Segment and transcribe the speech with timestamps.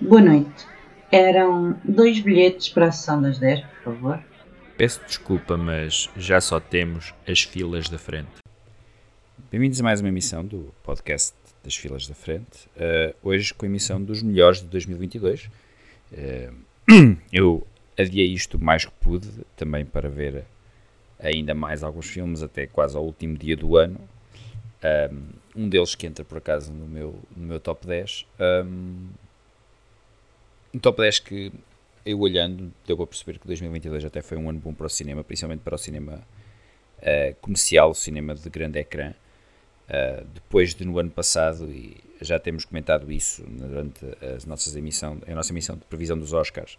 [0.00, 0.66] Boa noite.
[1.12, 4.24] Eram dois bilhetes para a sessão das 10, por favor.
[4.78, 8.30] Peço desculpa, mas já só temos as filas da frente.
[9.50, 12.66] Bem-vindos a mais uma emissão do podcast das filas da frente.
[12.76, 15.50] Uh, hoje com a emissão dos melhores de 2022.
[16.10, 17.66] Uh, eu
[17.98, 20.44] adiei isto o mais que pude, também para ver
[21.18, 24.00] ainda mais alguns filmes, até quase ao último dia do ano.
[25.12, 28.26] Um, um deles que entra por acaso no meu, no meu top 10.
[28.64, 29.08] Um,
[30.74, 31.52] um top 10 que
[32.04, 35.22] eu olhando deu para perceber que 2022 até foi um ano bom para o cinema,
[35.22, 36.20] principalmente para o cinema
[36.98, 39.12] uh, comercial, o cinema de grande ecrã.
[39.88, 44.04] Uh, depois de no ano passado, e já temos comentado isso durante
[44.36, 46.78] as nossas emissão, a nossa emissão de previsão dos Oscars,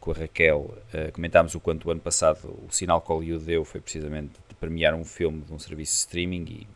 [0.00, 3.64] com a Raquel, uh, comentámos o quanto o ano passado o sinal que Hollywood deu
[3.64, 6.66] foi precisamente de premiar um filme de um serviço de streaming e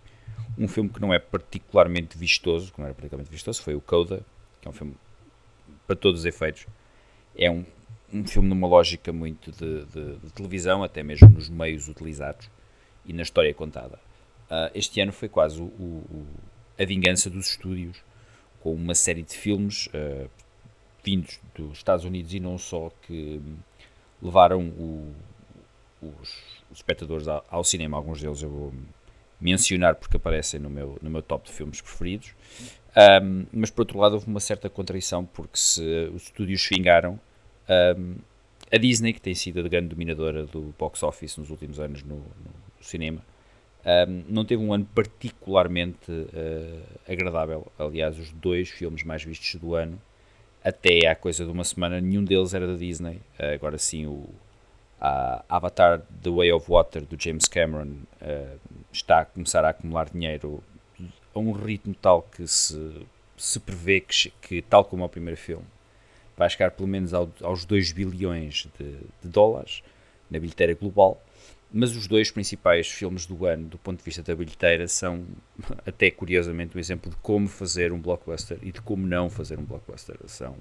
[0.57, 4.25] um filme que não é particularmente vistoso, que não era particularmente vistoso, foi o Coda,
[4.61, 4.95] que é um filme
[5.87, 6.66] para todos os efeitos.
[7.37, 7.65] É um,
[8.12, 12.50] um filme numa lógica muito de, de, de televisão, até mesmo nos meios utilizados
[13.05, 13.98] e na história contada.
[14.50, 16.27] Uh, este ano foi quase o, o,
[16.78, 17.97] a vingança dos estúdios,
[18.61, 20.31] com uma série de filmes uh,
[21.05, 23.41] vindos dos Estados Unidos e não só, que
[24.22, 25.14] levaram o,
[26.00, 27.97] os, espectadores ao, ao, cinema.
[27.97, 28.72] Alguns deles eu vou
[29.41, 32.34] mencionar porque aparecem no meu, no meu top de filmes preferidos.
[32.97, 35.83] Um, mas por outro lado houve uma certa contradição porque se
[36.14, 37.19] os estúdios fingaram,
[37.98, 38.14] um,
[38.73, 42.17] a Disney, que tem sido a grande dominadora do box office nos últimos anos no,
[42.17, 42.25] no
[42.81, 43.20] cinema,
[44.09, 47.67] um, não teve um ano particularmente uh, agradável.
[47.78, 50.00] Aliás, os dois filmes mais vistos do ano
[50.62, 53.17] até há coisa de uma semana, nenhum deles era da Disney.
[53.39, 54.28] Uh, agora sim, o
[55.48, 58.59] Avatar The Way of Water do James Cameron uh,
[58.91, 60.62] está a começar a acumular dinheiro
[61.35, 65.67] a um ritmo tal que se, se prevê que, que, tal como o primeiro filme,
[66.37, 69.83] vai chegar pelo menos ao, aos 2 bilhões de, de dólares
[70.31, 71.21] na bilheteira global
[71.77, 75.27] mas os dois principais filmes do ano, do ponto de vista da bilheteira, são
[75.84, 79.65] até curiosamente um exemplo de como fazer um blockbuster e de como não fazer um
[79.65, 80.17] blockbuster.
[80.27, 80.56] São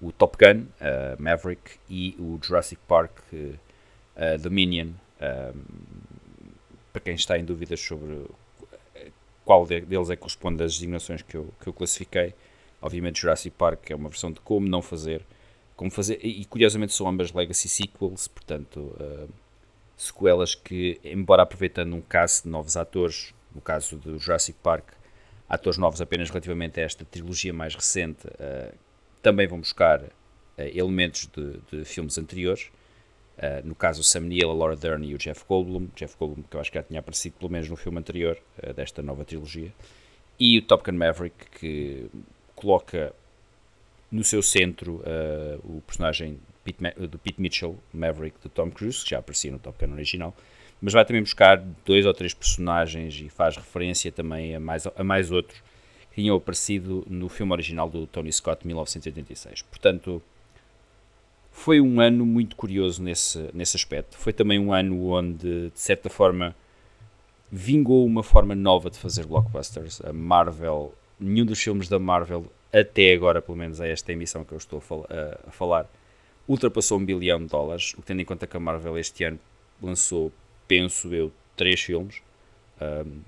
[0.00, 4.92] o Top Gun, uh, Maverick, e o Jurassic Park uh, Dominion.
[5.20, 5.60] Um,
[6.90, 8.24] para quem está em dúvidas sobre
[9.44, 12.34] qual deles é que corresponde às designações que eu, que eu classifiquei,
[12.80, 15.24] obviamente Jurassic Park é uma versão de como não fazer,
[15.76, 18.78] como fazer, e curiosamente são ambas legacy sequels, portanto.
[19.00, 19.28] Uh,
[20.00, 24.92] sequelas que, embora aproveitando um caso de novos atores, no caso do Jurassic Park,
[25.46, 28.74] atores novos apenas relativamente a esta trilogia mais recente, uh,
[29.20, 30.10] também vão buscar uh,
[30.56, 32.70] elementos de, de, filmes anteriores.
[33.40, 35.88] Uh, no caso, o Sam Neill, a Laura Dern e o Jeff Goldblum.
[35.96, 38.38] Jeff Goldblum, que eu acho que já tinha aparecido pelo menos no filme anterior
[38.76, 39.72] desta nova trilogia.
[40.38, 42.06] E o Top Gun Maverick, que
[42.54, 43.14] coloca
[44.10, 45.02] no seu centro
[45.64, 49.84] o personagem Pete, do Pete Mitchell, Maverick, do Tom Cruise, que já aparecia no Top
[49.84, 50.34] Gun original,
[50.80, 55.04] mas vai também buscar dois ou três personagens e faz referência também a mais, a
[55.04, 55.60] mais outros
[56.10, 59.62] que tinham aparecido no filme original do Tony Scott de 1986.
[59.62, 60.22] Portanto,
[61.50, 64.16] foi um ano muito curioso nesse, nesse aspecto.
[64.16, 66.54] Foi também um ano onde, de certa forma,
[67.50, 70.00] vingou uma forma nova de fazer blockbusters.
[70.04, 74.52] A Marvel, nenhum dos filmes da Marvel, até agora, pelo menos a esta emissão que
[74.52, 75.90] eu estou a, fal a, falar,
[76.48, 79.38] ultrapassou um bilhão de dólares, o que tendo em conta que a Marvel este ano
[79.82, 80.32] lançou,
[80.68, 82.22] penso eu, três filmes.
[82.80, 83.20] Um,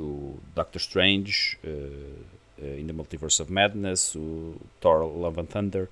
[0.00, 5.88] o Doctor Strange, uh, uh, in the Multiverse of Madness, o Thor Love and Thunder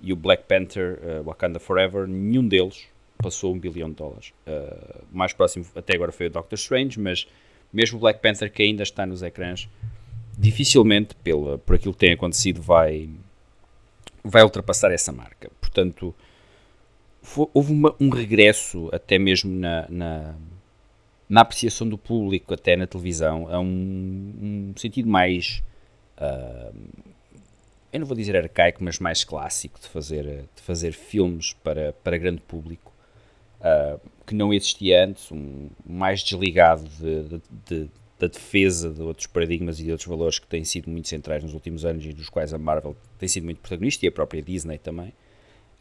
[0.00, 2.86] e o Black Panther uh, Wakanda Forever, nenhum deles
[3.18, 4.32] passou um bilhão de dólares.
[4.46, 7.26] Uh, mais próximo até agora foi o Doctor Strange, mas
[7.72, 9.68] mesmo o Black Panther que ainda está nos ecrãs,
[10.38, 13.08] dificilmente, pela, por aquilo que tem acontecido, vai,
[14.22, 15.50] vai ultrapassar essa marca.
[15.60, 16.14] Portanto,
[17.22, 20.34] foi, houve uma, um regresso, até mesmo na, na,
[21.28, 23.64] na, apreciação do público, até na televisão, a um,
[24.40, 25.62] um sentido mais.
[26.18, 27.13] Uh,
[27.94, 30.24] eu não vou dizer arcaico, mas mais clássico de fazer,
[30.54, 32.92] de fazer filmes para, para grande público,
[33.60, 39.26] uh, que não existia antes, um, mais desligado de, de, de da defesa de outros
[39.26, 42.28] paradigmas e de outros valores que têm sido muito centrais nos últimos anos e dos
[42.28, 45.12] quais a Marvel tem sido muito protagonista e a própria Disney também.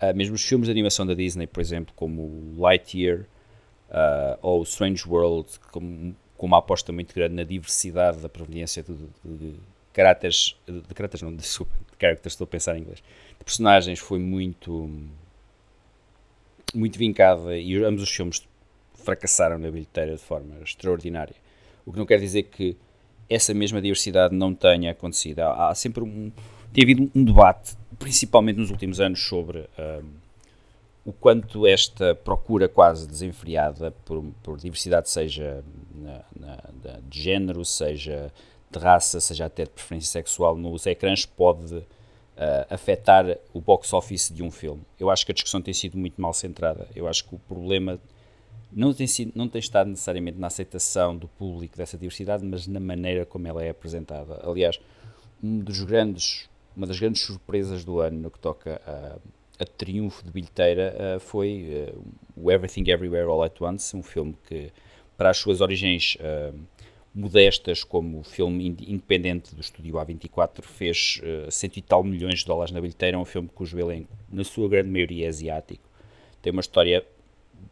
[0.02, 3.22] Uh, mesmo os filmes de animação da Disney, por exemplo, como Lightyear
[3.90, 9.38] uh, ou Strange World, com, uma aposta muito grande na diversidade da proveniência de, de,
[9.38, 9.56] de
[9.94, 13.04] caráteres, de, de caráteres não, desculpa, de characters, estou a pensar em inglês,
[13.38, 14.90] de personagens foi muito
[16.74, 18.42] muito vincada e ambos os filmes
[18.96, 21.36] fracassaram na bilheteira de forma extraordinária.
[21.86, 22.76] O que não quer dizer que
[23.30, 25.40] essa mesma diversidade não tenha acontecido.
[25.40, 26.32] Há, há sempre um.
[26.72, 30.10] Tem havido um debate principalmente nos últimos anos, sobre um,
[31.06, 35.64] o quanto esta procura quase desenfreada por, por diversidade, seja
[35.96, 38.32] na, na, de género, seja
[38.72, 41.84] de raça, seja até de preferência sexual, nos ecrãs pode
[42.38, 44.82] uh, afetar o box office de um filme.
[45.00, 46.88] Eu acho que a discussão tem sido muito mal centrada.
[46.96, 48.00] Eu acho que o problema
[48.72, 52.80] não tem, sido, não tem estado necessariamente na aceitação do público dessa diversidade, mas na
[52.80, 54.42] maneira como ela é apresentada.
[54.44, 54.80] Aliás,
[55.42, 59.18] um dos grandes, uma das grandes surpresas do ano no que toca a,
[59.62, 62.04] a triunfo de bilheteira uh, foi uh,
[62.36, 64.72] o Everything Everywhere All at Once, um filme que,
[65.18, 66.18] para as suas origens
[67.14, 72.74] modestas, como filme independente do estúdio A24, fez uh, cento e tal milhões de dólares
[72.74, 73.18] na bilheteira.
[73.18, 75.84] É um filme cujo elenco, na sua grande maioria, é asiático.
[76.42, 77.06] Tem uma história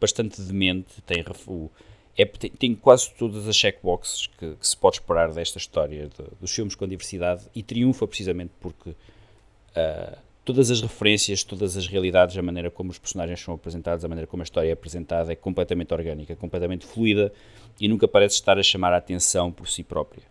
[0.00, 1.70] bastante demente, tem, o,
[2.16, 6.24] é, tem, tem, quase todas as checkboxes que, que, se pode esperar desta história de,
[6.40, 12.36] dos filmes com diversidade e triunfa precisamente porque uh, todas as referências, todas as realidades,
[12.36, 15.36] a maneira como os personagens são apresentados, a maneira como a história é apresentada é
[15.36, 17.32] completamente orgânica, completamente fluida
[17.80, 20.24] e nunca parece estar a chamar a atenção por si própria.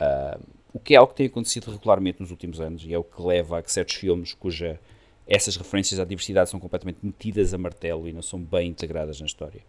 [0.00, 0.40] Uh,
[0.72, 3.20] o que é algo que tem acontecido regularmente nos últimos anos e é o que
[3.20, 4.78] leva a que certos filmes cuja
[5.26, 9.26] essas referências à diversidade são completamente metidas a martelo e não são bem integradas na
[9.26, 9.62] história.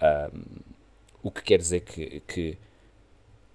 [0.00, 0.42] Um,
[1.22, 2.56] o que quer dizer que, que,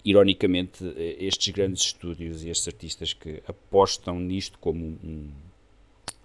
[0.03, 5.31] ironicamente, estes grandes estúdios e estes artistas que apostam nisto como um.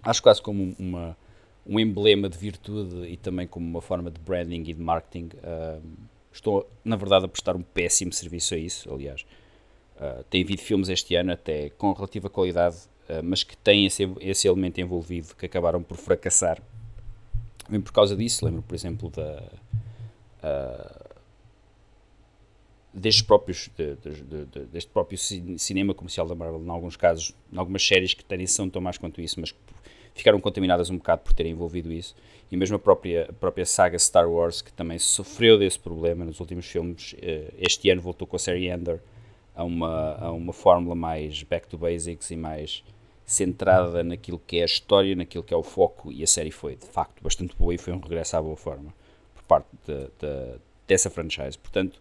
[0.02, 1.16] Acho quase como uma,
[1.66, 5.80] um emblema de virtude e também como uma forma de branding e de marketing, um,
[6.32, 8.92] estão, na verdade, a prestar um péssimo serviço a isso.
[8.92, 9.24] Aliás,
[9.96, 12.76] uh, tem havido filmes este ano, até com relativa qualidade,
[13.10, 16.62] eh, mas que têm esse, esse elemento envolvido que acabaram por fracassar.
[17.68, 19.42] Bem por causa disso, lembro, por exemplo, da.
[20.42, 21.10] Uh,
[22.94, 27.58] destes próprios, de, de, de, deste próprio cinema comercial da Marvel, em alguns casos, em
[27.58, 29.58] algumas séries que têm são tão mais quanto isso, mas que
[30.14, 32.14] ficaram contaminadas um bocado por terem envolvido isso,
[32.50, 36.40] e mesmo a própria, a própria saga Star Wars, que também sofreu desse problema nos
[36.40, 39.00] últimos filmes, eh, este ano voltou com a série Ender
[39.54, 42.82] a uma, a uma fórmula mais back to basics e mais
[43.24, 46.74] centrada naquilo que é a história, naquilo que é o foco, e a série foi
[46.74, 48.92] de facto bastante boa e foi um regresso à boa forma
[49.34, 50.58] por parte de, de,
[50.88, 51.56] dessa franchise.
[51.56, 52.00] Portanto,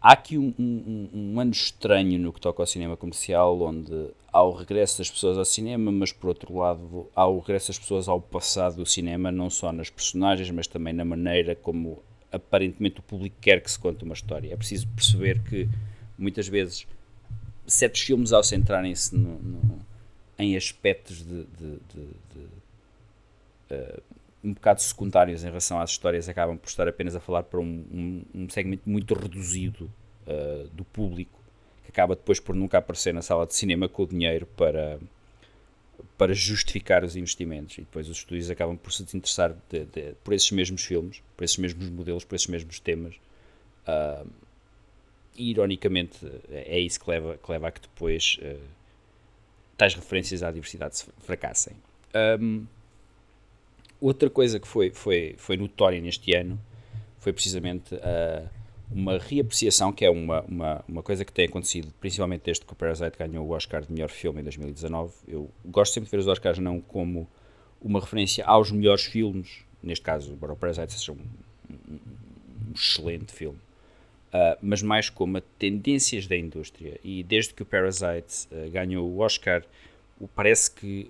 [0.00, 4.42] há aqui um, um, um, ano estranho no que toca ao cinema comercial, onde há
[4.42, 8.08] o regresso das pessoas ao cinema, mas por outro lado há o regresso das pessoas
[8.08, 13.02] ao passado do cinema, não só nas personagens, mas também na maneira como aparentemente o
[13.02, 14.52] público quer que se conte uma história.
[14.52, 15.68] É preciso perceber que
[16.16, 16.86] muitas vezes
[17.66, 19.14] certos filmes ao centrarem-se
[20.38, 24.02] em aspectos de, de, de, de uh,
[24.48, 27.64] um bocado secundários em relação às histórias acabam por estar apenas a falar para um,
[27.64, 29.90] um, um segmento muito reduzido
[30.26, 31.38] uh, do público
[31.84, 34.98] que acaba depois por nunca aparecer na sala de cinema com o dinheiro para
[36.16, 40.32] para justificar os investimentos e depois os estúdios acabam por se interessar de, de, por
[40.32, 43.16] esses mesmos filmes, por esses mesmos modelos, por esses mesmos temas
[43.86, 44.28] uh,
[45.36, 46.18] e ironicamente
[46.50, 48.60] é isso que leva, que leva a que depois uh,
[49.76, 51.74] tais referências à diversidade fracassem.
[52.40, 52.66] Um,
[54.00, 56.58] outra coisa que foi, foi, foi notória neste ano
[57.18, 58.48] foi precisamente uh,
[58.90, 62.76] uma reapreciação, que é uma, uma, uma coisa que tem acontecido principalmente desde que o
[62.76, 65.12] Parasite ganhou o Oscar de melhor filme em 2019.
[65.26, 67.28] Eu gosto sempre de ver os Oscars não como
[67.80, 71.24] uma referência aos melhores filmes, neste caso, o Parasite seja um,
[71.70, 71.98] um,
[72.74, 73.58] excelente filme,
[74.28, 77.00] Uh, mas mais como a tendências da indústria.
[77.02, 79.64] E desde que o Parasite uh, ganhou o Oscar,
[80.34, 81.08] parece que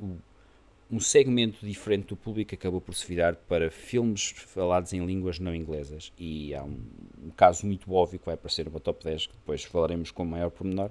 [0.90, 5.54] um segmento diferente do público acabou por se virar para filmes falados em línguas não
[5.54, 6.12] inglesas.
[6.18, 6.80] E há um,
[7.26, 10.50] um caso muito óbvio que vai aparecer no top 10, que depois falaremos com maior
[10.50, 10.90] pormenor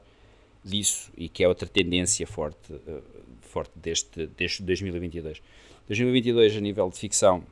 [0.63, 3.04] disso, e que é outra tendência forte, uh,
[3.42, 5.42] forte deste, deste 2022.
[5.88, 7.44] 2022, a nível de ficção,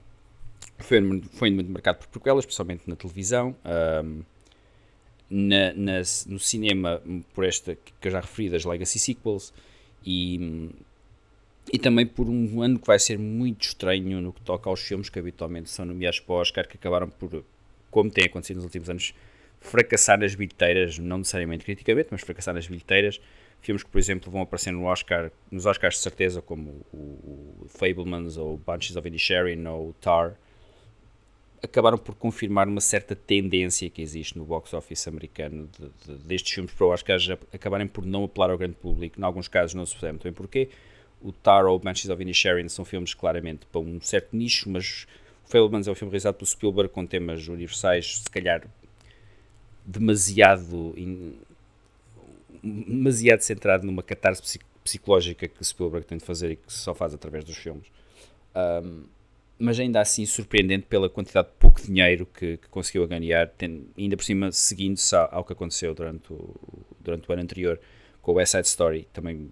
[0.77, 0.99] foi,
[1.33, 3.55] foi muito marcado por prequelas, especialmente na televisão.
[4.03, 4.21] Um,
[5.27, 5.97] na, na,
[6.27, 7.01] no cinema
[7.33, 9.51] por esta que eu já referi das Legacy Sequels
[10.05, 10.69] e,
[11.72, 15.10] e também por um ano que vai ser muito estranho no que toca aos filmes
[15.10, 17.43] que habitualmente são nomeados para o Oscar, que acabaram por,
[17.89, 19.13] como tem acontecido nos últimos anos,
[19.60, 23.19] fracassar nas bilheteiras, não necessariamente criticamente, mas fracassar nas bilheteiras.
[23.62, 27.65] Filmes que, por exemplo, vão aparecer no Oscar, nos Oscars de certeza, como o, o
[27.67, 30.38] Fablemans ou Bunches of Inisherin ou Tar,
[31.63, 36.53] acabaram por confirmar uma certa tendência que existe no box office americano de, de, destes
[36.53, 37.17] filmes para o Oscar
[37.51, 39.19] acabarem por não apelar ao grande público.
[39.19, 40.69] Em alguns casos não se percebe muito bem porquê.
[41.22, 45.07] O Tar ou Banshees of Inisherin são filmes claramente para um certo nicho, mas
[45.45, 48.67] o Fablemans é um filme realizado pelo Spielberg com temas universais, se calhar
[49.86, 51.36] demasiado in,
[52.63, 57.43] demasiado centrado numa catarse psicológica que Spielberg tem de fazer e que só faz através
[57.43, 57.88] dos filmes.
[58.55, 59.03] Um,
[59.57, 64.17] mas ainda assim surpreendente pela quantidade de pouco dinheiro que, que conseguiu ganhar, tem, ainda
[64.17, 66.55] por cima seguindo-se ao, ao, que aconteceu durante o,
[67.00, 67.79] durante o ano anterior
[68.22, 69.50] com o West Side Story, também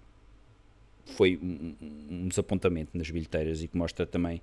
[1.06, 1.74] foi um,
[2.10, 4.40] um desapontamento nas bilheteiras e que mostra também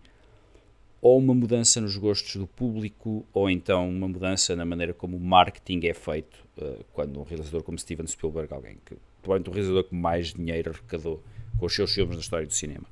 [1.01, 5.19] ou uma mudança nos gostos do público ou então uma mudança na maneira como o
[5.19, 9.83] marketing é feito uh, quando um realizador como Steven Spielberg, alguém que provavelmente o realizador
[9.85, 11.23] que mais dinheiro arrecadou
[11.57, 12.85] com os seus filmes na história do cinema,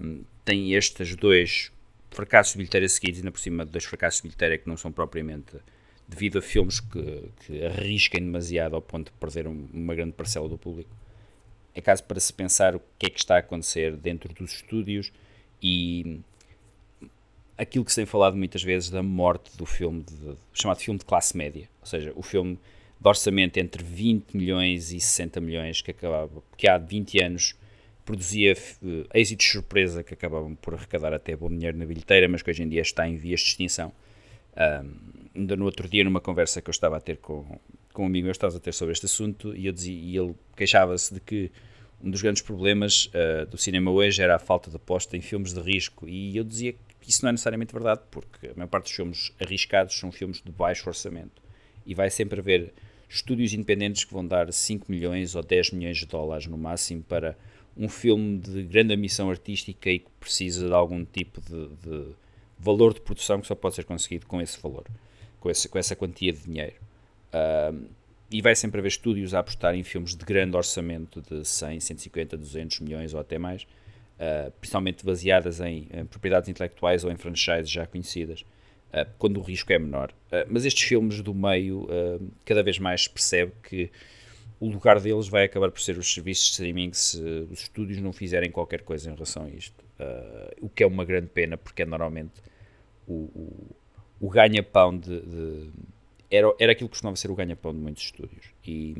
[0.00, 1.70] um, tem estes dois
[2.10, 4.90] fracassos de bilheteira seguidos, ainda por cima de dois fracassos de bilheteira que não são
[4.90, 5.56] propriamente
[6.08, 10.48] devido a filmes que, que arrisquem demasiado ao ponto de perder um, uma grande parcela
[10.48, 10.90] do público.
[11.74, 15.12] É caso para se pensar o que é que está a acontecer dentro dos estúdios
[15.62, 16.20] e
[17.56, 21.04] aquilo que se tem falado muitas vezes da morte do filme, de, chamado filme de
[21.04, 22.58] classe média, ou seja, o filme
[23.00, 27.54] de orçamento entre 20 milhões e 60 milhões que acabava, que há 20 anos
[28.04, 32.50] produzia uh, êxitos surpresa que acabavam por arrecadar até bom dinheiro na bilheteira, mas que
[32.50, 33.92] hoje em dia está em vias de extinção.
[34.56, 37.44] Um, ainda no outro dia, numa conversa que eu estava a ter com,
[37.94, 41.14] com um amigo meu, estava a ter sobre este assunto, e, dizia, e ele queixava-se
[41.14, 41.50] de que
[42.02, 45.54] um dos grandes problemas uh, do cinema hoje era a falta de aposta em filmes
[45.54, 48.86] de risco, e eu dizia que isso não é necessariamente verdade, porque a maior parte
[48.86, 51.40] dos filmes arriscados são filmes de baixo orçamento,
[51.86, 52.74] e vai sempre haver
[53.08, 57.36] estúdios independentes que vão dar 5 milhões ou 10 milhões de dólares no máximo para
[57.76, 62.12] um filme de grande ambição artística e que precisa de algum tipo de, de,
[62.58, 64.84] valor de produção que só pode ser conseguido com esse valor,
[65.38, 66.74] com, esse, com essa quantia de dinheiro.
[67.34, 67.88] Uh,
[68.30, 72.36] e vai sempre haver estúdios a apostar em filmes de grande orçamento de 100, 150,
[72.36, 77.70] 200 milhões ou até mais, uh, principalmente baseadas em, em, propriedades intelectuais ou em franchises
[77.70, 80.12] já conhecidas, uh, quando o risco é menor.
[80.48, 81.86] mas estes filmes do meio,
[82.44, 83.90] cada vez mais percebe que
[84.60, 88.12] o lugar deles vai acabar por ser os serviços de streaming se os estúdios não
[88.12, 89.84] fizerem qualquer coisa em relação a isto.
[90.00, 92.32] Uh, o que é uma grande pena, porque é normalmente
[93.06, 93.76] o, o,
[94.20, 95.70] o ganha-pão de, de,
[96.30, 98.46] era, era aquilo que costumava ser o ganha-pão de muitos estúdios.
[98.66, 98.94] E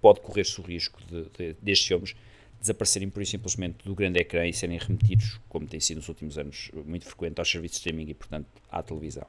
[0.00, 2.16] pode correr-se o risco de, de, destes filmes
[2.60, 6.70] desaparecerem por simplesmente do grande ecrã e serem remetidos, como tem sido nos últimos anos
[6.86, 9.26] muito frequente, aos serviços de streaming e, portanto, à televisão.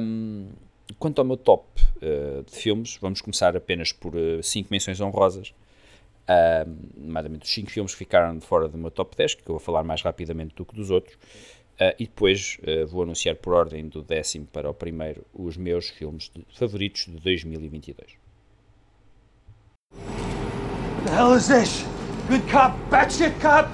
[0.00, 0.48] Um,
[0.98, 1.64] Quanto ao meu top
[1.96, 5.54] uh, de filmes, vamos começar apenas por 5 uh, menções honrosas.
[6.28, 9.58] Uh, nomeadamente os 5 filmes que ficaram fora do meu top 10, que eu vou
[9.58, 11.16] falar mais rapidamente do que dos outros.
[11.80, 15.88] Uh, e depois uh, vou anunciar por ordem do décimo para o primeiro os meus
[15.88, 18.12] filmes de, favoritos de 2022.
[19.92, 21.84] What the hell is this?
[22.28, 23.68] Good cop, batshit cop?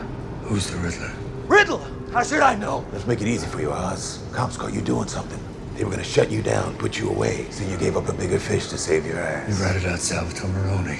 [0.45, 1.12] Who's the Riddler?
[1.47, 2.00] Riddler!
[2.12, 2.85] How should I know?
[2.92, 4.19] Let's make it easy for you, Oz.
[4.33, 5.38] Cops caught you doing something.
[5.76, 8.38] They were gonna shut you down, put you away, so you gave up a bigger
[8.38, 9.49] fish to save your ass.
[9.49, 10.99] You ratted out Salvatore Maroni.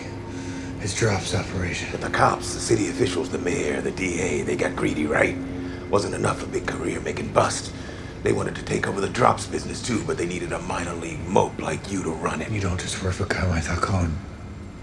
[0.81, 1.89] His drops operation.
[1.91, 5.37] But the cops, the city officials, the mayor, the DA, they got greedy, right?
[5.91, 7.73] Wasn't enough a big career making bust.
[8.23, 11.27] They wanted to take over the drops business too, but they needed a minor league
[11.27, 12.51] mope like you to run it.
[12.51, 14.17] You don't just work for Carmichael Cohen.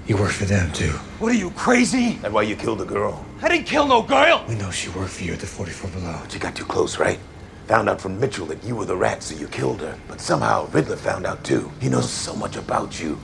[0.06, 0.92] You work for them too.
[1.20, 2.14] What are you, crazy?
[2.22, 3.26] That why you killed the girl?
[3.42, 4.44] I didn't kill no girl!
[4.50, 6.20] We know she worked for you at the 44 Below.
[6.22, 7.20] But you got too close, right?
[7.68, 9.98] Found out from Mitchell that you were the rat, so you killed her.
[10.08, 11.72] But somehow Riddler found out too.
[11.82, 13.20] He knows so much about you.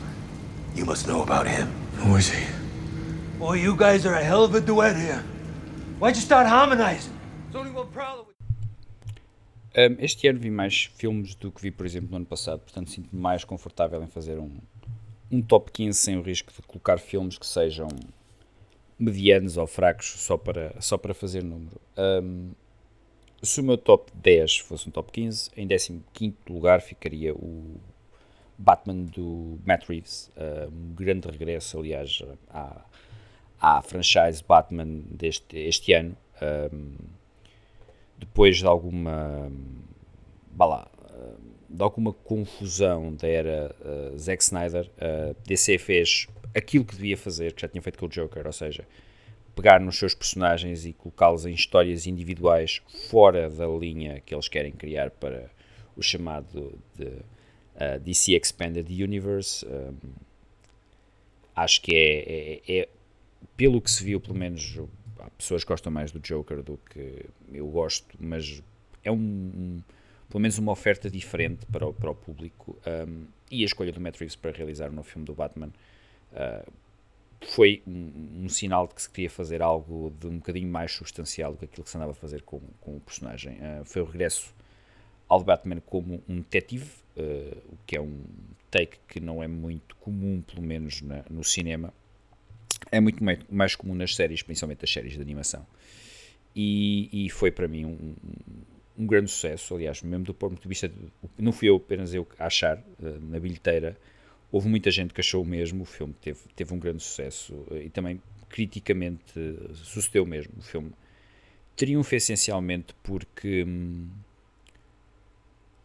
[0.75, 1.67] You must know about him.
[1.95, 2.45] Who is he?
[3.39, 5.23] Boy, you guys are a hell of a duet here.
[5.99, 7.12] Why'd you start harmonizing?
[9.75, 12.89] Um, este ano vi mais filmes do que vi, por exemplo, no ano passado, portanto
[12.89, 14.57] sinto-me mais confortável em fazer um,
[15.31, 17.87] um top 15 sem o risco de colocar filmes que sejam
[18.97, 21.79] medianos ou fracos só para, só para fazer número.
[21.95, 22.53] Um,
[23.43, 27.79] se o meu top 10 fosse um top 15, em 15 lugar ficaria o
[28.57, 30.31] Batman do Matt Reeves.
[30.71, 32.83] Um grande regresso, aliás, à,
[33.59, 36.15] à franchise Batman deste este ano.
[36.41, 37.12] Um,
[38.25, 39.51] depois de alguma.
[40.57, 40.87] lá,
[41.69, 47.53] de alguma confusão da era uh, Zack Snyder, uh, DC fez aquilo que devia fazer,
[47.53, 48.87] que já tinha feito com o Joker, ou seja,
[49.55, 54.71] pegar nos seus personagens e colocá-los em histórias individuais fora da linha que eles querem
[54.71, 55.49] criar para
[55.95, 59.65] o chamado de, uh, DC Expanded Universe.
[59.65, 60.11] Um,
[61.55, 62.89] acho que é, é, é,
[63.57, 64.79] pelo que se viu, pelo menos
[65.23, 68.61] há pessoas que gostam mais do Joker do que eu gosto, mas
[69.03, 69.81] é um, um
[70.29, 72.77] pelo menos uma oferta diferente para o, para o público.
[73.07, 75.71] Um, e a escolha do Matt Reeves para realizar um novo filme do Batman
[76.31, 76.71] uh,
[77.41, 81.51] foi um, um, sinal de que se queria fazer algo de um bocadinho mais substancial
[81.51, 83.57] do que aquilo que se andava a fazer com, com o personagem.
[83.57, 84.53] Uh, foi o regresso
[85.29, 88.23] ao Batman como um detetive, uh, o que é um
[88.71, 91.93] take que não é muito comum, pelo menos na, no cinema.
[92.93, 95.65] É muito mais, comum nas séries, principalmente as séries de animação.
[96.55, 98.15] E, e foi para mim um,
[98.95, 100.95] um grande sucesso, aliás, mesmo do ponto de vista, de,
[101.39, 103.97] não fui eu apenas eu a achar, uh, na bilheteira,
[104.51, 107.77] houve muita gente que achou o mesmo, o filme teve, teve um grande sucesso uh,
[107.77, 110.91] e também criticamente uh, sucedeu mesmo, o filme
[111.75, 114.07] triunfa essencialmente porque, hum,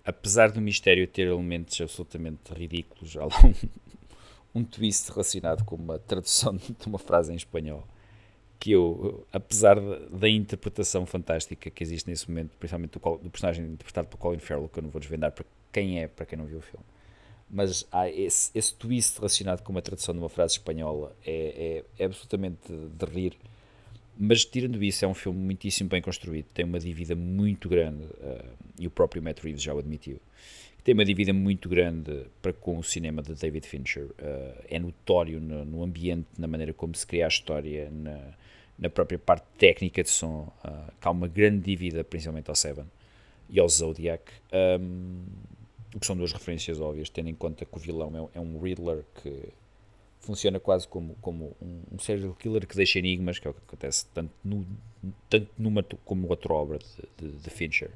[0.04, 3.54] apesar do mistério ter elementos absolutamente ridículos, há lá um,
[4.54, 7.86] um twist relacionado com uma tradução de uma frase em espanhol
[8.58, 9.78] que eu, apesar
[10.10, 14.68] da interpretação fantástica que existe nesse momento, principalmente do, do, personagem interpretado por Colin Farrell,
[14.68, 16.84] que eu não vou desvendar para quem é, para quem não viu o filme,
[17.48, 22.02] mas há esse, esse twist relacionado com uma tradução de uma frase espanhola é, é,
[22.02, 23.36] é absolutamente de rir.
[24.20, 28.44] Mas tirando isso, é um filme muitíssimo bem construído, tem uma dívida muito grande, uh,
[28.76, 30.20] e o próprio Matt Reeves já o admitiu,
[30.84, 34.04] tem uma dívida muito grande para com o cinema de David Fincher.
[34.04, 38.18] Uh, é notório no, no, ambiente, na maneira como se cria a história, na,
[38.78, 42.86] na própria parte técnica de som, uh, que há uma grande dívida, principalmente ao Seven
[43.50, 44.22] e ao Zodiac,
[44.80, 45.24] um,
[45.98, 49.04] que são duas referências óbvias, tendo em conta que o vilão é, é um Riddler
[49.22, 49.48] que
[50.20, 53.60] funciona quase como, como um, um serial killer que deixa enigmas, que é o que
[53.66, 54.66] acontece tanto, no,
[55.28, 57.90] tanto numa como outra obra de, de, de Fincher.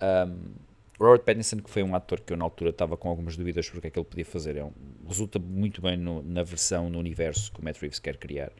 [0.00, 0.52] Um,
[0.98, 3.78] Robert Pattinson, que foi um ator que eu na altura estava com algumas dúvidas sobre
[3.78, 4.72] o que é que ele podia fazer, é um,
[5.06, 8.52] resulta muito bem no, na versão, no universo que o Matt Reeves quer criar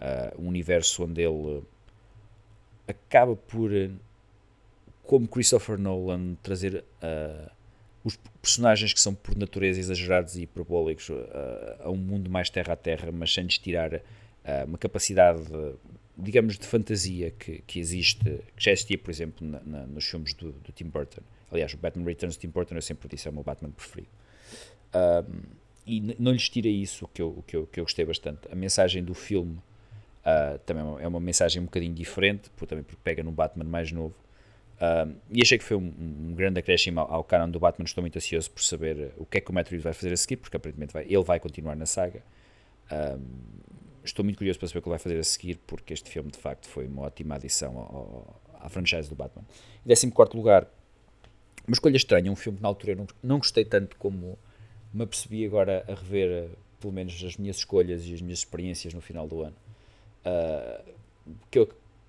[0.00, 1.62] uh, um universo onde ele
[2.86, 3.92] acaba por, uh,
[5.02, 7.50] como Christopher Nolan, trazer uh,
[8.04, 11.08] os personagens que são por natureza exagerados e hiperbólicos
[11.78, 14.02] a um mundo mais terra a terra, mas sem tirar
[14.66, 15.40] uma capacidade,
[16.18, 18.24] digamos, de fantasia que, que existe,
[18.56, 21.20] que já existia, por exemplo, na, na, nos filmes do, do, Tim Burton.
[21.52, 24.08] Aliás, o Batman Returns de Tim Burton eu sempre disse é o meu Batman preferido.
[25.86, 28.40] e não lhes tira isso, que eu, que eu, que eu gostei bastante.
[28.50, 29.58] A mensagem do filme
[30.22, 33.90] Uh, também é uma mensagem um bocadinho diferente, por, também porque pega num Batman mais
[33.90, 34.14] novo.
[34.76, 37.84] Uh, e achei que foi um, um grande acréscimo ao, ao canon do Batman.
[37.84, 40.16] Estou muito ansioso por saber o que é que o Matt Reeves vai fazer a
[40.16, 42.22] seguir, porque aparentemente vai, ele vai continuar na saga.
[44.04, 46.30] Estou muito curioso para saber o que ele vai fazer a seguir, porque este filme
[46.30, 49.44] de facto foi uma ótima adição ao, ao, à franchise do Batman.
[49.86, 50.68] Em 14 lugar,
[51.66, 54.38] uma escolha estranha, um filme que na altura eu não, não gostei tanto como
[54.92, 59.00] me apercebi agora a rever, pelo menos, as minhas escolhas e as minhas experiências no
[59.00, 59.56] final do ano
[60.24, 60.82] uh,
[61.50, 61.68] que eu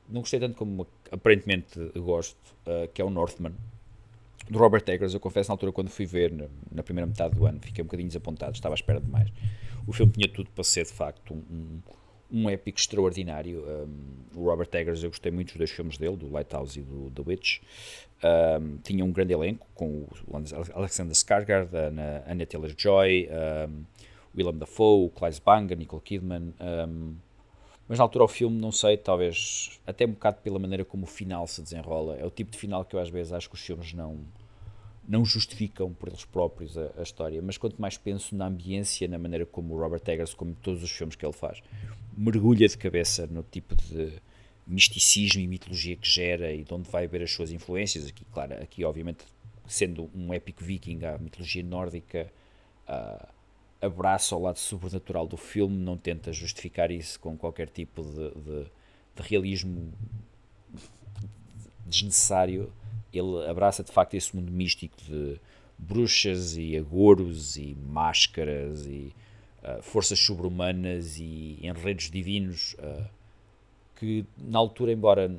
[0.10, 2.38] não gostei tanto como aparentemente gosto,
[2.68, 3.54] uh, que é o Northman,
[4.50, 5.14] do Robert Eggers.
[5.14, 7.86] Eu confesso, na altura, quando fui ver, na, na, primeira metade do ano, fiquei um
[7.86, 9.30] bocadinho desapontado, estava à espera de mais.
[9.88, 11.82] O filme tinha tudo para ser, de facto, um, um
[12.50, 13.64] épico extraordinário.
[13.66, 17.12] Um, o Robert Eggers, eu gostei muito dos dois filmes dele, do Lighthouse e do
[17.12, 17.60] The Witch.
[18.24, 20.38] Um, tinha um grande elenco, com o
[20.74, 23.30] Alexander Skarsgård, a Anya Taylor-Joy,
[23.70, 23.84] um,
[24.36, 26.54] Willem Dafoe, Clive Bang, Nicole Kidman...
[26.60, 27.16] Um,
[27.88, 31.08] mas na altura o filme, não sei, talvez até um bocado pela maneira como o
[31.08, 32.16] final se desenrola.
[32.16, 34.20] É o tipo de final que eu às vezes acho que os filmes não,
[35.08, 37.42] não justificam por eles próprios a, a história.
[37.42, 40.90] Mas quanto mais penso na ambiência, na maneira como o Robert Eggers, como todos os
[40.90, 41.62] filmes que ele faz,
[42.18, 44.14] mergulha de cabeça no tipo de
[44.66, 48.08] misticismo e mitologia que gera e de onde vai ver as suas influências.
[48.08, 49.26] Aqui, claro, aqui obviamente
[49.68, 52.32] sendo um épico viking, a mitologia nórdica.
[52.88, 53.34] Uh,
[53.82, 58.64] abraça ao lado sobrenatural do filme, não tenta justificar isso com qualquer tipo de, de,
[59.16, 59.92] de realismo
[61.86, 62.72] desnecessário.
[63.12, 65.40] Ele abraça de facto esse mundo místico de
[65.78, 69.14] bruxas e agouros e máscaras e
[69.82, 73.06] forças sobre-humanas e enredos divinos uh,
[74.04, 75.32] que na altura, embora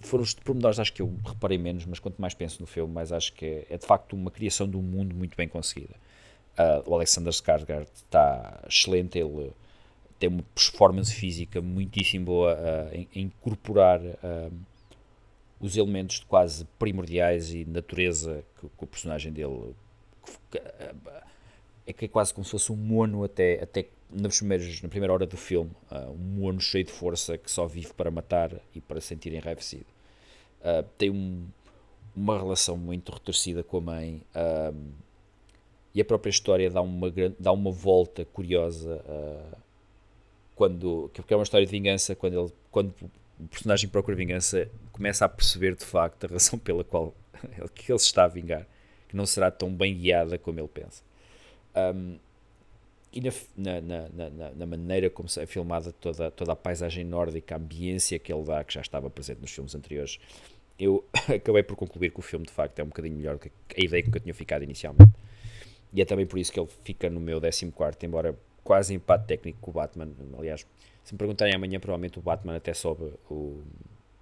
[0.00, 3.12] foram os pormenores acho que eu reparei menos, mas quanto mais penso no filme, mais
[3.12, 5.94] acho que é, é de facto uma criação de um mundo muito bem conseguida.
[6.58, 9.52] Uh, o Alexander Skarsgård está excelente, ele
[10.18, 14.52] tem uma performance física muitíssimo boa uh, em, em, incorporar uh,
[15.60, 19.74] os elementos quase primordiais e natureza que, que o personagem dele
[20.50, 20.58] que,
[21.86, 24.28] é que é quase como se fosse um mono até, até na
[24.88, 25.70] primeira hora do filme,
[26.10, 29.86] um mono cheio de força que só vive para matar e para sentir enraivecido.
[30.98, 31.46] tem um,
[32.14, 34.22] uma relação muito retorcida com a mãe
[35.96, 39.56] e a própria história dá uma, dá uma volta curiosa uh,
[40.54, 42.94] quando, que é uma história de vingança quando, ele, quando
[43.40, 47.14] o personagem procura vingança começa a perceber de facto a razão pela qual
[47.56, 48.66] ele, que ele se está a vingar
[49.08, 51.02] que não será tão bem guiada como ele pensa
[51.76, 52.18] um,
[53.12, 57.58] e na, na, na, na, maneira como é filmada toda, toda a paisagem nórdica, a
[57.58, 60.18] ambiência que ele dá, que já estava presente nos filmes anteriores,
[60.78, 63.50] eu acabei por concluir que o filme de facto é um bocadinho melhor do que
[63.74, 65.12] a ideia com que eu tinha ficado inicialmente.
[65.92, 67.64] E é também por isso que ele fica no meu 14,
[68.02, 70.10] embora quase empate técnico com o Batman.
[70.38, 70.66] Aliás,
[71.02, 73.62] Se me perguntarem amanhã, provavelmente o Batman até sobe o,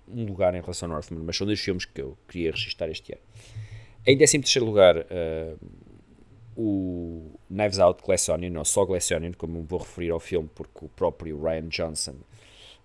[0.07, 3.13] um lugar em relação ao Northman, mas são dois filmes que eu queria registrar este
[3.13, 3.23] ano.
[4.07, 5.59] Em 13 terceiro lugar, uh,
[6.57, 10.85] o Knives Out Glass Onion, não só Glass Onion, como vou referir ao filme, porque
[10.85, 12.15] o próprio Ryan Johnson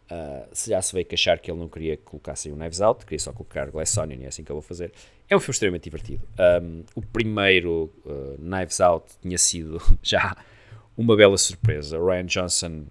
[0.09, 3.05] Uh, se já se veio queixar que ele não queria que colocassem o Knives Out,
[3.05, 4.91] queria só colocar Glass Onion e é assim que eu vou fazer.
[5.29, 6.27] É um filme extremamente divertido.
[6.63, 10.35] Um, o primeiro uh, Knives Out tinha sido já
[10.97, 11.99] uma bela surpresa.
[11.99, 12.85] Ryan Johnson,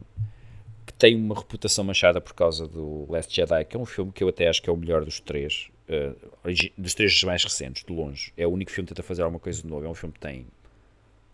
[0.86, 4.22] que tem uma reputação manchada por causa do Last Jedi, que é um filme que
[4.22, 7.92] eu até acho que é o melhor dos três, uh, dos três mais recentes, de
[7.92, 8.32] longe.
[8.36, 9.84] É o único filme que tenta fazer alguma coisa de novo.
[9.84, 10.46] É um filme que tem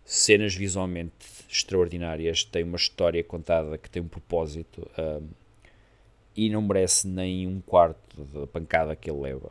[0.05, 1.13] cenas visualmente
[1.49, 4.87] extraordinárias, tem uma história contada que tem um propósito.
[4.97, 5.27] Um,
[6.35, 9.47] e não merece nem um quarto da pancada que ele leva.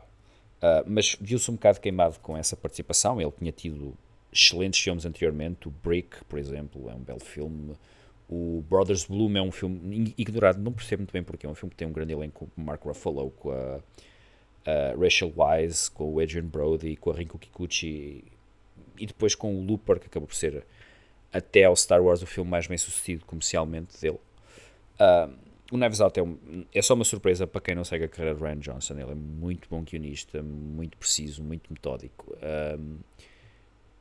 [0.57, 3.19] Uh, mas viu-se um bocado queimado com essa participação.
[3.19, 3.95] Ele tinha tido
[4.31, 5.67] excelentes filmes anteriormente.
[5.67, 7.75] O Brick, por exemplo, é um belo filme.
[8.29, 11.71] O Brothers Bloom é um filme ignorado, não percebo muito bem porque é um filme
[11.71, 13.79] que tem um grande elenco com Mark Ruffalo, com a,
[14.65, 18.23] a Rachel Wise, com o Adrian Brody, com a Rinko Kikuchi
[18.97, 20.65] e depois com o Looper, que acabou por ser
[21.31, 24.19] até ao Star Wars o filme mais bem sucedido comercialmente dele.
[24.99, 28.07] Uh, o Knives Out é, um, é, só uma surpresa para quem não segue a
[28.07, 28.93] carreira de Ryan Johnson.
[28.93, 32.37] Ele é muito bom guionista, muito preciso, muito metódico.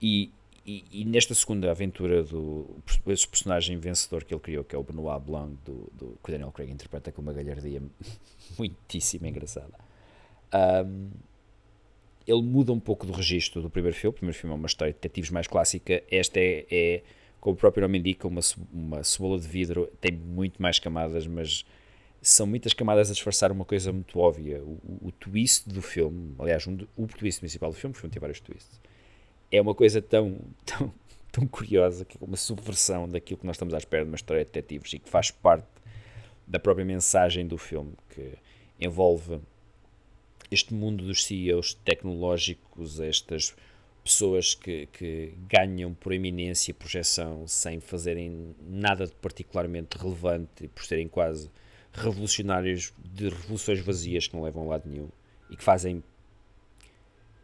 [0.00, 0.30] E,
[0.66, 2.76] e, e, nesta segunda aventura do
[3.06, 6.32] esse personagem vencedor que ele criou, que é o Benoit Blanc, do, do, que o
[6.32, 7.82] Daniel Craig interpreta com uma galhardia
[8.58, 9.78] muitíssimo engraçada.
[12.26, 14.10] Ele muda um pouco do registro do primeiro filme.
[14.10, 16.02] O primeiro filme é uma história de detetives mais clássica.
[16.10, 17.02] Esta é, é
[17.40, 18.40] como o próprio nome indica, uma,
[18.72, 21.64] uma cebola de vidro tem muito mais camadas, mas
[22.22, 24.62] são muitas camadas a disfarçar uma coisa muito óbvia.
[24.62, 28.10] O, o, o twist do filme, aliás, um, o twist principal do filme, o filme
[28.10, 28.80] tem vários twists,
[29.52, 30.94] é uma coisa tão, tão,
[31.30, 34.42] tão curiosa que é uma subversão daquilo que nós estamos à espera de uma história
[34.42, 35.66] de detetives e que faz parte
[36.46, 38.32] da própria mensagem do filme, que
[38.80, 39.38] envolve
[40.50, 43.54] este mundo dos CEOs tecnológicos, estas
[44.02, 50.84] pessoas que, que ganham por eminência e projeção sem fazerem nada de particularmente relevante, por
[50.84, 51.50] serem quase
[51.92, 55.08] revolucionários de revoluções vazias que não levam a lado nenhum
[55.48, 56.02] e que fazem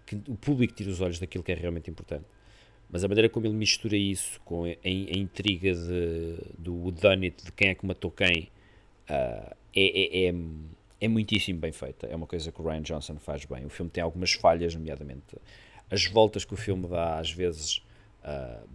[0.05, 2.25] que o público tire os olhos daquilo que é realmente importante.
[2.91, 7.53] Mas a maneira como ele mistura isso com a, a intriga de, do Dunit, de
[7.53, 8.51] quem é que matou quem,
[9.09, 10.35] uh, é, é, é,
[11.01, 12.07] é muitíssimo bem feita.
[12.07, 13.65] É uma coisa que o Ryan Johnson faz bem.
[13.65, 15.37] O filme tem algumas falhas, nomeadamente
[15.91, 17.83] as voltas que o filme dá às vezes
[18.23, 18.67] uh,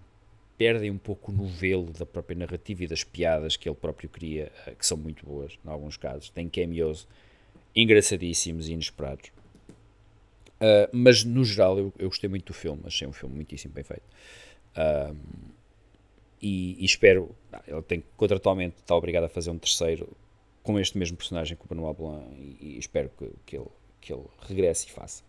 [0.57, 4.51] perdem um pouco o novelo da própria narrativa e das piadas que ele próprio cria,
[4.67, 6.29] uh, que são muito boas, em alguns casos.
[6.29, 7.07] Tem cameos
[7.73, 9.29] engraçadíssimos e inesperados.
[10.55, 13.83] Uh, mas no geral eu, eu, gostei muito do filme, achei um filme muitíssimo bem
[13.83, 14.03] feito.
[16.41, 17.33] E, e, espero,
[17.65, 20.15] ele tem contratualmente está obrigado a fazer um terceiro
[20.65, 23.67] com este mesmo personagem, com o Benoit Blanc, e, e espero que, que, ele,
[24.01, 25.23] que ele regresse e faça.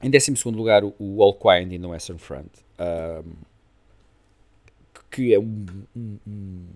[0.00, 3.32] Em 12 lugar, o All Quiet in the Western Front, um,
[5.10, 6.66] que é um, um,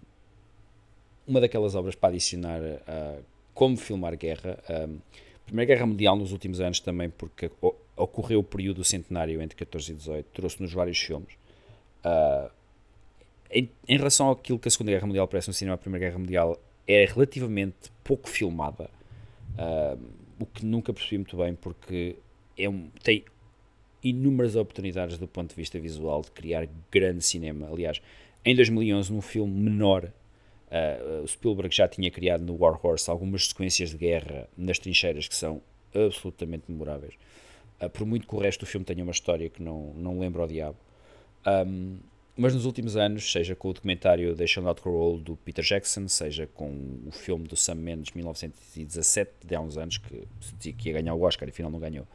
[1.29, 3.23] uma daquelas obras para adicionar uh,
[3.55, 4.59] como filmar guerra.
[4.69, 4.99] Um,
[5.47, 7.51] Primeira Guerra Mundial nos últimos anos também, porque
[7.97, 11.35] ocorreu o período centenário entre 14 e 18, trouxe-nos vários filmes.
[12.05, 12.51] Uh,
[13.51, 16.19] em, em, relação àquilo que a Segunda Guerra Mundial parece no cinema, a Primeira Guerra
[16.19, 18.91] Mundial é relativamente pouco filmada,
[19.59, 19.99] uh,
[20.39, 22.17] o que nunca percebi muito bem, porque
[22.59, 23.25] é um, tem
[24.03, 27.69] inúmeras oportunidades do ponto de vista visual de criar grande cinema.
[27.71, 28.03] Aliás,
[28.45, 33.91] em 2011, num filme menor, uh, Spielberg já tinha criado no War Horse algumas sequências
[33.91, 35.63] de guerra nas trincheiras que são
[35.95, 37.15] absolutamente memoráveis.
[37.81, 40.43] Uh, por muito que o resto do filme tenha uma história que não, não lembra
[40.43, 40.79] o diabo.
[41.47, 41.99] Um,
[42.37, 45.65] mas nos últimos anos, seja com o documentário They Shall Not Grow Old do Peter
[45.65, 46.71] Jackson, seja com
[47.07, 50.95] o filme do Sam Mendes 1917, de há uns anos, que se dizia que ia
[50.95, 52.07] ganhar o Oscar e afinal não ganhou,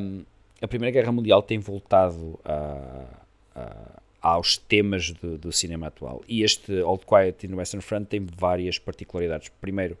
[0.00, 0.24] um,
[0.60, 3.04] a Primeira Guerra Mundial tem voltado a,
[3.54, 6.22] a, aos temas do, do, cinema atual.
[6.28, 9.50] E este Old Quiet in the Western Front tem várias particularidades.
[9.60, 9.98] Primeiro,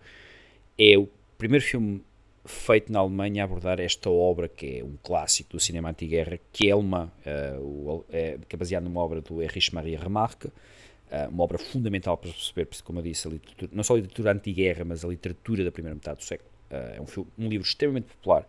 [0.78, 2.02] é o primeiro filme
[2.46, 6.76] feito na Alemanha abordar esta obra que é um clássico do cinema anti-guerra, que é
[6.76, 12.16] uh, é, que é baseado numa obra do Erich Maria Remarque, uh, uma obra fundamental
[12.16, 13.30] para perceber, como eu disse, a
[13.72, 16.50] não só a literatura anti-guerra, mas a literatura da primeira metade do século.
[16.70, 18.46] Uh, é um, filme, um livro extremamente popular,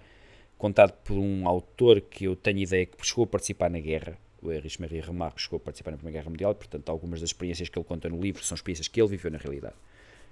[0.57, 4.51] contado por um autor que eu tenho ideia que chegou a participar na guerra, o
[4.51, 7.77] Erich Maria Remarque chegou a participar na Primeira Guerra Mundial, portanto algumas das experiências que
[7.77, 9.75] ele conta no livro são experiências que ele viveu na realidade.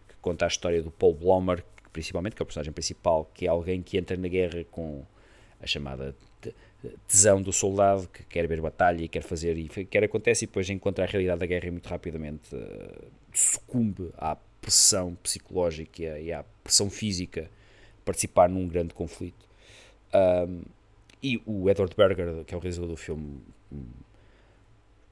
[0.08, 1.64] Que conta a história do Paul Blomer,
[1.96, 5.02] principalmente, que é o personagem principal, que é alguém que entra na guerra com
[5.62, 6.14] a chamada
[7.08, 10.70] tesão do soldado, que quer ver batalha e quer fazer, e quer acontece, e depois
[10.70, 16.44] encontra a realidade da guerra e muito rapidamente uh, sucumbe à pressão psicológica e à,
[16.62, 17.50] pressão física
[18.04, 19.48] participar num grande conflito.
[20.14, 20.64] Um,
[21.24, 23.40] e o Edward Berger, que é o realizador do filme,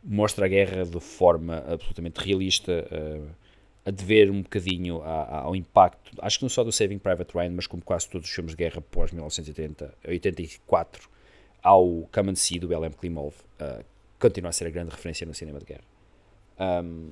[0.04, 3.43] mostra a guerra de forma absolutamente realista, uh,
[3.86, 7.68] a dever um bocadinho ao impacto, acho que não só do Saving Private Ryan, mas
[7.68, 11.10] como quase todos os filmes de guerra pós 1980, 84,
[11.62, 13.84] ao Come and See do Belém Klimov, uh,
[14.20, 15.84] continua a ser a grande referência no cinema de guerra.
[16.60, 17.12] Um,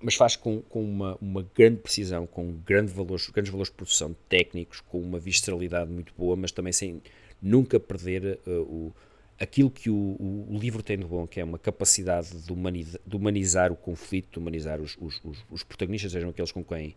[0.00, 4.14] mas faz com, com uma, uma grande precisão, com grande valores, grandes valores de produção
[4.28, 7.02] técnicos, com uma visceralidade muito boa, mas também sem
[7.40, 8.92] nunca perder uh, o,
[9.38, 13.00] aquilo que o, o, o, livro tem de bom, que é uma capacidade de, humaniza,
[13.06, 16.96] de humanizar o conflito, de humanizar os, os, os, os protagonistas, sejam aqueles com quem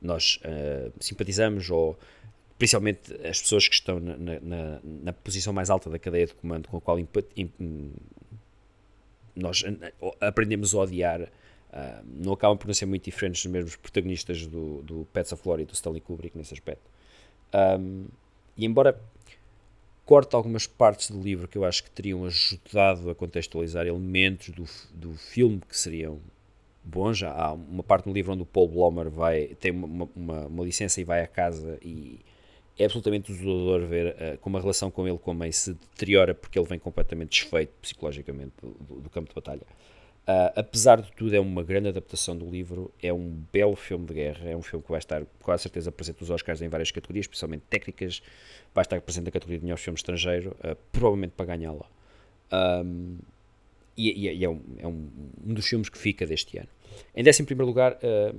[0.00, 1.98] nós uh, simpatizamos ou
[2.58, 6.68] principalmente as pessoas que estão na, na, na, posição mais alta da cadeia de comando
[6.68, 6.98] com a qual
[9.34, 9.64] nós
[10.20, 14.82] aprendemos a odiar uh, não acabam por não ser muito diferentes dos mesmos protagonistas do,
[14.82, 16.90] do Pets of Glory e do Stanley Kubrick nesse aspecto.
[17.54, 18.06] Um,
[18.56, 18.98] e embora
[20.06, 24.64] corte algumas partes do livro que eu acho que teriam ajudado a contextualizar elementos do,
[24.94, 26.20] do filme que seriam
[26.82, 27.24] bons.
[27.24, 31.00] Há uma parte no livro onde o Paul Blomer vai, tem uma, uma, uma licença
[31.00, 32.20] e vai à casa e
[32.78, 36.34] é absolutamente desolador ver uh, como a relação com ele com a mãe se deteriora
[36.34, 39.66] porque ele vem completamente desfeito psicologicamente do, do, do campo de batalha.
[40.26, 44.14] Uh, apesar de tudo, é uma grande adaptação do livro, é um belo filme de
[44.14, 47.26] guerra, é um filme que vai estar com certeza presente nos Oscars em várias categorias,
[47.26, 48.20] especialmente técnicas,
[48.74, 51.88] vai estar presente na categoria de melhor filme estrangeiro, uh, provavelmente para ganhá-la.
[52.52, 53.18] Um,
[53.96, 55.08] e, e, é, um, é um,
[55.44, 56.68] dos filmes que fica deste ano.
[57.14, 58.36] Em décimo primeiro lugar, uh,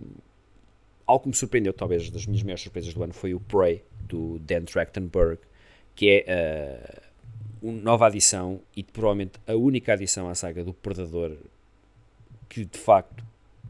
[1.06, 4.40] algo que me surpreendeu, talvez das minhas maiores surpresas do ano, foi o Prey, do
[4.40, 5.40] Dan Trachtenberg,
[5.96, 7.02] que é
[7.62, 11.36] uma nova adição e provavelmente a única adição à saga do Predador
[12.50, 13.24] que de facto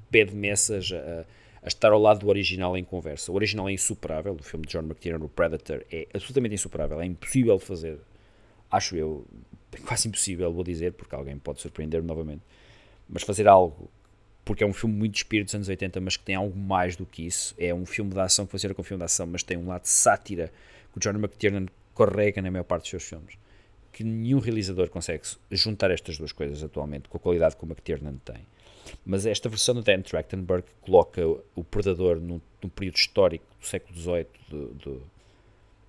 [0.09, 1.25] pede messas a,
[1.63, 3.31] a, estar ao lado do original em conversa.
[3.31, 7.05] O original é insuperável, o filme de John McTiernan, o Predator, é absolutamente insuperável, é
[7.05, 7.99] impossível de fazer,
[8.71, 9.25] acho eu,
[9.85, 12.41] quase impossível, vou dizer, porque alguém pode surpreender novamente,
[13.09, 13.89] mas fazer algo
[14.47, 17.05] porque é um filme muito espírito dos anos 80, mas que tem algo mais do
[17.05, 17.53] que isso.
[17.57, 19.81] É um filme de ação que funciona como filme de ação, mas tem um lado
[19.81, 20.53] de sátira
[20.89, 23.37] que o John McTiernan carrega na maior parte dos seus filmes.
[23.91, 28.15] Que nenhum realizador consegue juntar estas duas coisas atualmente com a qualidade que o McTiernan
[28.23, 28.37] tem.
[29.05, 31.21] Mas esta versão do Dan Trachtenberg coloca
[31.55, 35.01] o Predador num, num período histórico do século XVIII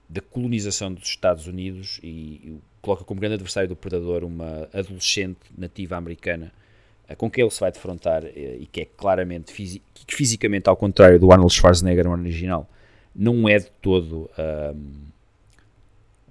[0.09, 5.39] da colonização dos Estados Unidos e, e coloca como grande adversário do Predador uma adolescente
[5.57, 6.51] nativa americana
[7.07, 10.77] eh, com quem ele se vai defrontar eh, e que é claramente que fisicamente ao
[10.77, 12.69] contrário do Arnold Schwarzenegger no original.
[13.15, 15.09] Não é de todo um,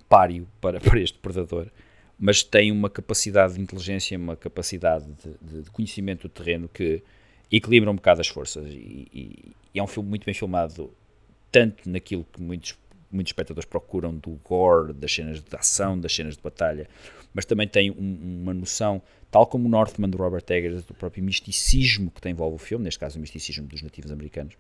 [0.08, 1.68] páreo para, para este predador
[2.20, 5.06] mas tem uma capacidade de inteligência uma capacidade
[5.42, 7.04] de, de conhecimento do terreno que
[7.52, 8.66] equilibra um bocado as forças.
[8.68, 10.92] E, e, e, é um filme muito bem filmado
[11.52, 12.78] tanto naquilo que muitos
[13.10, 16.90] muitos espectadores procuram do gore, das cenas de ação, das cenas de batalha,
[17.34, 19.02] mas também tem um, uma noção
[19.32, 23.00] tal como o Northman do Robert Eggers, do próprio misticismo que envolve o filme, neste
[23.00, 24.56] caso o misticismo dos nativos americanos,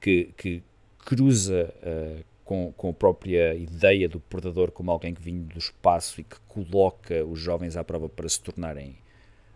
[0.00, 0.62] que, que
[0.98, 6.20] cruza uh, com, com a própria ideia do predador como alguém que vinha do espaço
[6.20, 8.96] e que coloca os jovens à prova para se tornarem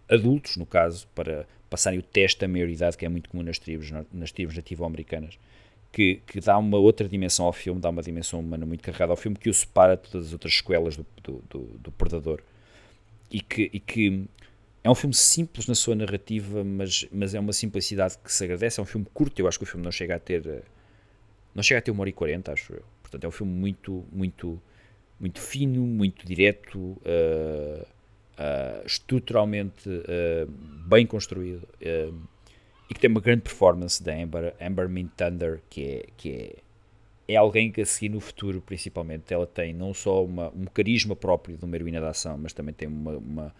[0.08, 3.90] adultos, no caso, para passarem o teste da maioridade, que é muito comum nas tribos,
[4.12, 5.38] nas tribos nativo-americanas,
[5.92, 9.16] que, que, dá uma outra dimensão ao filme, dá uma dimensão humana muito carregada ao
[9.16, 12.42] filme, que o separa de todas as outras sequelas do, do, do, do Predador.
[13.30, 14.26] E que, e que
[14.82, 18.80] é um filme simples na sua narrativa, mas, mas é uma simplicidade que se agradece.
[18.80, 20.64] É um filme curto, eu acho que o filme não chega a ter.
[21.58, 22.84] Não chega a ter uma hora e quarenta, acho eu.
[23.02, 24.62] Portanto, é um filme muito, muito,
[25.18, 30.48] muito fino, muito direto, uh, uh, estruturalmente uh,
[30.86, 31.66] bem construído
[32.88, 37.34] e que tem uma grande performance da Amber, Amber Mint Thunder, que é, que é,
[37.34, 41.16] é alguém que a seguir no futuro, principalmente, ela tem não só uma, um carisma
[41.16, 43.54] próprio de uma heroína da ação, mas também tem uma, uma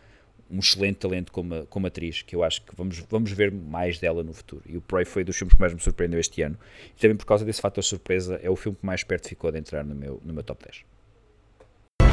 [0.50, 4.22] um excelente talento como, como atriz, que eu acho que vamos, vamos ver mais dela
[4.22, 4.62] no futuro.
[4.66, 6.58] E o Prey foi dos filmes que mais me surpreendeu este ano.
[6.96, 9.58] E também por causa desse fator surpresa, é o filme que mais perto ficou de
[9.58, 10.84] entrar no meu, no meu top 10.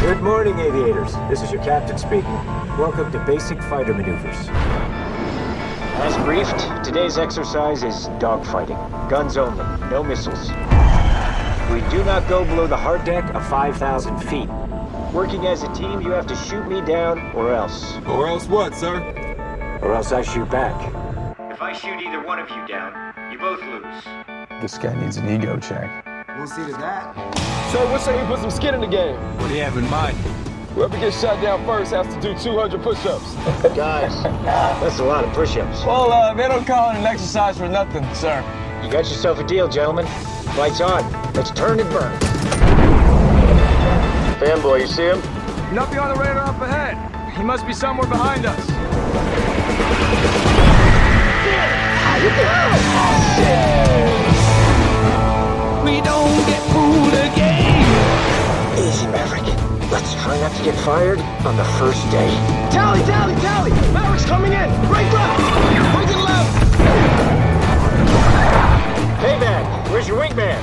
[0.02, 1.13] Good morning, aviators.
[1.30, 2.36] This is your captain speaking.
[2.78, 4.38] Welcome to Basic Fighter Maneuvers.
[6.02, 8.78] As briefed, today's exercise is dogfighting.
[9.10, 10.50] Guns only, no missiles.
[11.71, 14.50] We do not go below the hard deck of 5,000 feet.
[15.15, 17.95] Working as a team, you have to shoot me down or else.
[18.06, 18.99] Or else what, sir?
[19.82, 20.75] Or else I shoot back.
[21.49, 24.04] If I shoot either one of you down, you both lose.
[24.62, 26.06] This guy needs an ego check.
[26.38, 27.15] We'll see to that.
[27.71, 29.15] So, what say you put some skin in the game?
[29.38, 30.17] What do you have in mind?
[30.73, 33.36] Whoever gets shot down first has to do 200 push-ups.
[33.73, 34.21] Guys,
[34.82, 35.86] that's a lot of push-ups.
[35.86, 38.41] Well, uh, they don't call it an exercise for nothing, sir.
[38.84, 40.08] You got yourself a deal, gentlemen.
[40.58, 41.10] Lights on.
[41.32, 42.25] Let's turn and burn.
[44.39, 45.19] Fanboy, you see him?
[45.74, 46.98] Nothing on the radar up ahead.
[47.38, 48.60] He must be somewhere behind us.
[55.86, 57.80] We don't get fooled again.
[58.78, 59.48] Easy, Maverick.
[59.89, 62.28] Let's try not to get fired on the first day.
[62.71, 63.71] Tally, tally, tally!
[63.93, 64.69] Maverick's coming in!
[64.91, 65.39] Right left!
[65.95, 66.76] Right and left!
[69.21, 70.60] Hey, man, where's your wingman?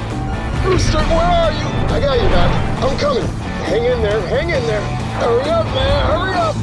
[0.66, 1.66] Rooster, where are you?
[1.88, 2.50] I got you, Doc.
[2.85, 3.51] I'm coming.
[3.72, 4.82] Hang in there, hang in there.
[5.16, 6.54] Hurry up, man, hurry up!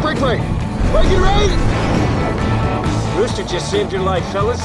[0.00, 0.40] Break right.
[0.92, 1.50] Break it right!
[3.18, 4.60] Rooster just saved your life, fellas.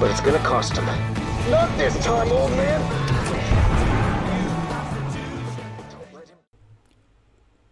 [0.00, 0.84] But it's gonna cost him.
[1.48, 2.80] Not this time, old man.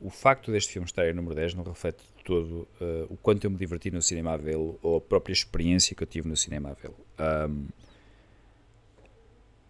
[0.00, 3.46] O facto deste filme estar em número 10 não reflete de todo uh, o quanto
[3.46, 6.37] eu me diverti no cinema a vê-lo ou a própria experiência que eu tive no
[6.37, 6.94] cinema a vê-lo.
[7.18, 7.66] Um,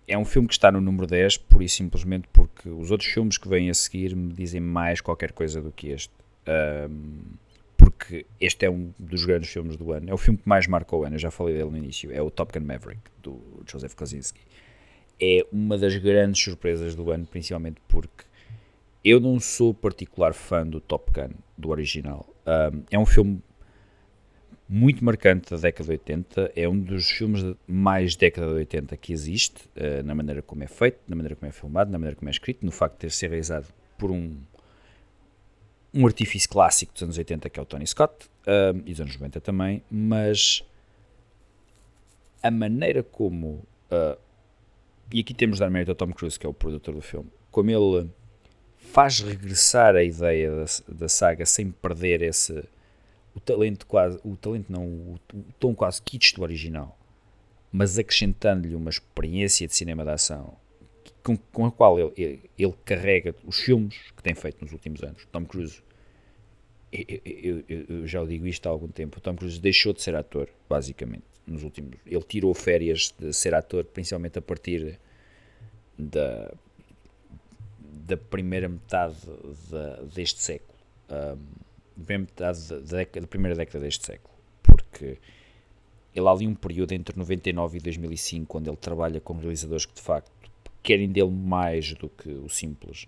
[0.07, 3.39] é um filme que está no número 10 pura e simplesmente porque os outros filmes
[3.39, 6.13] que vêm a seguir me dizem mais qualquer coisa do que este.
[6.47, 7.23] Um,
[7.77, 10.11] porque este é um dos grandes filmes do ano.
[10.11, 12.13] É o filme que mais marcou o ano, eu já falei dele no início.
[12.13, 13.41] É o Top Gun Maverick, do
[13.71, 14.41] Joseph Kosinski.
[15.21, 18.25] É uma das grandes surpresas do ano, principalmente porque
[19.05, 22.27] eu não sou particular fã do Top Gun, do original.
[22.47, 23.43] Um, é um filme
[24.75, 29.13] muito marcante da década de 80, é um dos filmes mais década de 80 que
[29.13, 32.29] existe, uh, na maneira como é feito, na maneira como é filmado, na maneira como
[32.29, 34.37] é escrito, no facto de ter sido realizado por um,
[35.95, 39.15] um artifício clássico dos anos 80 que é o Tony Scott, um, e dos anos
[39.15, 40.65] 90 também, mas
[42.43, 44.19] a maneira como, uh,
[45.13, 47.31] e aqui temos de dar mérito ao Tom Cruise, que é o produtor do filme,
[47.53, 48.11] como ele
[48.77, 52.65] faz regressar a ideia da, da saga sem perder esse
[53.35, 56.99] o talento quase, o talento não, o, o tom quase kitsch do original,
[57.73, 60.57] mas acrescentando-lhe uma experiência de cinema de ação
[61.25, 65.03] com, com a qual ele, ele, ele, carrega os filmes que tem feito nos últimos
[65.03, 65.27] anos.
[65.33, 65.83] Tom Cruise,
[66.93, 70.15] eu, eu, eu, já o digo isto há algum tempo, Tom Cruise deixou de ser
[70.15, 71.99] ator, basicamente, nos últimos.
[72.07, 75.01] Ele tirou férias de ser ator, principalmente a partir
[75.99, 76.53] da,
[77.81, 79.17] da primeira metade
[80.15, 80.79] deste século.
[81.11, 81.64] Um,
[81.95, 85.19] primeira metade da, década, da primeira década deste século, porque
[86.15, 89.95] ele há ali um período entre 99 e 2005 onde ele trabalha com realizadores que
[89.95, 90.31] de facto
[90.83, 93.07] querem dele mais do que o simples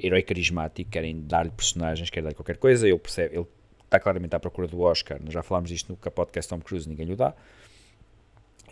[0.00, 3.46] herói carismático, querem dar-lhe personagens, querem dar-lhe qualquer coisa, ele percebe, ele
[3.84, 7.06] está claramente à procura do Oscar, nós já falámos disto no podcast Tom Cruise, ninguém
[7.06, 7.34] lhe dá.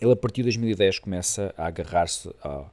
[0.00, 2.64] Ele a partir de 2010 começa a agarrar-se a,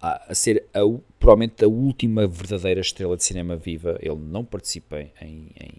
[0.00, 0.80] a, a, ser a,
[1.18, 3.98] provavelmente a última verdadeira estrela de cinema viva.
[4.02, 5.72] Ele não participa em, em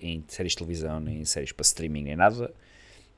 [0.00, 2.52] em séries de televisão, nem em séries para streaming, nem nada.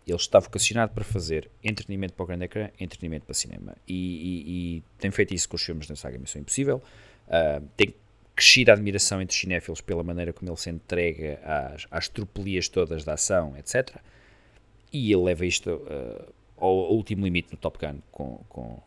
[0.07, 3.77] Ele está vocacionado para fazer entretenimento para o grande ecrã, entretenimento para cinema.
[3.87, 6.83] E, e, e tem feito isso com os filmes da saga Missão Impossível.
[7.29, 7.95] Uh, tem
[8.35, 12.69] crescido a admiração entre os cinéfilos pela maneira como ele se entrega às, às tropelias
[12.69, 13.97] todas da ação, etc.
[14.93, 18.83] E ele leva isto uh, ao último limite no Top Gun, com, com uh,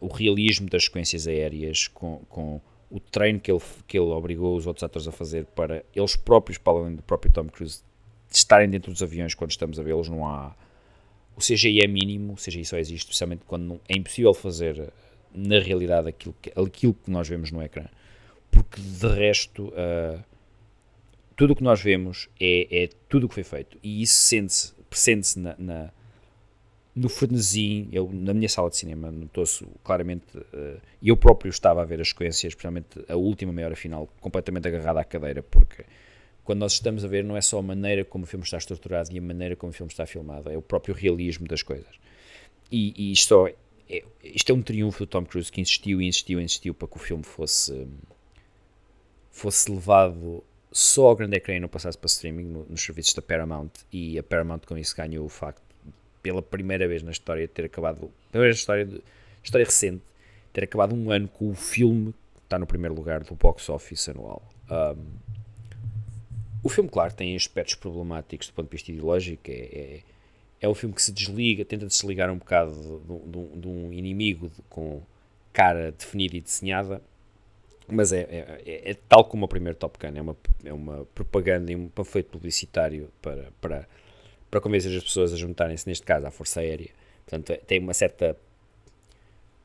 [0.00, 2.60] o realismo das sequências aéreas, com, com
[2.92, 6.58] o treino que ele, que ele obrigou os outros atores a fazer para eles próprios,
[6.58, 7.82] para além do próprio Tom Cruise,
[8.30, 10.54] estarem dentro dos aviões quando estamos a vê-los, não há.
[11.34, 14.92] O CGI é mínimo, o CGI só existe, especialmente quando não, é impossível fazer
[15.34, 17.86] na realidade aquilo que, aquilo que nós vemos no ecrã,
[18.50, 20.22] porque de resto uh,
[21.34, 24.74] tudo o que nós vemos é, é tudo o que foi feito e isso sente-se,
[24.90, 25.90] sente-se na, na
[26.94, 31.84] no frenesi, eu na minha sala de cinema notou-se claramente, uh, eu próprio estava a
[31.84, 35.84] ver as sequências, especialmente a última meia hora final, completamente agarrada à cadeira, porque
[36.44, 39.10] quando nós estamos a ver não é só a maneira como o filme está estruturado
[39.12, 41.98] e a maneira como o filme está filmado, é o próprio realismo das coisas.
[42.70, 43.48] E, e isto,
[43.88, 46.88] é, isto é um triunfo do Tom Cruise que insistiu e insistiu e insistiu para
[46.88, 47.86] que o filme fosse,
[49.30, 53.22] fosse levado só ao grande ecrã e não passasse para streaming no, nos serviços da
[53.22, 55.71] Paramount e a Paramount com isso ganhou o facto
[56.22, 59.02] pela primeira vez na história ter acabado, pela na história, de,
[59.42, 60.02] história recente,
[60.52, 64.08] ter acabado um ano com o filme que está no primeiro lugar do box office
[64.08, 64.42] anual.
[64.70, 65.04] Um,
[66.62, 69.50] o filme, claro, tem aspectos problemáticos do ponto de vista ideológico.
[69.50, 70.00] É, é,
[70.60, 74.50] é um filme que se desliga, tenta desligar um bocado de, de, de um inimigo
[74.68, 75.02] com
[75.52, 77.02] cara definida e desenhada,
[77.88, 81.04] mas é, é, é, é, tal como o primeiro Top Gun, é uma, é uma
[81.14, 83.88] propaganda e um panfleto publicitário para, para
[84.52, 86.90] para convencer as pessoas a juntarem-se, neste caso, à Força Aérea.
[87.24, 88.36] Portanto, tem uma certa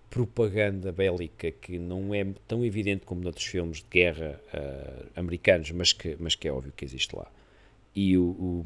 [0.09, 5.91] propaganda bélica que não é tão evidente como noutros filmes de guerra uh, americanos, mas
[5.91, 7.29] que, mas que é óbvio que existe lá.
[7.93, 8.65] E o, o,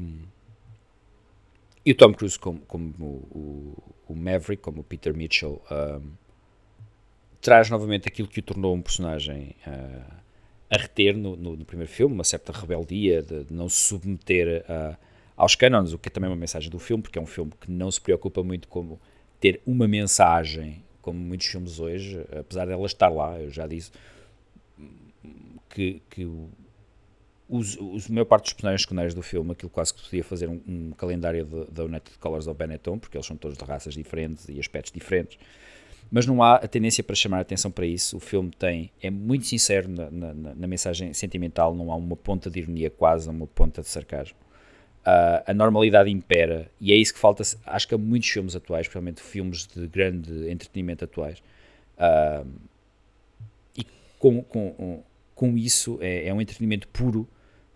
[1.84, 2.93] e o Tom Cruise como, como
[3.32, 3.76] o,
[4.07, 6.11] o, Maverick, como o Peter Mitchell, um,
[7.41, 10.13] traz novamente aquilo que o tornou um personagem uh,
[10.69, 14.63] a reter no, no, no, primeiro filme, uma certa rebeldia de, de não se submeter
[14.69, 14.95] a,
[15.41, 17.71] aos cânones, o que é também uma mensagem do filme, porque é um filme que
[17.71, 18.99] não se preocupa muito com
[19.39, 23.89] ter uma mensagem, como muitos filmes hoje, apesar dela estar lá, eu já disse
[25.67, 26.25] que, que
[27.49, 30.47] os, os, a maior parte dos personagens secundários do filme, aquilo quase que podia fazer
[30.47, 34.47] um, um calendário da United Colors of Benetton, porque eles são todos de raças diferentes
[34.47, 35.39] e aspectos diferentes,
[36.11, 38.17] mas não há a tendência para chamar a atenção para isso.
[38.17, 42.47] O filme tem, é muito sincero na, na, na mensagem sentimental, não há uma ponta
[42.47, 44.37] de ironia, quase uma ponta de sarcasmo.
[45.02, 48.88] Uh, a normalidade impera e é isso que falta, acho que a muitos filmes atuais,
[48.88, 51.41] principalmente filmes de grande entretenimento atuais,
[51.97, 52.47] uh,
[53.76, 53.84] e
[54.20, 57.28] com, com, com isso é, é um entretenimento puro,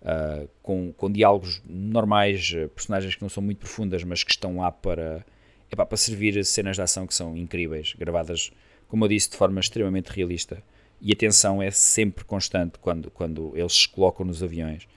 [0.04, 4.72] uh, com, com diálogos normais, personagens que não são muito profundas, mas que estão lá
[4.72, 5.26] para
[5.72, 8.52] epá, para servir cenas de ação que são incríveis, gravadas,
[8.88, 10.62] como eu disse, de forma extremamente realista.
[11.02, 14.88] E a tensão é sempre constante quando, quando eles se colocam nos aviões.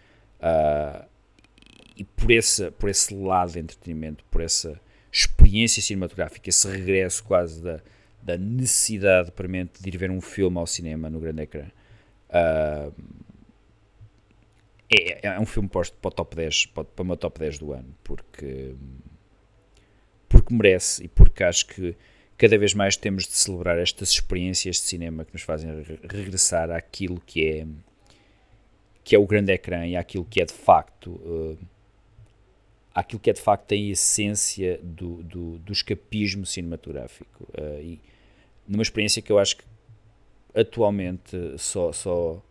[1.99, 4.81] E por esse, por esse lado de entretenimento, por essa
[5.13, 7.81] experiência cinematográfica, esse regresso quase da,
[8.23, 11.67] da necessidade premente de ir ver um filme ao cinema no grande ecrã.
[12.31, 12.93] Uh,
[14.91, 17.73] é, é um filme posto para o top 10, para o meu top 10 do
[17.73, 18.75] ano, porque
[20.29, 21.97] porque merece e porque acho que
[22.37, 25.71] cada vez mais temos de celebrar estas experiências de cinema que nos fazem
[26.09, 27.67] regressar àquilo que é
[29.03, 31.59] que é o grande ecrã e àquilo que é de facto uh,
[32.99, 38.01] àquilo que é de facto a essência do, do, do escapismo cinematográfico uh, e
[38.67, 39.65] numa experiência que eu acho que
[40.53, 42.43] atualmente só só,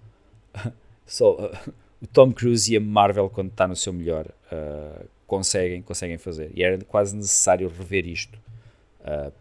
[1.06, 5.82] só uh, o Tom Cruise e a Marvel quando está no seu melhor uh, conseguem,
[5.82, 6.50] conseguem fazer.
[6.56, 8.39] E era quase necessário rever isto.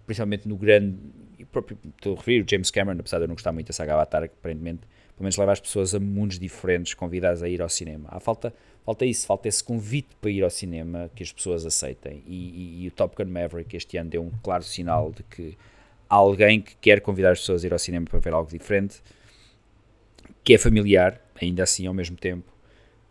[0.05, 0.97] Principalmente no grande.
[1.39, 3.73] E próprio, estou a referir o James Cameron, apesar de eu não gostar muito da
[3.73, 4.81] saga Avatar, aparentemente,
[5.17, 8.07] pelo menos leva as pessoas a mundos diferentes, convidadas a ir ao cinema.
[8.13, 8.53] Há falta,
[8.85, 12.23] falta isso, falta esse convite para ir ao cinema que as pessoas aceitem.
[12.27, 15.57] E, e, e o Top Gun Maverick este ano deu um claro sinal de que
[16.07, 19.03] alguém que quer convidar as pessoas a ir ao cinema para ver algo diferente,
[20.45, 22.53] que é familiar, ainda assim ao mesmo tempo,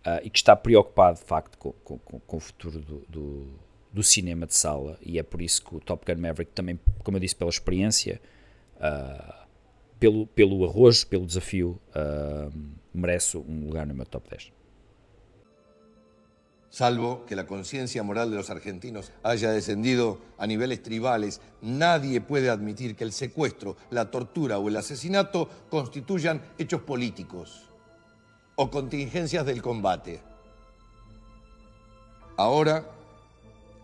[0.05, 3.47] uh, e que está preocupado, de facto, com, com, com o futuro do, do,
[3.91, 7.17] do, cinema de sala, e é por isso que o Top Gun Maverick também, como
[7.17, 8.21] eu disse, pela experiência,
[8.77, 9.44] uh,
[9.99, 12.51] pelo, pelo arrojo, pelo desafio, uh,
[13.47, 14.53] um lugar no meu top 10.
[16.69, 22.49] Salvo que la conciencia moral de los argentinos haya descendido a niveles tribales, nadie puede
[22.49, 27.69] admitir que el secuestro, la tortura o el asesinato constituyan hechos políticos
[28.55, 30.21] o contingencias del combate.
[32.35, 32.85] Ahora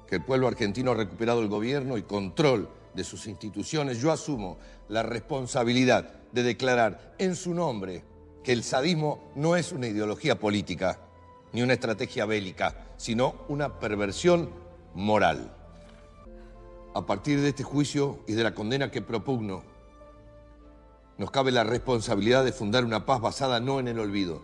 [0.08, 4.58] que el pueblo argentino ha recuperado el gobierno y control de sus instituciones, yo asumo
[4.90, 8.04] la responsabilidad de declarar en su nombre
[8.44, 11.00] que el sadismo no es una ideología política
[11.54, 14.50] ni una estrategia bélica, sino una perversión
[14.94, 15.56] moral.
[16.94, 19.64] A partir de este juicio y de la condena que propugno,
[21.18, 24.42] nos cabe la responsabilidad de fundar una paz basada no en el olvido,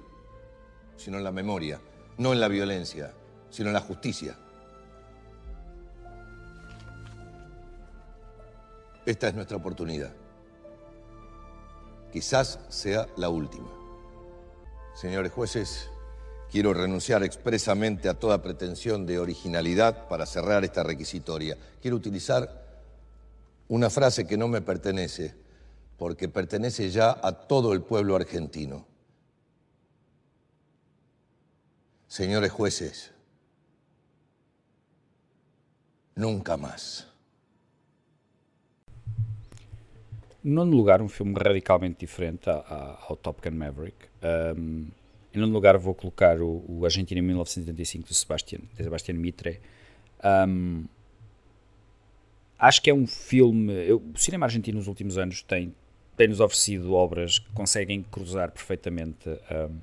[0.95, 1.81] sino en la memoria,
[2.17, 3.13] no en la violencia,
[3.49, 4.37] sino en la justicia.
[9.07, 10.11] Esta es nuestra oportunidad.
[12.11, 13.69] Quizás sea la última.
[14.95, 15.89] Señores jueces,
[16.51, 21.57] quiero renunciar expresamente a toda pretensión de originalidad para cerrar esta requisitoria.
[21.81, 22.67] Quiero utilizar
[23.69, 25.33] una frase que no me pertenece,
[25.97, 28.85] porque pertenece ya a todo el pueblo argentino.
[32.09, 33.11] Señores jueces,
[36.13, 37.06] nunca más.
[40.47, 43.97] Nono lugar, um filme radicalmente diferente ao Top Gun Maverick.
[44.57, 44.87] Um,
[45.33, 49.59] em nono lugar, vou colocar o, o Argentina 1975 do Sebastian, de Sebastian Mitre.
[50.47, 50.85] Um,
[52.57, 53.73] acho que é um filme.
[53.73, 55.75] Eu, o cinema argentino nos últimos anos tem,
[56.15, 59.27] tem nos oferecido obras que conseguem cruzar perfeitamente.
[59.27, 59.79] Um,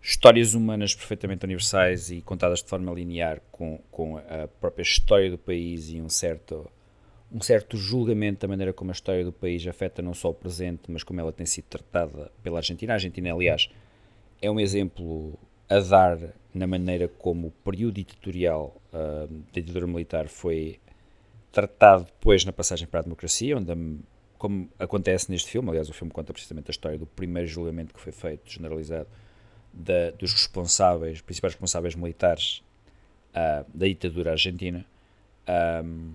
[0.00, 5.38] histórias humanas perfeitamente universais e contadas de forma linear com, com a própria história do
[5.38, 6.70] país e um certo,
[7.34, 10.82] um certo julgamento da maneira como a história do país afeta não só o presente,
[10.88, 12.92] mas como ela tem sido tratada pela Argentina.
[12.92, 13.68] A Argentina, aliás,
[14.40, 15.36] é um exemplo
[15.68, 16.18] a dar
[16.54, 20.78] na maneira como o período ditatorial uh, da ditadura militar foi
[21.50, 23.98] tratado depois na passagem para a democracia, onde,
[24.38, 28.00] como acontece neste filme, aliás, o filme conta precisamente a história do primeiro julgamento que
[28.00, 29.08] foi feito, generalizado,
[29.72, 32.62] da, dos responsáveis, principais responsáveis militares
[33.30, 34.86] uh, da ditadura argentina.
[35.82, 36.14] Um,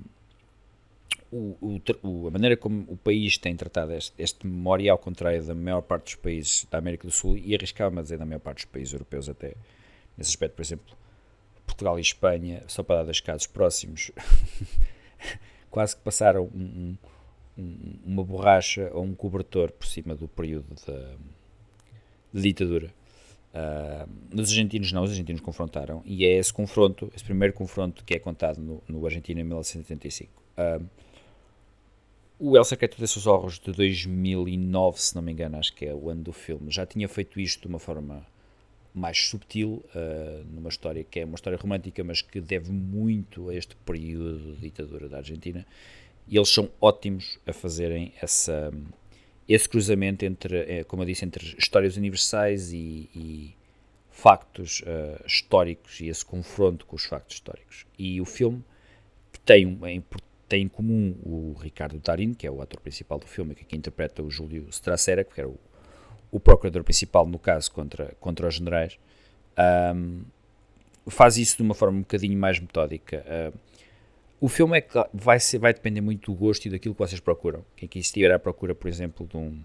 [1.31, 4.47] o, o, a maneira como o país tem tratado este, este
[4.89, 8.17] ao contrário da maior parte dos países da América do Sul, e arriscava-me a dizer
[8.17, 9.53] da maior parte dos países europeus até,
[10.17, 10.97] nesse aspecto, por exemplo,
[11.65, 14.11] Portugal e Espanha, só para dar dois casos próximos,
[15.69, 16.95] quase que passaram um,
[17.57, 20.75] um, uma borracha ou um cobertor por cima do período
[22.33, 22.91] de ditadura.
[23.53, 28.15] Uh, os argentinos não, os argentinos confrontaram, e é esse confronto, esse primeiro confronto que
[28.15, 30.31] é contado no, no Argentina em 1975.
[30.57, 30.85] Uh,
[32.39, 35.93] o El Secreto de seus Horros de 2009, se não me engano, acho que é
[35.93, 38.25] o ano do filme, já tinha feito isto de uma forma
[38.93, 43.55] mais subtil, uh, numa história que é uma história romântica, mas que deve muito a
[43.55, 45.65] este período de ditadura da Argentina.
[46.27, 48.71] E eles são ótimos a fazerem essa,
[49.47, 53.55] esse cruzamento entre, eh, como eu disse, entre histórias universais e, e
[54.09, 57.85] factos uh, históricos e esse confronto com os factos históricos.
[57.97, 58.63] E o filme
[59.45, 59.79] tem, um,
[60.49, 63.77] tem em comum o Ricardo Darín, que é o ator principal do filme, que aqui
[63.77, 65.57] interpreta o Júlio Stracera, que era o,
[66.31, 68.97] o procurador principal no caso contra, contra os generais.
[69.95, 70.23] Um,
[71.07, 73.23] faz isso de uma forma um bocadinho mais metódica.
[73.53, 73.57] Uh,
[74.41, 77.63] o filme é vai, ser, vai depender muito do gosto e daquilo que vocês procuram.
[77.75, 79.59] Quem aqui estiver à procura, por exemplo, de, um,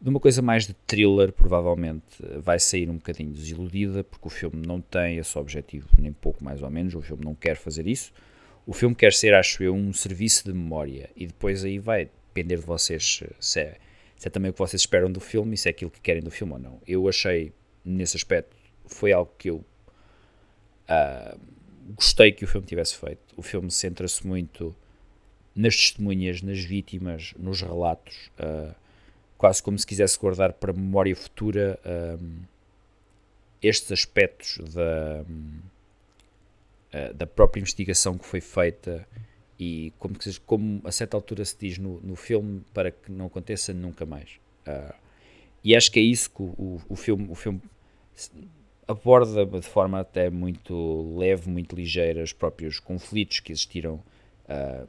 [0.00, 2.04] de uma coisa mais de thriller, provavelmente
[2.38, 6.62] vai sair um bocadinho desiludida, porque o filme não tem esse objetivo, nem pouco mais
[6.62, 6.94] ou menos.
[6.94, 8.12] O filme não quer fazer isso.
[8.66, 11.08] O filme quer ser, acho eu, um serviço de memória.
[11.14, 13.78] E depois aí vai depender de vocês se é,
[14.16, 16.20] se é também o que vocês esperam do filme e se é aquilo que querem
[16.20, 16.80] do filme ou não.
[16.86, 17.52] Eu achei,
[17.84, 19.64] nesse aspecto, foi algo que eu.
[20.88, 21.38] Uh,
[21.94, 23.20] gostei que o filme tivesse feito.
[23.36, 24.74] O filme centra-se muito
[25.54, 28.74] nas testemunhas, nas vítimas, nos relatos, uh,
[29.38, 31.78] quase como se quisesse guardar para memória futura
[32.20, 32.40] um,
[33.62, 35.24] estes aspectos da,
[37.10, 39.06] uh, da própria investigação que foi feita
[39.58, 43.72] e como, como a certa altura se diz no, no filme para que não aconteça
[43.72, 44.38] nunca mais.
[44.66, 44.94] Uh,
[45.64, 47.60] e acho que é isso que o, o, o filme, o filme
[48.86, 53.94] aborda de forma até muito leve, muito ligeira, os próprios conflitos que existiram
[54.48, 54.88] uh,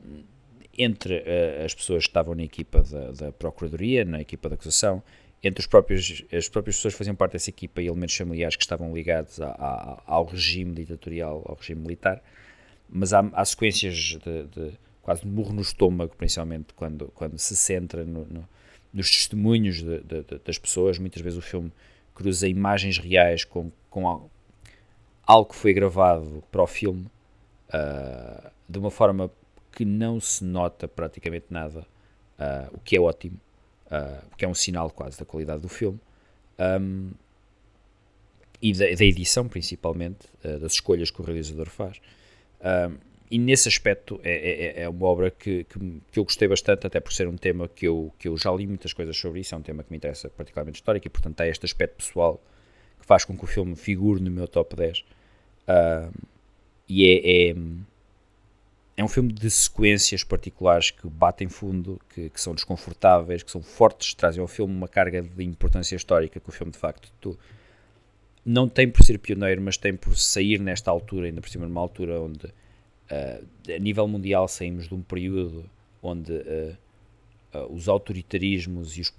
[0.78, 5.01] entre uh, as pessoas que estavam na equipa da, da, Procuradoria, na equipa da acusação,
[5.43, 8.63] entre os próprios, as próprias pessoas que faziam parte dessa equipa e elementos familiares que
[8.63, 12.21] estavam ligados a, a, ao regime ditatorial, ao regime militar.
[12.89, 17.55] Mas há, há sequências de, de, quase de murro no estômago, principalmente quando, quando se
[17.55, 18.49] centra no, no,
[18.93, 20.01] nos testemunhos de,
[20.43, 20.97] das pessoas.
[20.97, 21.71] Muitas vezes o filme
[22.15, 24.29] cruza imagens reais com, com
[25.27, 27.07] algo que foi gravado para o filme
[27.69, 29.29] uh, de uma forma
[29.71, 31.81] que não se nota praticamente nada,
[32.39, 33.39] uh, o que é ótimo,
[33.91, 35.99] uh, que é um sinal quase da qualidade do filme.
[36.59, 37.11] Um,
[38.61, 42.01] e da, da, edição, principalmente, das escolhas que o realizador faz.
[42.59, 42.97] Um,
[43.29, 45.79] e nesse aspecto é, é, é, é uma obra que, que,
[46.11, 48.65] que, eu gostei bastante, até por ser um tema que eu, que eu já li
[48.65, 51.47] muitas coisas sobre isso, é um tema que me interessa particularmente histórico e portanto há
[51.47, 52.41] este aspecto pessoal
[52.99, 56.13] que faz com que o filme figure no meu top 10 uh,
[56.88, 57.55] e é, é,
[58.98, 63.62] é, um filme de sequências particulares que batem fundo, que, que, são desconfortáveis, que são
[63.62, 67.38] fortes, trazem ao filme uma carga de importância histórica que o filme de facto tu,
[68.43, 71.82] não tem por ser pioneiro, mas tem por sair nesta altura, ainda por cima numa
[71.82, 72.52] altura onde
[73.08, 75.70] Uh, a nível mundial saímos de um período
[76.04, 76.78] onde uh,
[77.54, 79.14] uh, os autoritarismos e os,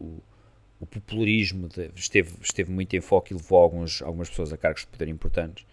[0.00, 0.22] o,
[0.80, 4.82] o, popularismo de, esteve, esteve muito em foco e levou alguns, algumas pessoas a cargos
[4.82, 5.66] de poder importantes.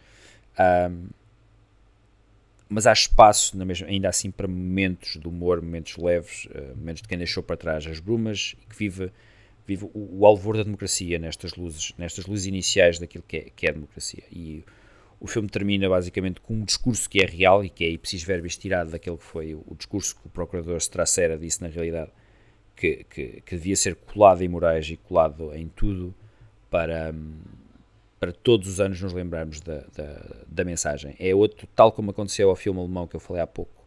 [0.59, 1.07] Um,
[2.71, 7.17] mas há espaço, mesma, ainda assim, para momentos de humor, momentos leves, momentos de quem
[7.17, 9.11] deixou para trás as brumas e que vive,
[9.67, 13.67] vive o, o alvor da democracia nestas luzes, nestas luzes iniciais daquilo que é, que
[13.67, 14.23] é a democracia.
[14.31, 14.63] E
[15.19, 18.55] o filme termina basicamente com um discurso que é real e que é preciso verbis
[18.55, 22.09] tirado daquele que foi o, discurso que o procurador Stracera disse na realidade,
[22.73, 26.15] que, que, que, devia ser colado em Moraes e colado em tudo
[26.69, 27.13] para,
[28.21, 31.15] para todos os anos nos lembrarmos da, da, da mensagem.
[31.17, 33.83] É outro, tal como aconteceu ao filme alemão que eu falei há pouco,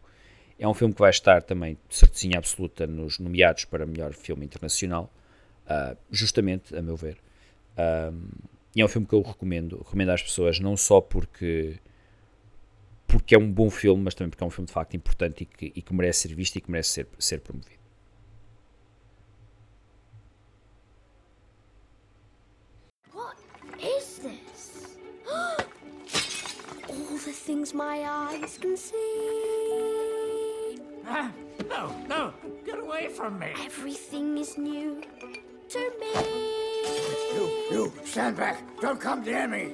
[0.59, 4.43] é um filme que vai estar também, de certeza absoluta, nos nomeados para melhor filme
[4.43, 5.09] internacional,
[5.65, 7.17] uh, justamente, a meu ver.
[8.75, 11.79] E é um filme que eu recomendo, recomendo às pessoas, não só porque
[13.07, 15.45] porque é um bom filme, mas também porque é um filme de facto importante e
[15.45, 17.84] que, e que merece ser visto e que merece ser, ser promovido.
[27.45, 28.95] things my eyes can see.
[31.05, 31.31] Ah,
[31.69, 32.33] no, no,
[32.65, 33.53] get away from me.
[33.63, 35.03] Everything is new
[35.69, 36.13] to me.
[37.35, 38.63] You, you, stand back.
[38.81, 39.65] Don't come near me.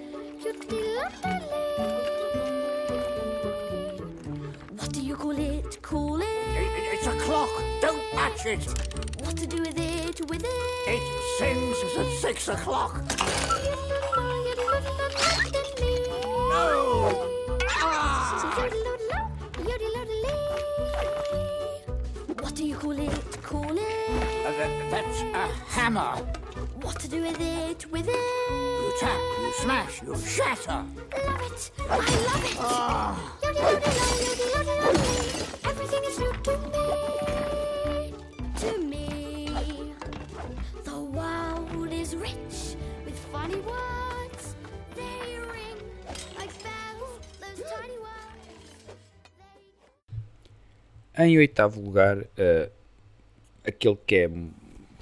[4.77, 5.81] What do you call it?
[5.81, 6.25] Call it?
[6.25, 7.49] it it's a clock.
[7.79, 8.67] Don't touch it.
[9.23, 10.29] What to do with it?
[10.29, 10.89] With it?
[10.95, 11.03] It
[11.39, 13.01] sings at six o'clock.
[16.51, 16.90] No!
[25.01, 26.15] That's a hammer.
[26.81, 28.15] What to do with it, with it?
[28.49, 30.83] You tap, you smash, you shatter.
[31.25, 31.71] Love it.
[31.89, 32.57] I love it.
[33.41, 33.91] Yoddy, yoddy,
[34.21, 35.69] yoddy, yoddy, yoddy.
[35.69, 38.13] Everything is new to me.
[38.61, 39.05] To me.
[40.83, 42.75] The world is rich
[43.05, 44.55] with funny words.
[44.95, 45.77] They ring
[46.37, 48.55] like bells, those tiny words.
[51.15, 52.69] Em oitavo lugar, eh,
[53.65, 54.29] aquele que é,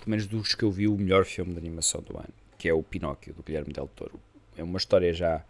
[0.09, 2.83] menos dos que eu vi, o melhor filme de animação do ano, que é o
[2.83, 4.19] Pinóquio, do Guilherme Del Toro.
[4.57, 5.43] É uma história já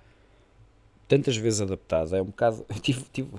[1.07, 2.65] tantas vezes adaptada, é um bocado...
[2.81, 3.29] Tive, tive,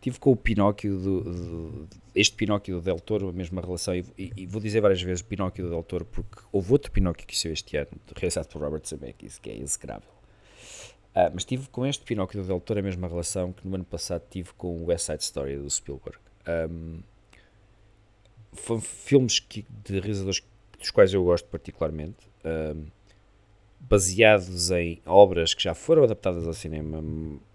[0.00, 4.46] tive com o Pinóquio, do, este Pinóquio do Del Toro, a mesma relação, e, e-
[4.46, 7.76] vou dizer várias vezes Pinóquio do Del Toro, porque houve outro Pinóquio que saiu este
[7.76, 10.08] ano, realizado por Robert Zemeckis, que é execrável.
[11.14, 13.84] Ah, mas tive com este Pinóquio do Del Toro a mesma relação que no ano
[13.84, 16.18] passado tive com o West Side Story do Spielberg.
[16.46, 17.00] Ahm,
[18.52, 20.42] foram filmes que, de realizadores
[20.78, 22.84] dos quais eu gosto particularmente, ahm,
[23.80, 27.00] baseados em obras que já foram adaptadas ao cinema.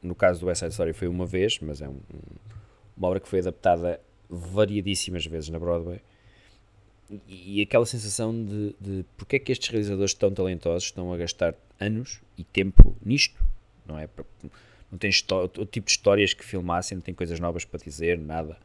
[0.02, 2.52] No caso do West Side Story foi uma vez, mas é um- um-
[2.96, 4.00] uma obra que foi adaptada
[4.30, 6.00] variadíssimas vezes na Broadway.
[7.28, 11.54] E, aquela sensação de, de porque é que estes realizadores tão talentosos estão a gastar
[11.78, 13.44] anos e tempo nisto,
[13.86, 14.08] não é?
[14.90, 18.58] Não tem outro tipo de histórias que filmassem, não tem coisas novas para dizer, nada.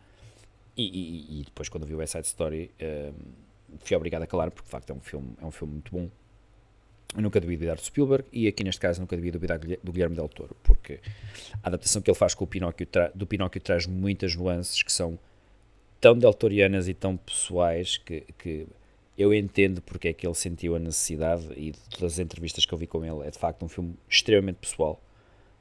[0.76, 2.70] E, e- e depois, quando vi o West Side Story,
[3.82, 6.08] fui obrigado a calar, porque de facto é um filme, é um filme muito bom.
[7.14, 10.16] Eu nunca devia duvidar do Spielberg e aqui neste caso nunca devia duvidar do Guilherme
[10.16, 11.00] Del Toro, porque
[11.62, 15.18] a adaptação que ele faz com o Pinóquio do Pinóquio traz muitas nuances que são
[16.00, 18.66] tão deltorianas e tão pessoais que, que
[19.16, 22.74] eu entendo porque é que ele sentiu a necessidade e de todas as entrevistas que
[22.74, 25.00] eu vi com ele é de facto um filme extremamente pessoal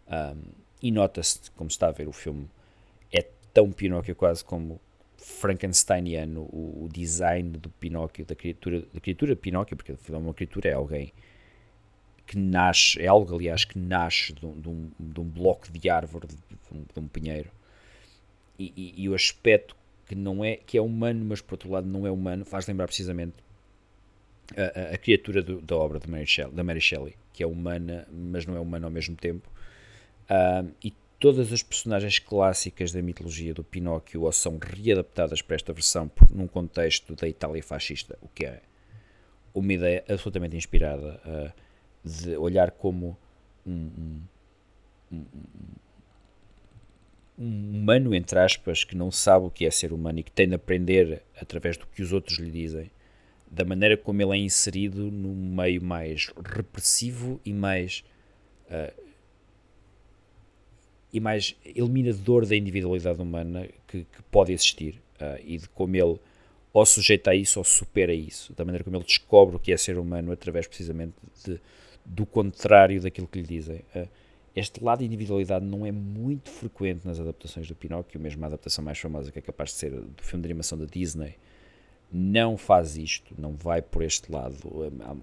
[0.08, 0.42] Um,
[0.84, 2.48] e nota-se como está a ver o filme
[3.12, 4.80] é tão Pinóquio quase como
[5.26, 10.70] Frankensteiniano o, o design do Pinóquio da criatura da criatura Pinóquio porque afinal uma criatura
[10.70, 11.12] é alguém
[12.28, 15.90] que nasce, é algo aliás que nasce de um, de um, de um bloco de
[15.90, 16.36] árvore, de
[16.72, 17.50] um, de um pinheiro,
[18.58, 19.76] e, e- e o aspecto
[20.08, 22.88] que não é, que é humano, mas por outro lado não é humano, faz lembrar
[22.88, 23.34] precisamente
[24.56, 27.48] a, a- a criatura do- da obra de Mary Shelley, da Mary Shelley, que é
[27.48, 29.50] humana, mas não é humana ao mesmo tempo,
[30.28, 30.92] Ah, e
[31.26, 36.46] todas as personagens clássicas da mitologia do Pinóquio ou são readaptadas para esta versão num
[36.48, 38.62] contexto da Itália fascista, o que é
[39.52, 41.52] uma ideia absolutamente inspirada ah,
[42.04, 43.18] de olhar como
[43.66, 44.22] um, um-
[45.12, 45.26] um-
[47.40, 50.48] um humano, entre aspas, que não sabe o que é ser humano e que tem
[50.48, 52.92] de aprender através do que os outros lhe dizem,
[53.50, 58.04] da maneira como ele é inserido num meio mais repressivo e mais
[58.70, 58.94] ah,
[61.16, 66.20] e mais eliminador da individualidade humana que, que pode existir ah, e de como ele
[66.74, 69.78] ou sujeita a isso ou supera isso, da maneira como ele descobre o que é
[69.78, 71.14] ser humano através precisamente
[71.46, 71.58] de,
[72.04, 73.80] do contrário daquilo que lhe dizem.
[73.96, 74.08] Ah,
[74.54, 78.84] este lado de individualidade não é muito frequente nas adaptações do Pinóquio, mesmo a adaptação
[78.84, 81.36] mais famosa que é capaz de ser do filme de animação da Disney,
[82.12, 84.58] não faz isto, não vai por este lado.
[85.02, 85.16] Há,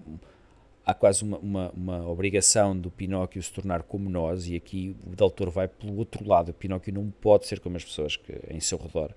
[0.85, 5.15] há quase uma, uma, uma obrigação do Pinóquio se tornar como nós, e aqui o
[5.15, 6.49] Del vai pelo outro lado.
[6.49, 9.13] O Pinóquio não pode ser como as pessoas que, em seu redor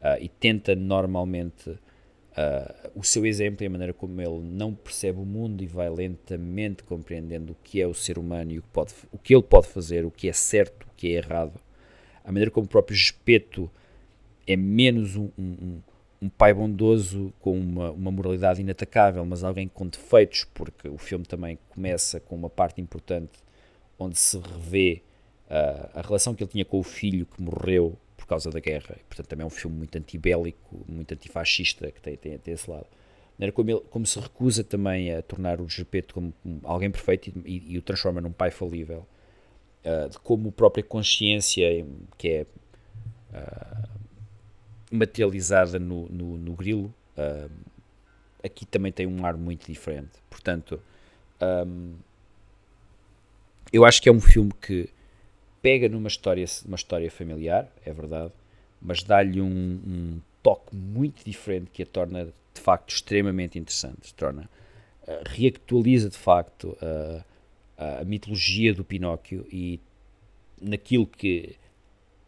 [0.00, 1.78] ah, e tenta normalmente
[2.36, 5.88] ah, o seu exemplo e a maneira como ele não percebe o mundo e vai
[5.90, 9.42] lentamente compreendendo o que é o ser humano e o que, pode, o que ele
[9.42, 11.60] pode fazer, o que é certo, o que é errado.
[12.24, 13.70] A maneira como o próprio Gespeto
[14.46, 15.82] é menos um, um, um-
[16.22, 21.26] um pai bondoso com uma, uma moralidade inatacável, mas alguém com defeitos, porque o filme
[21.26, 23.32] também começa com uma parte importante
[23.98, 25.02] onde se revê
[25.50, 28.96] ah, a relação que ele tinha com o filho que morreu por causa da guerra.
[29.00, 32.70] E, portanto, também é um filme muito antibélico, muito antifascista, que tem, tem, tem esse
[32.70, 32.86] lado.
[32.86, 36.90] A maneira como, ele, como se recusa também a tornar o Gepeto como um- alguém
[36.90, 39.06] perfeito e, e- o transforma num pai falível.
[39.84, 41.84] Ah, de como a própria consciência,
[42.18, 42.46] que é
[43.32, 43.88] ah,
[44.92, 47.48] materializada no, no, no grilo, ah,
[48.44, 50.10] aqui também tem um ar muito diferente.
[50.30, 50.80] Portanto,
[51.40, 51.94] ahm,
[53.72, 54.88] eu acho que é um filme que
[55.62, 58.32] pega numa história, uma história familiar, é verdade,
[58.80, 59.46] mas dá-lhe um,
[59.86, 64.14] um toque muito diferente que a torna de facto extremamente interessante.
[64.14, 64.48] Torna,
[65.06, 67.24] ah, reactualiza de facto ah,
[68.00, 69.80] a mitologia do Pinóquio e
[70.60, 71.56] naquilo que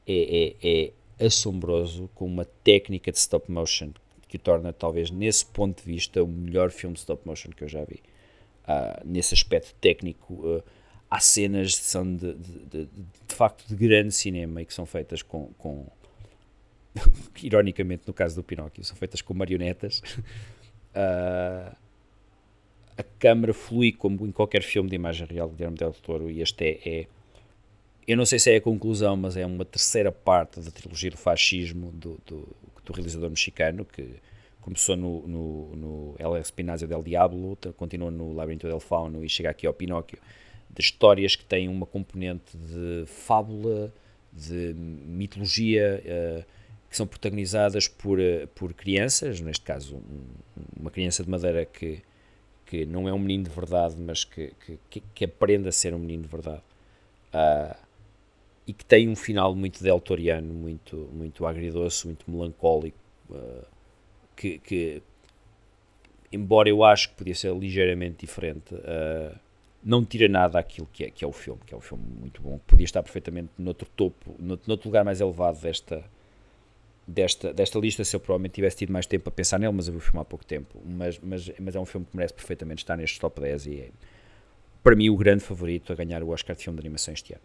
[0.06, 3.90] é, é- é assombroso com uma técnica de stop motion
[4.28, 7.62] que o torna, talvez, nesse ponto de vista, o melhor filme de stop motion que
[7.62, 8.02] eu já vi.
[8.64, 10.62] Uh, nesse aspecto técnico, uh,
[11.08, 14.86] há cenas que são de, de, de, de, facto de grande cinema e que são
[14.86, 15.86] feitas com, com
[17.42, 20.00] ironicamente no caso do Pinóquio, são feitas com marionetas.
[20.90, 21.76] Uh,
[22.96, 26.40] a câmera flui como em qualquer filme de imagem real de Guillermo del Toro e
[26.40, 27.06] este é, é,
[28.06, 31.16] eu não sei se é a conclusão, mas é uma terceira parte da trilogia do
[31.16, 32.48] fascismo do, do,
[32.84, 34.16] do realizador mexicano que
[34.60, 39.50] começou no, no, no El Espinazo del Diablo, continua no Labirinto del Fauno e chega
[39.50, 40.18] aqui ao Pinóquio,
[40.70, 43.92] de histórias que têm uma componente de fábula,
[44.32, 46.44] de mitologia, uh,
[46.90, 50.24] que são protagonizadas por, uh, por crianças, neste caso um,
[50.80, 52.02] uma criança de madeira que,
[52.64, 54.52] que não é um menino de verdade, mas que,
[54.90, 56.62] que, que aprende a ser um menino de verdade.
[57.34, 57.83] Uh,
[58.66, 62.98] e que tem um final muito deltoriano, muito, muito agridoce, muito melancólico,
[63.30, 63.66] uh,
[64.36, 65.02] que, que,
[66.32, 69.38] embora eu acho que podia ser ligeiramente diferente, uh,
[69.82, 72.40] não tira nada aquilo que é, que é o filme, que é um filme muito
[72.40, 76.02] bom, que podia estar perfeitamente noutro topo, noutro, noutro lugar mais elevado desta,
[77.06, 79.92] desta, desta lista se eu provavelmente tivesse tido mais tempo para pensar nele, mas eu
[79.92, 80.80] vi o filme há pouco tempo.
[80.86, 83.90] Mas, mas, mas é um filme que merece perfeitamente estar neste top 10 e é,
[84.82, 87.42] para mim, o grande favorito a ganhar o Oscar de filme de animação este ano.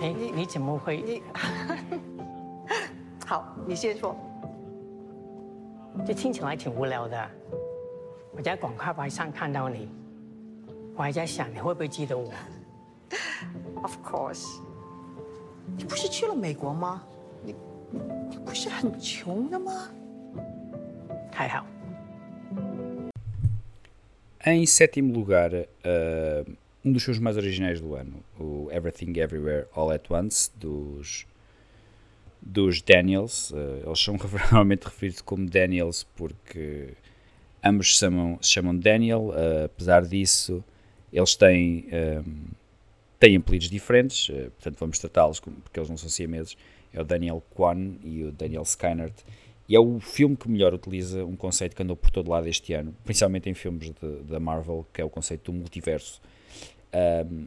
[0.00, 1.00] 哎，你怎么会？
[1.00, 1.22] 你
[3.26, 4.14] 好，你先说。
[6.06, 7.30] 这听起来挺无聊的。
[8.32, 9.88] 我在广告牌上看到你，
[10.94, 12.30] 我还在想你会不会记得我。
[13.82, 14.60] Of course。
[15.78, 17.02] 你不是去了美国吗？
[17.42, 17.54] 你
[18.28, 19.88] 你不是很穷的吗？
[21.32, 21.64] 还好。
[24.44, 26.44] Em sétimo lugar, uh,
[26.84, 31.24] um dos filmes mais originais do ano, o Everything Everywhere All at Once, dos,
[32.44, 33.50] dos Daniels.
[33.50, 34.16] Uh, eles são
[34.50, 36.90] normalmente referidos como Daniels porque
[37.62, 40.62] ambos se chamam, se chamam Daniel, uh, apesar disso,
[41.12, 41.86] eles têm,
[42.26, 42.46] um,
[43.18, 46.56] têm apelidos diferentes, uh, portanto vamos tratá-los porque eles não são siameses.
[46.92, 49.14] É o Daniel Kwan e o Daniel Skynert.
[49.68, 52.74] E é o filme que melhor utiliza um conceito que andou por todo lado este
[52.74, 53.92] ano, principalmente em filmes
[54.28, 56.20] da Marvel, que é o conceito do multiverso.
[56.92, 57.46] Um,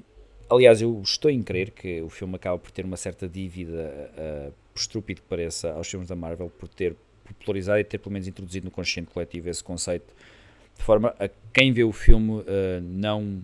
[0.49, 4.53] aliás, eu estou em crer que o filme acaba por ter uma certa dívida, uh,
[4.77, 8.27] por estúpido que pareça, aos filmes da Marvel, por ter popularizado e ter pelo menos
[8.27, 10.13] introduzido no consciente coletivo esse conceito,
[10.77, 12.43] de forma a quem vê o filme uh,
[12.81, 13.41] não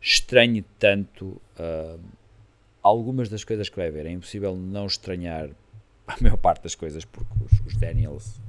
[0.00, 1.98] estranhe tanto uh,
[2.80, 4.06] algumas das coisas que vai ver.
[4.06, 5.50] É impossível não estranhar
[6.06, 8.40] a maior parte das coisas, porque os, os Daniels,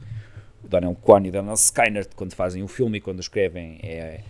[0.64, 4.22] o Daniel Kwan e o Daniel Skyner, quando fazem o filme e quando escrevem, é,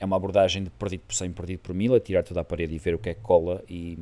[0.00, 2.74] é uma abordagem de perdido por 100, perdido por mil, a tirar toda a parede
[2.74, 3.62] e ver o que é que cola.
[3.68, 3.96] E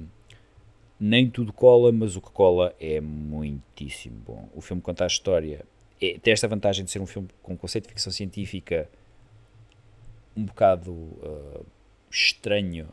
[1.07, 4.49] nem tudo cola, mas o que cola é muitíssimo bom.
[4.55, 5.63] O filme conta a história.
[6.01, 8.89] É, tem esta vantagem de ser um filme com conceito de ficção científica
[10.35, 11.67] um bocado uh,
[12.11, 12.87] estranho,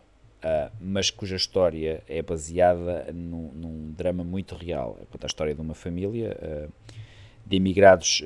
[0.43, 4.99] uh, mas cuja história é baseada num, num, drama muito real.
[5.09, 6.71] Conta a história de uma família uh,
[7.45, 8.21] de imigrados.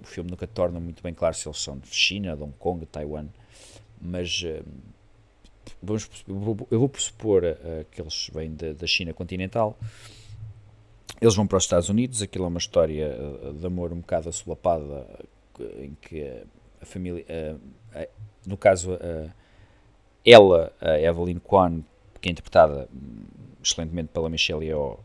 [0.00, 2.80] o filme nunca torna muito bem claro se eles são de China, de Hong Kong,
[2.80, 3.26] de Taiwan,
[4.00, 4.44] mas
[5.82, 6.08] vamos,
[6.70, 7.42] eu vou pressupor
[7.90, 9.78] que eles vêm da, da China continental.
[11.20, 13.16] Eles vão para os Estados Unidos, aquilo é uma história
[13.58, 15.06] de amor um bocado assolapada,
[15.78, 16.42] em que
[16.80, 17.24] a família,
[18.44, 18.98] no caso,
[20.24, 21.82] ela, a Evelyn Kwan,
[22.20, 22.88] que é interpretada
[23.62, 24.98] excelentemente pela Michelle Yeoh,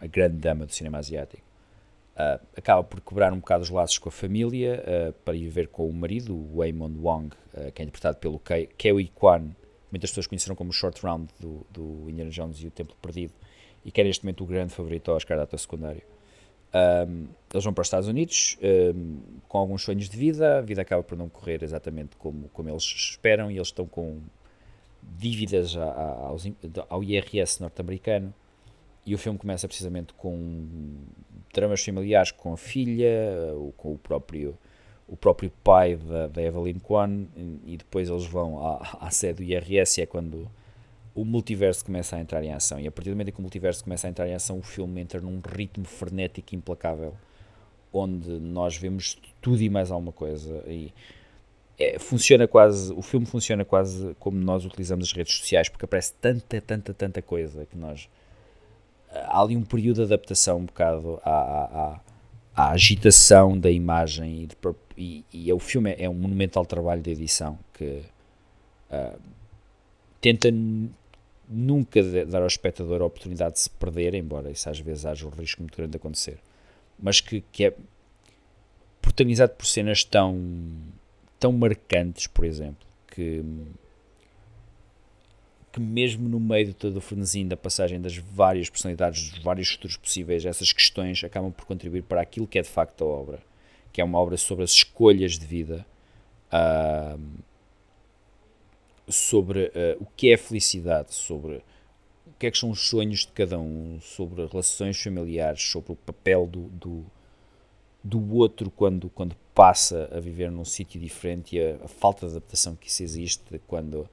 [0.00, 1.45] a grande dama do cinema asiático,
[2.56, 5.92] acaba por quebrar um bocado os laços com a família para ir ver com o
[5.92, 7.36] marido, o Waymond Wong,
[7.74, 8.40] que é interpretado pelo
[8.76, 9.50] Kewi Kwan,
[9.90, 13.32] muitas pessoas conheceram como o Short Round do, do Indiana Jones e o Templo Perdido,
[13.84, 16.02] e que é neste momento o grande favorito ao Oscar data secundário.
[16.74, 18.58] Um, eles vão para os Estados Unidos
[18.94, 22.68] um, com alguns sonhos de vida, a vida acaba por não correr exatamente como, como
[22.68, 24.20] eles esperam e eles estão com
[25.02, 26.44] dívidas a, a, aos,
[26.88, 28.34] ao IRS norte-americano
[29.06, 30.96] e o filme começa precisamente com
[31.56, 33.10] dramas familiares com a filha,
[33.76, 34.56] com o próprio,
[35.08, 37.24] o próprio pai da, da Evelyn Kwan
[37.64, 40.48] e depois eles vão à, à sede do IRS e é quando
[41.14, 42.78] o multiverso começa a entrar em ação.
[42.78, 44.62] E a partir do momento em que o multiverso começa a entrar em ação, o
[44.62, 47.14] filme entra num ritmo frenético e implacável,
[47.90, 50.62] onde nós vemos tudo e mais alguma coisa.
[50.66, 50.92] E
[51.78, 56.12] é, funciona quase, o filme funciona quase como nós utilizamos as redes sociais, porque aparece
[56.20, 58.10] tanta, tanta, tanta coisa que nós.
[59.10, 62.00] Há ali um período de adaptação um bocado à, à,
[62.54, 64.56] à agitação da imagem e, de,
[64.96, 68.02] e, e, o filme é, é um monumental trabalho de edição que
[68.90, 69.18] uh,
[70.20, 70.48] tenta
[71.48, 75.30] nunca dar ao espectador a oportunidade de se perder, embora isso às vezes haja um
[75.30, 76.38] risco muito grande de acontecer,
[76.98, 77.74] mas que, que é
[79.00, 80.36] protagonizado por cenas tão
[81.38, 83.42] tão marcantes, por exemplo, que,
[85.76, 89.68] que mesmo no meio de todo o frenesim da passagem das várias personalidades, dos vários
[89.68, 93.42] futuros possíveis, essas questões acabam por contribuir para aquilo que é de facto a obra,
[93.92, 95.84] que é uma obra sobre as escolhas de vida,
[96.50, 97.20] uh,
[99.06, 101.56] sobre uh, o que é felicidade, sobre
[102.26, 105.96] o que é que são os sonhos de cada um, sobre relações familiares, sobre o
[105.96, 107.04] papel do, do,
[108.02, 112.32] do outro quando, quando passa a viver num sítio diferente e a, a, falta de
[112.32, 114.08] adaptação que isso existe quando,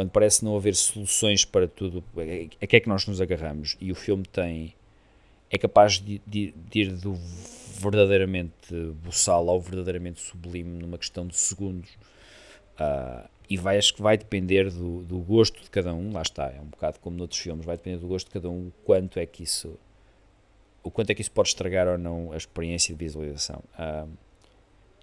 [0.00, 3.76] quando parece não haver soluções para tudo, a, que é que nós nos agarramos?
[3.78, 4.72] E o filme tem
[5.50, 7.12] é capaz de, de, de ir do
[7.78, 8.74] verdadeiramente
[9.04, 11.90] buçal ao verdadeiramente sublime numa questão de segundos.
[12.80, 16.46] Uh, e vai, acho que vai depender do, do gosto de cada um, lá está,
[16.46, 19.18] é um bocado como noutros filmes, vai depender do gosto de cada um o quanto
[19.18, 19.78] é que isso
[20.82, 23.62] o quanto é que isso pode estragar ou não a experiência de visualização.
[23.78, 24.08] Uh,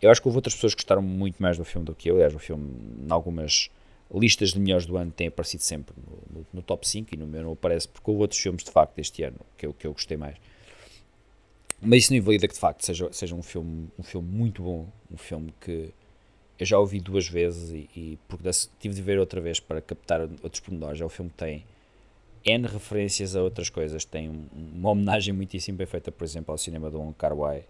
[0.01, 2.15] eu acho que houve outras pessoas que gostaram muito mais do filme do que eu.
[2.15, 2.67] Aliás, o filme,
[3.07, 3.69] em algumas
[4.13, 7.27] listas de melhores do ano, tem aparecido sempre no, no, no, top 5 e no
[7.27, 9.91] meu não aparece, porque houve outros filmes de facto este ano que eu, que eu
[9.91, 10.37] gostei mais.
[11.81, 14.87] Mas isso não invalida que de facto seja, seja um, filme, um filme muito bom,
[15.11, 15.93] um filme que
[16.59, 18.49] eu já ouvi duas vezes e, e porque
[18.79, 20.99] tive de ver outra vez para captar outros pormenores.
[20.99, 21.63] É um filme que tem
[22.43, 24.05] N referências a outras coisas.
[24.05, 27.63] Tem um, uma homenagem muitíssimo bem feita, por exemplo, ao cinema do Wong Kar Wai,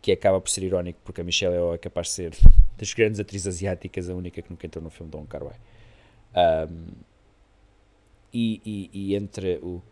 [0.00, 2.36] que acaba por ser irónico porque a Michelle é capaz de ser
[2.78, 5.56] das grandes atrizes asiáticas a única que nunca entrou no filme do Wong Kar Wai.
[6.38, 7.08] Um,
[8.32, 9.82] e, e, e, entre o,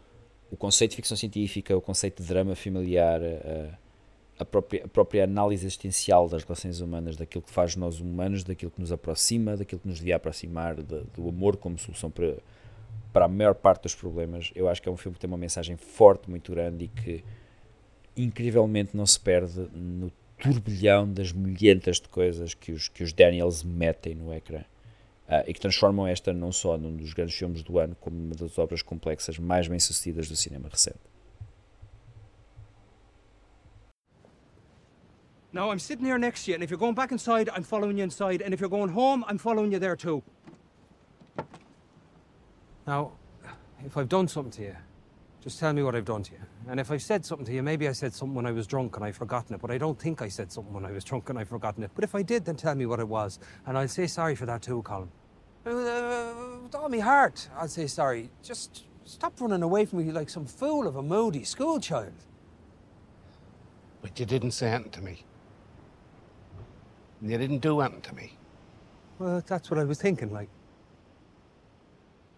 [0.50, 3.78] o conceito de ficção científica, o conceito de drama familiar, a,
[4.38, 8.70] a, própria, a própria análise existencial das relações humanas, daquilo que faz nós humanos, daquilo
[8.70, 12.36] que nos aproxima, daquilo que nos devia aproximar, de, do amor como solução para,
[13.12, 15.38] para a maior parte dos problemas, eu acho que é um filme que tem uma
[15.38, 17.24] mensagem forte, muito grande e que
[18.16, 23.64] incrivelmente não se perde no turbilhão das milhentas de coisas que os, que os Daniels
[23.64, 24.62] metem no ecrã
[25.28, 28.34] uh, e que transformam esta não só num dos grandes filmes do ano, como uma
[28.34, 31.00] das obras complexas mais bem sucedidas do cinema recente.
[35.52, 37.96] Now I'm sitting here next to you, and if you're going back inside, I'm following
[37.96, 40.22] you inside, and if you're going home, I'm following you there too.
[42.86, 43.12] Now,
[43.84, 44.76] if I've done something to you,
[45.46, 46.40] just tell me what I've done to you.
[46.66, 48.96] And if I've said something to you, maybe I said something when I was drunk
[48.96, 51.30] and I've forgotten it, but I don't think I said something when I was drunk
[51.30, 51.92] and I've forgotten it.
[51.94, 53.38] But if I did, then tell me what it was.
[53.64, 55.08] And I'll say sorry for that too, Colin.
[55.64, 56.34] Uh,
[56.64, 58.28] with all my heart, I'll say sorry.
[58.42, 62.24] Just stop running away from me like some fool of a moody schoolchild.
[64.02, 65.24] But you didn't say anything to me.
[67.20, 68.36] And you didn't do anything to me.
[69.20, 70.48] Well, that's what I was thinking, like.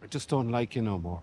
[0.03, 1.23] I just don't like you no more.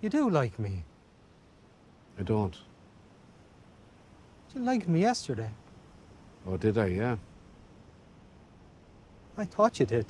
[0.00, 0.84] You do like me.
[2.18, 2.56] I don't.
[4.54, 5.50] You liked me yesterday.
[6.46, 6.86] Oh, did I?
[6.86, 7.16] Yeah.
[9.36, 10.06] I thought you did.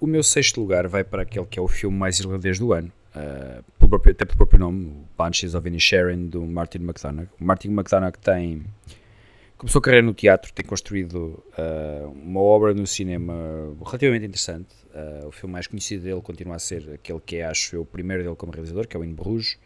[0.00, 2.92] O meu sexto lugar vai para aquele que é o filme mais irlandês do ano,
[3.16, 7.28] uh, pelo próprio, até pelo próprio nome, o Banshees of Inisherin, do Martin McDonagh.
[7.40, 8.64] O Martin McDonagh tem
[9.58, 13.34] começou a carreira no teatro, tem construído uh, uma obra no cinema
[13.84, 14.72] relativamente interessante.
[14.94, 17.84] Uh, o filme mais conhecido dele continua a ser aquele que é, acho eu, o
[17.84, 19.58] primeiro dele como realizador, que é o In Bruges,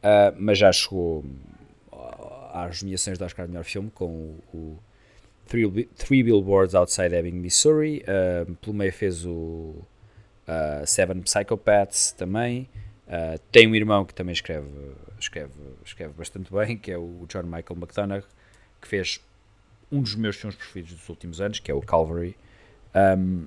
[0.00, 1.24] uh, mas já chegou
[2.52, 4.78] às nomeações do Oscar de melhor filme com o, o
[5.46, 8.04] Three, Three, Billboards Outside Ebbing, Missouri.
[8.60, 9.74] pelo meio fez o
[10.86, 12.68] Seven Psychopaths também.
[13.50, 14.68] tem um irmão que também escreve,
[15.18, 15.52] escreve,
[15.84, 18.24] escreve bastante bem, que é o John Michael McDonagh
[18.84, 19.18] que fez
[19.90, 22.36] um dos meus filmes preferidos dos últimos anos, que é o Calvary.
[22.94, 23.46] Um,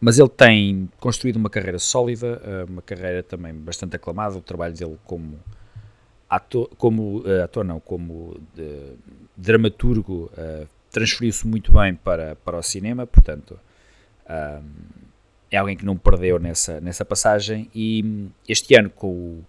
[0.00, 4.36] mas ele tem construído uma carreira sólida, ah, uma carreira também bastante aclamada.
[4.36, 5.38] O trabalho dele como
[6.28, 8.94] ator, como, uh, ator não, como de,
[9.36, 13.58] dramaturgo uh, transferiu-se muito bem para, para o cinema, portanto
[14.28, 14.62] um,
[15.50, 17.70] é alguém que não perdeu nessa, nessa passagem.
[17.74, 19.44] E este ano, com o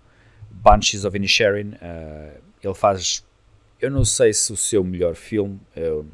[0.52, 3.26] Banshees of Inisherin, uh, ele faz
[3.84, 5.60] eu não sei se o seu melhor filme.
[5.76, 6.08] Eu,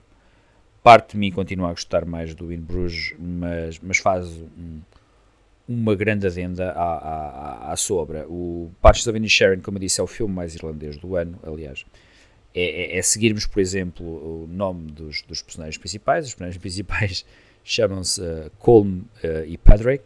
[0.81, 4.81] parte de mim continua a gostar mais do In Bruges, mas, mas faz um,
[5.67, 8.25] uma grande adenda à, à, à sua obra.
[8.27, 11.85] O Patches of Sharon, como eu disse, é o filme mais irlandês do ano, aliás.
[12.55, 16.25] É, é, é seguirmos, por exemplo, o nome dos, dos, personagens principais.
[16.25, 17.23] Os personagens principais
[17.63, 20.01] chamam-se uh, Colm uh, e Padraig.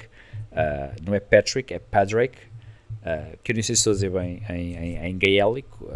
[0.51, 2.33] Uh, não é Patrick, é Padraig.
[3.41, 5.89] Que eu não sei se estou a dizer bem em, em, em gaélico.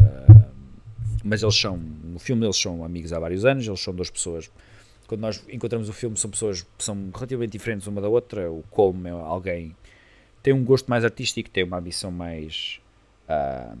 [1.28, 3.66] Mas eles são, no filme eles são amigos há vários anos.
[3.66, 4.50] Eles são duas pessoas
[5.06, 8.50] quando nós encontramos o filme, são pessoas que são relativamente diferentes uma da outra.
[8.50, 9.74] O Colm é alguém
[10.42, 12.80] tem um gosto mais artístico, tem uma ambição mais,
[13.28, 13.76] uh,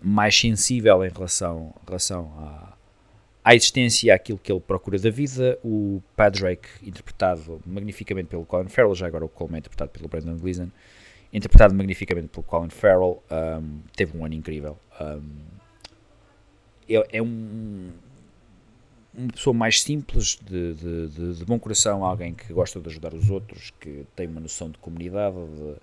[0.00, 2.72] mais sensível em relação, relação à,
[3.44, 5.58] à existência e àquilo que ele procura da vida.
[5.64, 10.36] O Padraig, interpretado magnificamente pelo Colin Farrell, já agora o Colm é interpretado pelo Brandon
[10.36, 10.68] Gleeson,
[11.32, 14.78] interpretado magnificamente pelo Colin Farrell, um, teve um ano incrível.
[15.00, 15.51] Um,
[16.88, 17.90] é, é um
[19.14, 23.12] uma pessoa mais simples, de, de, de, de, bom coração, alguém que gosta de ajudar
[23.12, 25.74] os outros, que tem uma noção de comunidade, de,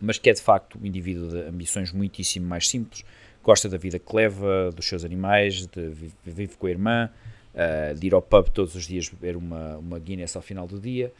[0.00, 3.04] mas que é de facto um indivíduo de ambições muitíssimo mais simples,
[3.42, 5.90] gosta da vida que leva, dos seus animais, de
[6.24, 7.10] vive com a irmã,
[7.54, 10.80] uh, de ir ao pub todos os dias beber uma, uma Guinness ao final do
[10.80, 11.12] dia,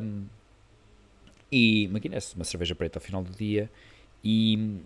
[0.00, 0.24] um,
[1.52, 3.70] e uma Guinness, uma cerveja preta ao final do dia,
[4.24, 4.78] e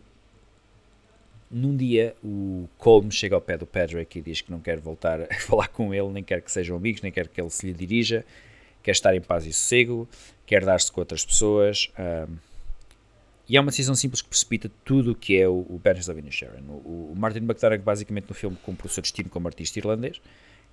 [1.51, 5.21] num dia, o Colm chega ao pé do Patrick e diz que não quer voltar
[5.21, 7.73] a falar com ele, nem quer que sejam amigos, nem quer que ele se lhe
[7.73, 8.25] dirija,
[8.83, 10.09] quer estar em paz e sossego,
[10.47, 11.91] quer dar-se com outras pessoas.
[11.99, 12.37] Um,
[13.49, 16.19] e é uma decisão simples que precipita tudo o que é o, o Banished of
[16.19, 16.65] Inisherin.
[16.67, 20.21] O, o Martin McDonagh, basicamente, no filme, cumpre o seu destino como artista irlandês,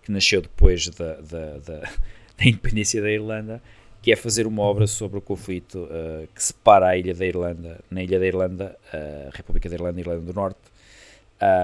[0.02, 1.80] que nasceu depois da, da, da,
[2.38, 3.62] da independência da Irlanda,
[4.02, 7.80] que é fazer uma obra sobre o conflito uh, que separa a ilha da Irlanda,
[7.89, 10.60] na ilha da Irlanda, a República da Irlanda e Irlanda do Norte,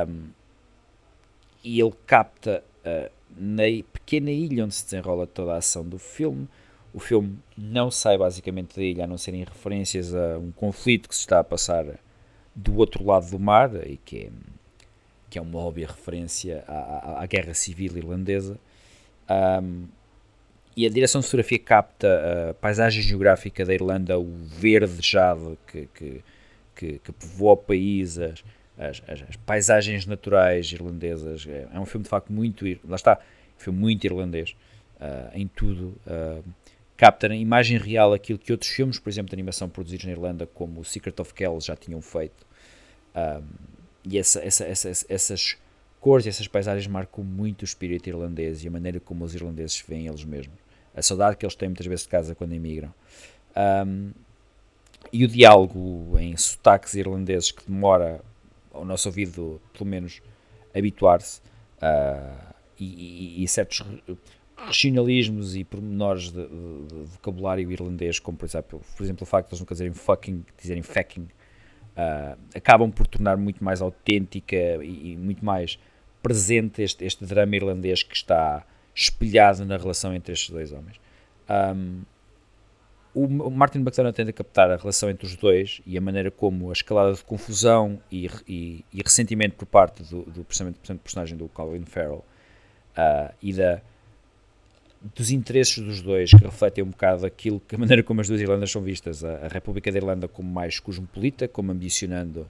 [0.08, 0.28] um,
[1.64, 6.48] e ele capta uh, na pequena ilha onde se desenrola toda a ação do filme.
[6.94, 11.16] O filme não sai basicamente da ilha, a não serem referências a um conflito que
[11.16, 11.86] se está a passar
[12.56, 14.30] do outro lado do mar, e que é,
[15.30, 18.58] que é uma óbvia referência à, à, à Guerra Civil Irlandesa.
[19.30, 19.86] Um,
[20.78, 26.24] e a direção de fotografia capta a paisagem geográfica da Irlanda, o verdejado que, que,
[26.76, 28.44] que, que povoa o país, as,
[28.78, 31.48] as, as, paisagens naturais irlandesas.
[31.48, 32.64] É, é, um filme de facto muito.
[32.88, 33.20] Lá está,
[33.58, 34.56] um filme muito irlandês
[35.02, 36.00] uh, em tudo.
[36.06, 36.44] Uh,
[36.96, 40.46] capta na imagem real aquilo que outros filmes, por exemplo, de animação produzidos na Irlanda,
[40.46, 42.46] como o Secret of Kells, já tinham feito.
[43.16, 43.44] Um,
[44.06, 45.58] e essa, essa, essa, essas
[46.00, 49.84] cores e essas paisagens marcam muito o espírito irlandês e a maneira como os irlandeses
[49.88, 50.67] veem eles mesmos.
[50.98, 52.92] A saudade que eles têm muitas vezes de casa quando emigram.
[53.56, 54.12] Um,
[55.14, 58.20] e o diálogo em sotaques irlandeses que demora
[58.74, 60.22] ao nosso ouvido, pelo menos,
[60.76, 61.40] habituar-se
[61.78, 62.86] uh, e,
[63.40, 63.86] e, e, certos
[64.58, 69.50] regionalismos e pormenores de, de, de, vocabulário irlandês, como por exemplo, por exemplo o facto
[69.50, 71.22] de eles nunca dizerem fucking, dizerem fucking,
[71.96, 75.80] uh, acabam por tornar muito mais autêntica e, e muito mais
[76.22, 78.66] presente este, este drama irlandês que está
[78.98, 81.00] espelhado na relação entre estes dois homens.
[81.48, 82.02] Um,
[83.14, 86.74] o Martin McDonagh tenta captar a relação entre os dois e a maneira como a
[86.74, 91.84] escalada de confusão e, e, e ressentimento por parte do, do, do personagem do Colin
[91.84, 92.24] Farrell
[92.96, 93.82] uh, e da,
[95.16, 98.40] dos interesses dos dois que refletem um bocado aquilo que a maneira como as duas
[98.40, 102.48] Irlandas são vistas, a, a República da Irlanda como mais cosmopolita, como ambicionando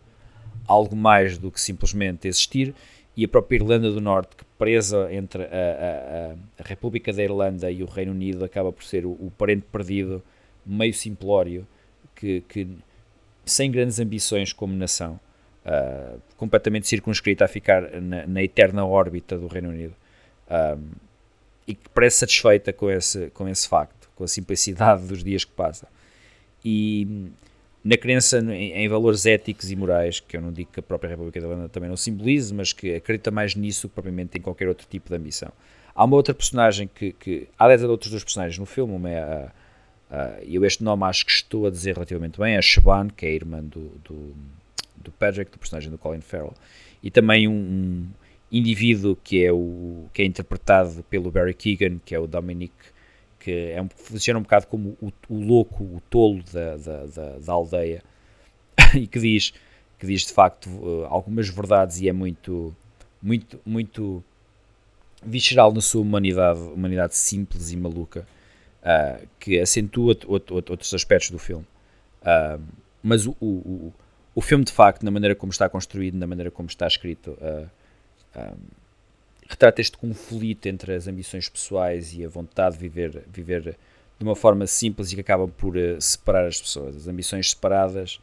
[0.67, 2.75] algo mais do que simplesmente existir,
[3.17, 7.71] e a própria Irlanda do Norte, que presa entre a, a, a República da Irlanda
[7.71, 10.21] e o Reino Unido, acaba por ser o, o parente perdido
[10.63, 11.67] meio simplório,
[12.15, 12.67] que, que
[13.43, 15.19] sem grandes ambições como nação,
[15.65, 19.95] uh, completamente circunscrita a ficar na, na, eterna órbita do Reino Unido,
[20.77, 20.83] um,
[21.65, 25.51] e que parece satisfeita com esse, com esse facto, com a simplicidade dos dias que
[25.53, 25.87] passa.
[26.63, 27.31] E
[27.87, 31.09] na crença em, em, valores éticos e morais, que eu não digo que a própria
[31.09, 34.67] República da Irlanda também não simbolize, mas que acredita mais nisso que propriamente em qualquer
[34.67, 35.51] outro tipo de ambição.
[35.95, 37.13] Há uma outra personagem que.
[37.13, 39.51] que há 10 outros dois personagens no filme, uma é a
[40.09, 43.29] Uh, eu este nome acho que estou a dizer relativamente bem, a Siobhan, que é
[43.29, 44.33] a irmã do, do,
[44.95, 46.53] do Patrick, do personagem do Colin Farrell,
[47.03, 48.07] e também um, um,
[48.49, 52.73] indivíduo que é, o, que é interpretado pelo Barry Keegan, que é o Dominic,
[53.47, 57.39] que é um, funciona um bocado como o, o louco, o tolo da, da, da,
[57.39, 58.03] da aldeia,
[58.93, 59.53] e que diz,
[59.97, 62.75] que diz de facto uh, algumas verdades e é muito,
[63.21, 64.21] muito, muito
[65.25, 68.27] visceral na sua humanidade, humanidade simples e maluca
[68.81, 71.65] uh, que acentua outro, outro, outros aspectos do filme.
[72.23, 72.61] Uh,
[73.01, 73.93] mas o, o,
[74.35, 77.69] o, filme, de facto, na maneira como está construído, na maneira como está escrito, uh,
[79.47, 83.77] retrata este conflito entre as ambições pessoais e a vontade de viver, viver
[84.17, 86.95] de uma forma simples e que acaba por uh, separar as pessoas.
[86.95, 88.19] As ambições separadas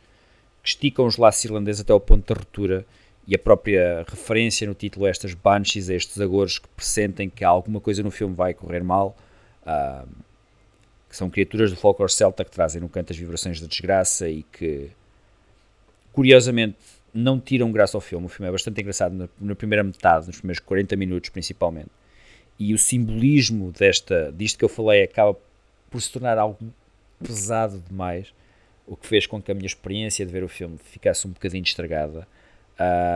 [0.63, 2.85] que esticam os laços irlandeses até ao ponto da ruptura
[3.27, 7.45] e a própria referência no título a estas banshees, a estes agores que pressentem que
[7.45, 9.17] alguma coisa no filme vai correr mal,
[9.63, 10.07] uh,
[11.09, 14.43] que são criaturas do folclore celta que trazem no canto as vibrações da desgraça e
[14.43, 14.91] que,
[16.13, 16.77] curiosamente,
[17.15, 18.27] não tiram graça ao filme.
[18.27, 21.91] O filme é bastante engraçado na, na, primeira metade, nos primeiros 40 minutos principalmente.
[22.59, 25.37] E o simbolismo desta, disto que eu falei acaba
[25.89, 26.59] por se tornar algo
[27.23, 28.35] pesado demais,
[28.87, 31.63] o que fez com que a minha experiência de ver o filme ficasse um bocadinho
[31.63, 32.27] estragada.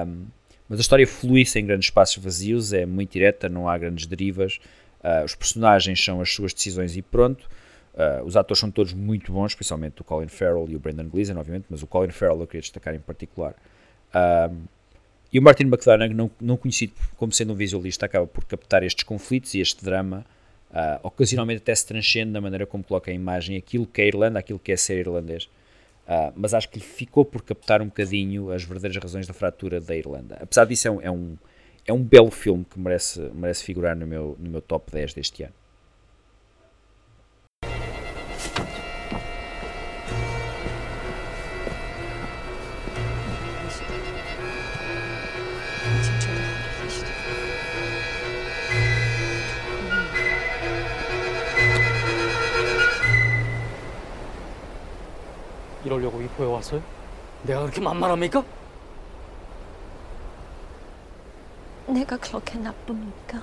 [0.06, 0.26] Um,
[0.68, 4.60] mas a história flui sem grandes espaços vazios, é muito direta, não há grandes derivas.
[5.00, 7.48] Uh, os personagens são as suas decisões e pronto.
[7.94, 11.36] Uh, os atores são todos muito bons, especialmente o Colin Farrell e o Brendan Gleeson,
[11.36, 13.54] obviamente, mas o Colin Farrell eu queria destacar em particular.
[14.14, 14.64] Um,
[15.32, 19.04] e o Martin McDonagh, não, não conhecido como sendo um visualista, acaba por captar estes
[19.04, 20.24] conflitos e este drama,
[20.70, 24.38] uh, ocasionalmente até se transcende na maneira como coloca a imagem aquilo que é Irlanda,
[24.38, 25.44] aquilo que é ser irlandês.
[26.06, 29.94] Uh, mas acho que ficou por captar um bocadinho as verdadeiras razões da fratura da
[29.94, 30.38] Irlanda.
[30.40, 31.36] Apesar disso, é um, é um,
[31.86, 35.42] é um belo filme que merece, merece figurar no meu, no meu top 10 deste
[35.42, 35.52] ano.
[55.87, 56.81] 이러려고 위포에 왔어요?
[57.43, 58.43] 내가 그렇게 만만합니까?
[61.87, 63.41] 내가 그렇게 나쁩니까?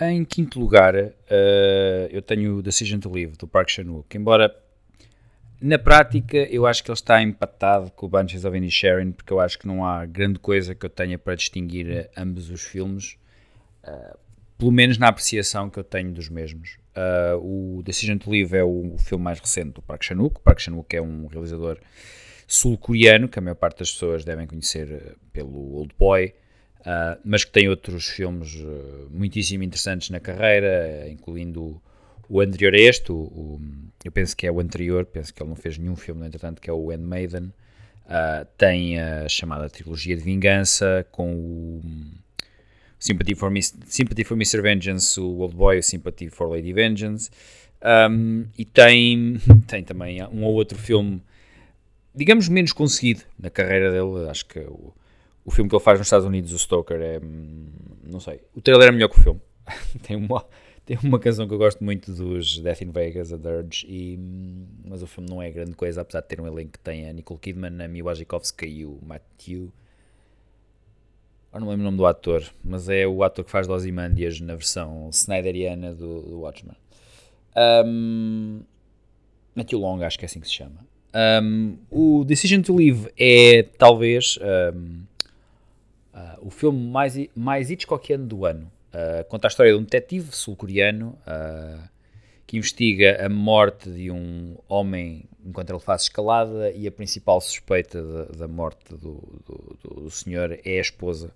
[0.00, 4.16] Em quinto lugar, uh, eu tenho o Decision to Live, do Park Chan-wook.
[4.16, 4.54] Embora,
[5.63, 9.39] na prática, eu acho que ele está empatado com o Bunches of Inisherin, porque eu
[9.39, 13.17] acho que não há grande coisa que eu tenha para distinguir ambos os filmes,
[13.85, 14.17] uh,
[14.57, 16.77] pelo menos na apreciação que eu tenho dos mesmos.
[16.93, 20.41] Uh, o Decision to Live é o, o filme mais recente do Park Chan-wook.
[20.41, 21.79] Park Chan-wook é um realizador
[22.45, 26.33] sul-coreano, que a maior parte das pessoas devem conhecer pelo Old Boy,
[26.81, 31.81] Uh, mas que tem outros filmes uh, muitíssimo interessantes na carreira, incluindo
[32.29, 33.61] o, anterior a este, o, o,
[34.03, 36.61] eu penso que é o anterior, penso que ele não fez nenhum filme, no entretanto,
[36.61, 37.53] que é o Handmaiden.
[38.05, 41.81] Uh, tem a chamada trilogia de vingança com o
[42.99, 44.61] Sympathy for, Miss, Sympathy for Mr.
[44.61, 47.29] Vengeance, o Old Boy, o Sympathy for Lady Vengeance.
[48.09, 51.21] Um, e tem, tem também um ou outro filme,
[52.13, 54.29] digamos, menos conseguido na carreira dele.
[54.29, 54.93] Acho que o
[55.45, 57.19] o filme que ele faz nos Estados Unidos, o Stoker, é.
[58.03, 58.41] Não sei.
[58.55, 59.41] O trailer é melhor que o filme.
[60.03, 60.45] tem, uma,
[60.85, 64.19] tem uma canção que eu gosto muito dos Death in Vegas, a Dirge, e,
[64.85, 67.13] mas o filme não é grande coisa, apesar de ter um elenco que tem a
[67.13, 69.71] Nicole Kidman, a Mia Wasikowska e o Matthew.
[71.53, 74.55] Eu não lembro o nome do ator, mas é o ator que faz Ozymandias na
[74.55, 76.75] versão Snyderiana do, do Watchmen.
[77.85, 78.61] Um,
[79.55, 80.85] Matthew Long, acho que é assim que se chama.
[81.43, 84.39] Um, o Decision to Live é talvez.
[84.41, 85.03] Um,
[86.13, 88.71] Uh, o filme mais, mais Hitchcockiano do ano.
[88.93, 91.89] Uh, conta a história de um detetive sul-coreano uh,
[92.45, 98.25] que investiga a morte de um homem enquanto ele faz escalada e a principal suspeita
[98.25, 101.33] da, morte do, do, do, senhor é a esposa.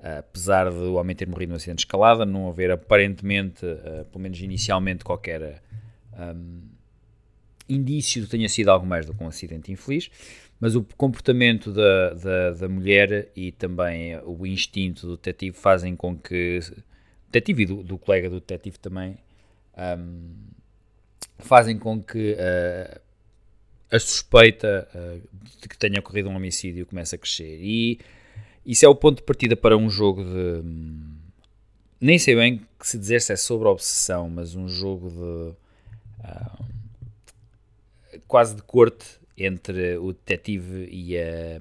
[0.00, 3.60] apesar do homem ter morrido num acidente de escalada, não haver aparentemente,
[4.10, 5.62] pelo menos inicialmente, qualquer
[6.18, 6.62] um,
[7.68, 10.10] indício de que tenha sido algo mais do que um acidente infeliz
[10.60, 16.16] mas o comportamento da, da, da, mulher e também o instinto do detetive fazem com
[16.16, 16.60] que
[17.30, 19.18] detetive e do, do colega do detetive também
[19.76, 20.34] um,
[21.38, 23.00] fazem com que uh,
[23.90, 25.22] a suspeita uh,
[25.60, 27.58] de que tenha ocorrido um homicídio comece a crescer.
[27.60, 28.00] E
[28.66, 31.16] isso é o ponto de partida para um jogo de hum,
[32.00, 35.54] nem sei bem que se dizer se é sobre obsessão mas um jogo de
[36.26, 36.64] uh,
[38.26, 41.60] quase de corte entre o detetive e a,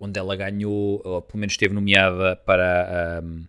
[0.00, 3.44] onde ela ganhou, ou pelo menos esteve nomeada para um,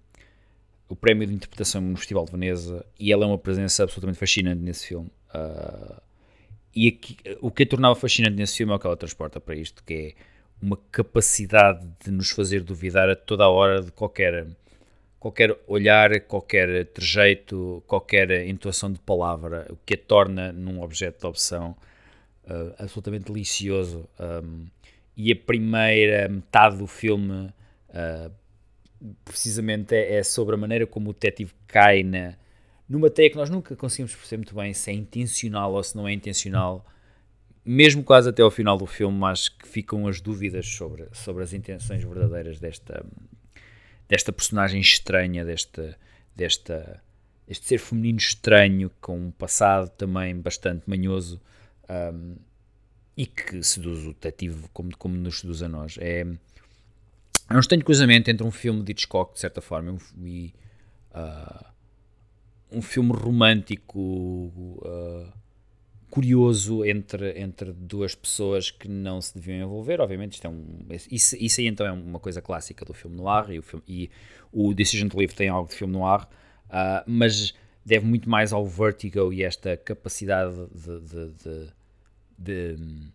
[0.90, 4.62] o prémio de interpretação no Festival de Veneza, e ela é uma presença absolutamente fascinante
[4.62, 5.10] nesse filme.
[5.34, 6.02] Uh,
[6.76, 9.56] e aqui, o que a tornava fascinante nesse filme é o que ela transporta para
[9.56, 10.14] isto, que é
[10.62, 14.48] uma capacidade de nos fazer duvidar a toda a hora de qualquer
[15.20, 21.26] qualquer olhar, qualquer trejeito, qualquer entoação de palavra, o que a torna num objeto de
[21.26, 21.76] opção
[22.46, 24.08] uh, absolutamente delicioso.
[24.20, 24.68] Um,
[25.16, 27.52] e a primeira metade do filme,
[27.90, 28.32] uh,
[29.24, 32.36] precisamente, é, é, sobre a maneira como o detetive cai na,
[32.88, 36.08] numa teia que nós nunca conseguimos perceber muito bem se é intencional ou se não
[36.08, 36.86] é intencional.
[37.64, 41.54] Mesmo quase até ao final do filme, acho que ficam as dúvidas sobre, sobre as
[41.54, 43.06] intenções verdadeiras desta,
[44.08, 45.98] desta personagem estranha, desta,
[46.34, 47.04] desta,
[47.48, 51.42] este ser feminino estranho, com um passado também bastante manhoso
[51.90, 52.36] um,
[53.18, 55.98] e que seduz o detetive como, como nos seduz a nós.
[56.00, 56.26] É,
[57.50, 60.54] é um estranho cruzamento entre um filme de Hitchcock, de certa forma, e
[61.12, 61.66] uh,
[62.72, 64.00] um filme romântico.
[64.00, 65.32] Uh,
[66.10, 70.00] curioso entre, entre duas pessoas que não se deviam envolver.
[70.00, 73.52] Obviamente, isto é um, isso, isso aí então é uma coisa clássica do filme noir
[73.52, 74.10] e o, filme, e
[74.52, 77.54] o Decision to Live tem algo de filme noir, uh, mas
[77.86, 81.68] deve muito mais ao vertigo e esta capacidade de, de, de,
[82.38, 83.12] de,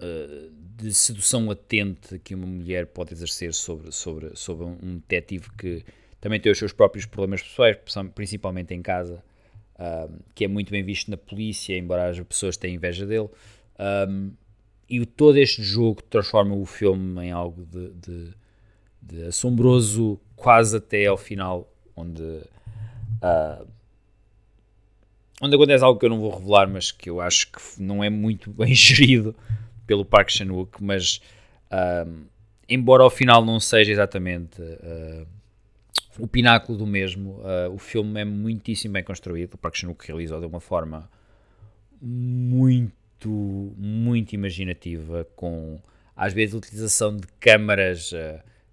[0.00, 5.84] uh, de sedução latente que uma mulher pode exercer sobre, sobre, sobre um detetive que
[6.20, 7.76] também tem os seus próprios problemas pessoais,
[8.14, 9.22] principalmente em casa
[9.78, 13.28] um, que é muito bem visto na polícia, embora as pessoas tenham inveja dele.
[13.78, 14.32] Um,
[14.88, 18.34] e todo este jogo transforma o filme em algo de, de,
[19.02, 23.66] de assombroso, quase até ao final, onde, uh,
[25.42, 28.08] onde acontece algo que eu não vou revelar, mas que eu acho que não é
[28.08, 29.34] muito bem gerido
[29.86, 31.20] pelo Park Chan-wook, mas
[32.68, 35.26] embora ao final não seja exatamente uh,
[36.18, 37.40] o pináculo do mesmo.
[37.40, 39.54] Uh, o filme é muitíssimo bem construído.
[39.54, 41.08] O Park Chan-wook realizou de uma forma
[42.00, 45.80] muito, muito imaginativa, com
[46.14, 48.16] às vezes a utilização de câmaras uh,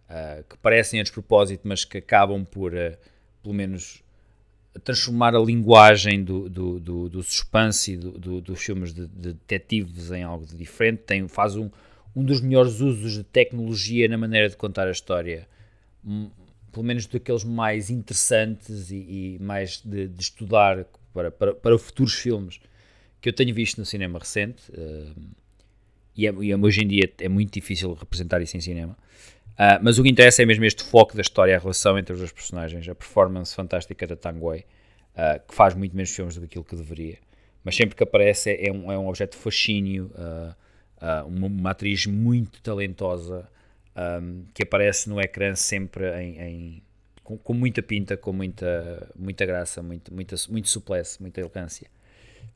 [0.09, 2.71] uh, que parecem a despropósito, mas que acabam por,
[3.41, 4.03] pelo menos,
[4.83, 9.33] transformar a linguagem do, do, do, do suspense e do, do, dos filmes de, de,
[9.33, 11.03] detetives em algo de diferente.
[11.05, 11.69] Tem, faz um,
[12.15, 15.47] um dos melhores usos de tecnologia na maneira de contar a história
[16.71, 18.95] pelo menos daqueles mais interessantes e,
[19.37, 22.59] e mais de, de, estudar para, para, para futuros filmes
[23.21, 24.69] que eu tenho visto no cinema recente.
[24.71, 25.13] Uh,
[26.15, 28.97] e, é, e, hoje em dia é muito difícil representar isso em cinema.
[29.53, 32.19] Uh, mas o que interessa é mesmo este foco da história, a relação entre os
[32.19, 34.55] dois personagens, a performance fantástica da Tang uh,
[35.47, 37.17] que faz muito menos filmes do que aquilo que deveria.
[37.63, 40.11] Mas sempre que aparece é, é um, é um objeto de fascínio,
[41.25, 43.47] uma, uma atriz muito talentosa,
[43.95, 46.83] um, que aparece no ecrã sempre em, em
[47.23, 51.87] com, com, muita pinta, com muita, muita graça, muito, muita, muito suplesse, muita elegância.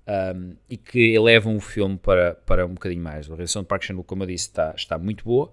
[0.08, 3.28] Um, e que elevam o filme para, para um bocadinho mais.
[3.28, 5.52] A realização de Park Chan-wook, como eu disse, está, está muito boa,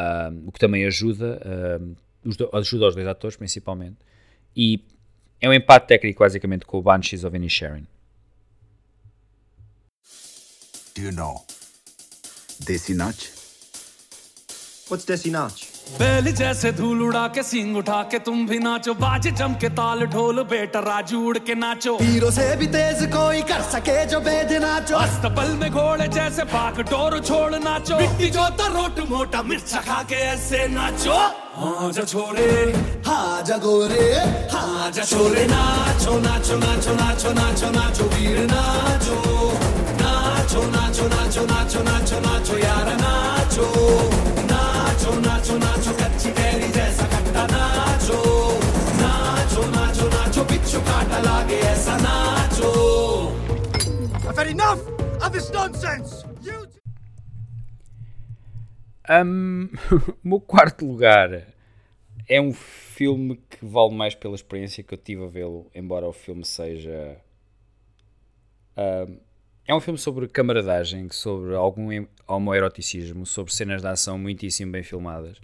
[0.00, 1.40] um, o que também ajuda,
[2.52, 3.96] ajuda aos dois atores, principalmente.
[4.56, 4.84] E
[5.40, 7.86] é um empate técnico, basicamente, com o Banshees of Inisherin.
[10.94, 11.44] Do you know
[12.64, 13.16] Desi Nach?
[14.90, 15.69] What's Desi Nach?
[15.98, 20.04] बैल जैसे धूल उड़ा के सिंग उठा के तुम भी नाचो बाज जम के ताल
[20.14, 24.52] ढोल बेटा राजू उड़ के नाचो हीरो से भी तेज कोई कर सके जो बेद
[24.62, 29.74] नाचो अस्तबल में घोड़े जैसे पाक डोर छोड़ नाचो मिट्टी जो तो रोट मोटा मिर्च
[29.88, 31.18] खा के ऐसे नाचो
[31.60, 32.48] हाँ जा छोरे
[33.06, 34.08] हाँ जा गोरे
[34.54, 39.18] हाँ जा छोरे नाचो नाचो नाचो नाचो नाचो नाचो वीर नाचो
[40.00, 44.29] नाचो नाचो नाचो नाचो नाचो नाचो यार नाचो
[59.10, 59.68] Um,
[60.22, 61.46] o meu quarto lugar
[62.28, 66.12] é um filme que vale mais pela experiência que eu tive a vê-lo, embora o
[66.12, 67.16] filme seja.
[68.76, 69.18] Um,
[69.66, 71.90] é um filme sobre camaradagem, sobre algum
[72.36, 75.38] homoeroticismo, sobre cenas de ação muitíssimo bem filmadas,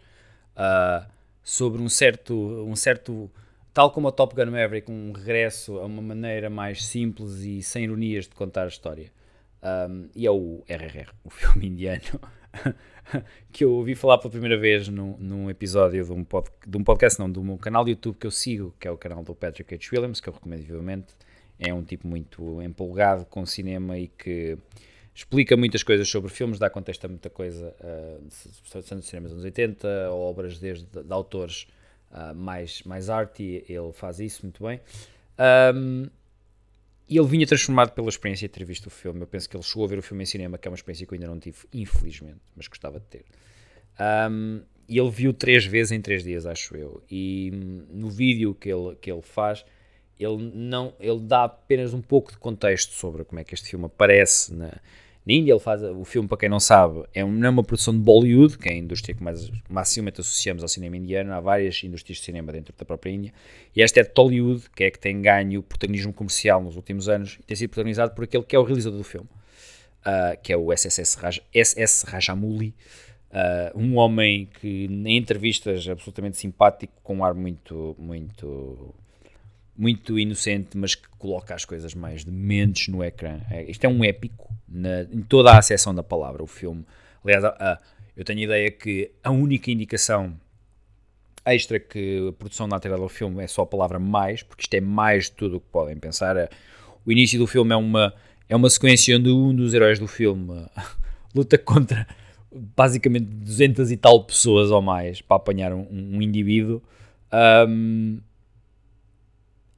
[0.57, 1.07] uh,
[1.43, 3.31] sobre um certo, um certo,
[3.73, 7.85] tal como a Top Gun Maverick, um regresso a uma maneira mais simples e sem
[7.85, 9.11] ironias de contar a história.
[9.63, 12.21] Um, e é o RRR, o filme indiano,
[13.53, 16.85] que eu ouvi falar pela primeira vez num, num episódio de um, pod, de um
[16.85, 19.35] podcast, não, de um canal de YouTube que eu sigo, que é o canal do
[19.35, 19.89] Patrick H.
[19.93, 21.15] Williams, que eu recomendo vivamente.
[21.59, 24.59] É um tipo muito empolgado com cinema e que
[25.17, 29.45] explica muitas coisas sobre filmes, dá contexto a muita coisa, uh, sendo cinemas dos anos
[29.45, 31.67] 80, ou obras desde de, autores
[32.11, 34.79] uh, mais, mais arte, ele faz isso muito bem.
[35.75, 36.07] Um,
[37.09, 39.23] e ele vinha transformado pela experiência de ter visto o filme.
[39.23, 41.07] Eu penso que ele chegou a ver o filme em cinema, que é uma experiência
[41.07, 43.25] que eu ainda não tive, infelizmente, mas gostava de ter.
[44.31, 47.03] Um, e ele viu três vezes em três dias, acho eu.
[47.11, 47.51] E
[47.91, 49.65] no vídeo que ele, que ele faz,
[50.19, 53.87] ele, não, ele dá apenas um pouco de contexto sobre como é que este filme
[53.87, 54.79] aparece na,
[55.27, 55.53] na Índia.
[55.53, 58.57] Ele faz o filme, para quem não sabe, é uma, é uma produção de Bollywood,
[58.57, 61.33] que é a indústria que mais maximamente associamos ao cinema indiano.
[61.33, 63.33] Há várias indústrias de cinema dentro da própria Índia.
[63.75, 67.39] E esta é de Tollywood, que é que tem ganho protagonismo comercial nos últimos anos
[67.41, 69.29] e tem sido protagonizado por aquele que é o realizador do filme,
[70.07, 72.75] uh, que é o SSS Raj, SS Rajamouli.
[73.29, 78.95] Uh, um homem que em entrevistas absolutamente simpático, com um ar muito, muito
[79.77, 83.41] muito inocente, mas que coloca as coisas mais dementes no ecrã.
[83.51, 86.85] É, isto é um épico na, em toda a acessão da palavra, o filme.
[87.25, 87.81] Aliás, a,
[88.17, 90.39] eu tenho a ideia que a única indicação
[91.45, 94.81] extra que a produção na do filme é só a palavra mais, porque isto é
[94.81, 96.37] mais de tudo o que podem pensar.
[96.37, 96.49] É,
[97.05, 98.13] o início do filme é uma,
[98.49, 100.67] é uma sequência onde um dos heróis do filme
[101.35, 102.07] luta contra
[102.51, 106.83] basicamente 200 e tal pessoas ou mais para apanhar um, um indivíduo.
[107.69, 108.19] Um,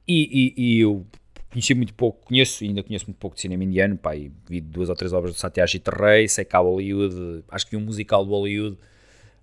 [0.09, 1.05] e, e, e, eu
[1.51, 4.89] conheci muito pouco, conheço, ainda conheço muito pouco de cinema indiano, pá, e vi duas
[4.89, 8.23] ou três obras de Satyajit Ray, sei que há Bollywood, acho que vi um musical
[8.23, 8.77] de Bollywood,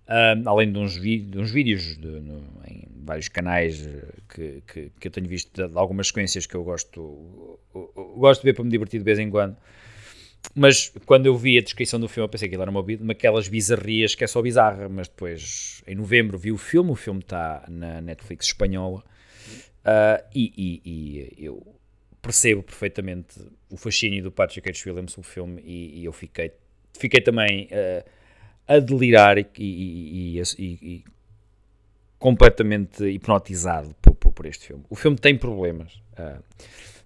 [0.09, 4.93] um, além de uns, de uns vídeos de, no, em vários canais eh, que, que,
[5.01, 7.01] que, eu tenho visto de, de algumas sequências que eu gosto,
[7.75, 9.57] eu, eu gosto de ver para me divertir de vez em quando.
[10.55, 13.13] Mas quando eu vi a descrição do filme, eu pensei que ele era uma, uma
[13.13, 14.89] aquelas bizarrias que é só bizarra.
[14.89, 16.91] Mas depois, em novembro, vi o filme.
[16.91, 19.03] O filme está na Netflix espanhola.
[19.87, 20.83] Uh, e, e,
[21.39, 21.65] e, eu
[22.21, 23.39] percebo perfeitamente
[23.71, 24.83] o fascínio do Patrick H.
[24.85, 26.51] Williams pelo filme e, e, eu fiquei,
[26.93, 28.05] fiquei também uh,
[28.67, 31.05] a delirar e,
[32.19, 34.83] completamente hipnotizado por, por, por, este filme.
[34.91, 36.43] O filme tem problemas, uh,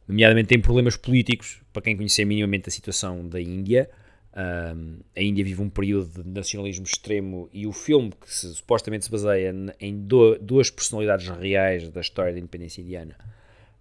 [0.09, 3.91] nomeadamente tem problemas políticos, para quem conhecer minimamente a situação da Índia.
[4.37, 9.05] Um, a Índia vive um período de nacionalismo extremo e o filme que se, supostamente
[9.05, 13.17] se baseia em do, duas personalidades reais da história da independência indiana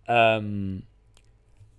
[0.09, 0.81] um,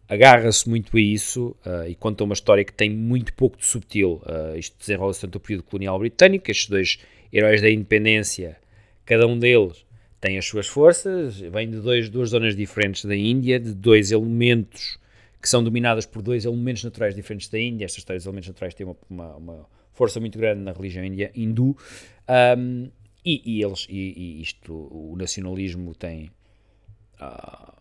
[0.08, 4.22] agarra-se muito a isso uh, e conta uma história que tem muito pouco de subtil.
[4.24, 6.98] Uh, isto desenrola-se tanto o período colonial britânico, estes dois
[7.32, 8.56] heróis da independência,
[9.04, 9.84] cada um deles
[10.20, 14.98] tem as suas forças, vem de dois, duas zonas diferentes da Índia, de dois elementos
[15.40, 17.86] que são dominadas por dois elementos naturais diferentes da Índia.
[17.86, 21.76] Estes dois elementos naturais têm uma, uma, uma força muito grande na religião índia, hindu.
[22.58, 22.90] Um,
[23.24, 26.30] e, e, eles, e, e, isto, o nacionalismo tem,
[27.20, 27.72] uh,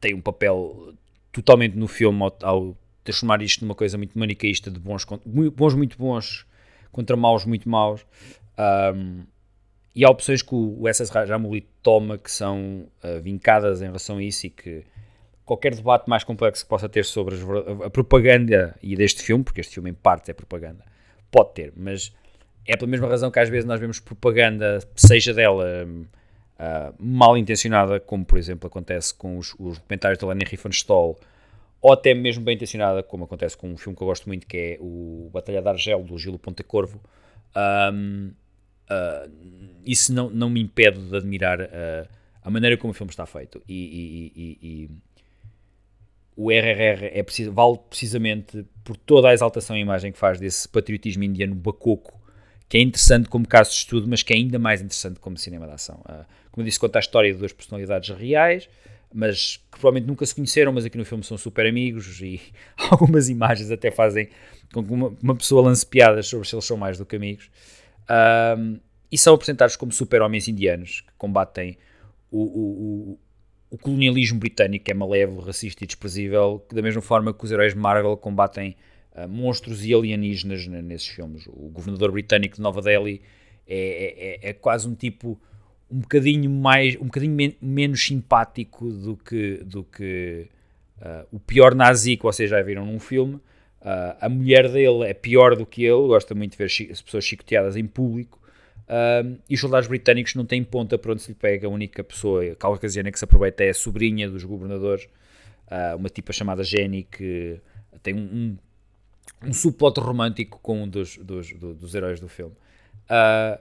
[0.00, 0.94] tem um papel
[1.30, 5.04] totalmente no filme ao, ao, transformar isto numa coisa muito manicaísta de bons,
[5.54, 6.46] bons muito bons
[6.90, 8.04] contra maus muito maus.
[8.94, 9.24] Um,
[9.94, 14.18] e há opções que o, o SS Rajamouli toma que são uh, vincadas em relação
[14.18, 14.84] a isso e que
[15.44, 17.36] qualquer debate mais complexo que possa ter sobre
[17.84, 20.84] a propaganda e deste filme, porque este filme em parte é propaganda,
[21.30, 22.12] pode ter, mas
[22.66, 27.98] é pela mesma razão que às vezes nós vemos propaganda, seja dela uh, mal intencionada,
[27.98, 31.18] como por exemplo acontece com os, os documentários da Leni Riefenstahl,
[31.80, 34.56] ou até mesmo bem intencionada, como acontece com um filme que eu gosto muito, que
[34.56, 37.00] é o Batalha de Argel, do Gilo Pontecorvo.
[37.92, 38.34] Um, uh,
[38.88, 39.28] ah,
[39.84, 42.08] isso não, não me impede de admirar uh,
[42.40, 43.60] a maneira como o filme está feito.
[43.68, 44.90] E, e, e, e
[46.36, 51.24] o RRR é vale precisamente por toda a exaltação e imagem que faz desse patriotismo
[51.24, 52.20] indiano bacoco,
[52.68, 55.66] que é interessante como caso de estudo, mas que é ainda mais interessante como cinema
[55.66, 55.96] de ação.
[56.00, 58.68] Uh, como eu disse, conta a história de duas personalidades reais,
[59.12, 62.40] mas que provavelmente nunca se conheceram, mas aqui no filme são super amigos e
[62.90, 64.28] algumas imagens até fazem
[64.72, 67.50] com que uma, uma pessoa lance piadas sobre se eles são mais do que amigos.
[68.04, 68.80] Uh,
[69.10, 71.76] e são apresentados como super-homens indianos que combatem
[72.30, 73.18] o, o
[73.78, 78.76] colonialismo britânico é malévolo, racista e desprezível, da mesma forma que os heróis Marvel combatem
[79.14, 81.46] uh, monstros e alienígenas nesses filmes.
[81.46, 83.22] O governador britânico de Nova Delhi
[83.66, 85.40] é, é, é quase um tipo
[85.90, 90.48] um bocadinho mais, um bocadinho men menos simpático do que, do que
[90.98, 93.34] uh, o pior nazi que vocês já viram num filme.
[93.34, 97.76] Uh, a mulher dele é pior do que ele, gosta muito de ver pessoas chicoteadas
[97.76, 98.40] em público.
[98.88, 101.66] Um, e os soldados britânicos não têm ponta para onde se lhe pega.
[101.66, 105.04] A única pessoa caucasiana que se aproveita é a sobrinha dos governadores,
[105.68, 107.58] uh, uma tipa chamada Jenny, que
[108.02, 108.56] tem um,
[109.44, 112.54] um subplot romântico com um dos, dos, do- dos heróis do filme.
[113.08, 113.58] Ah,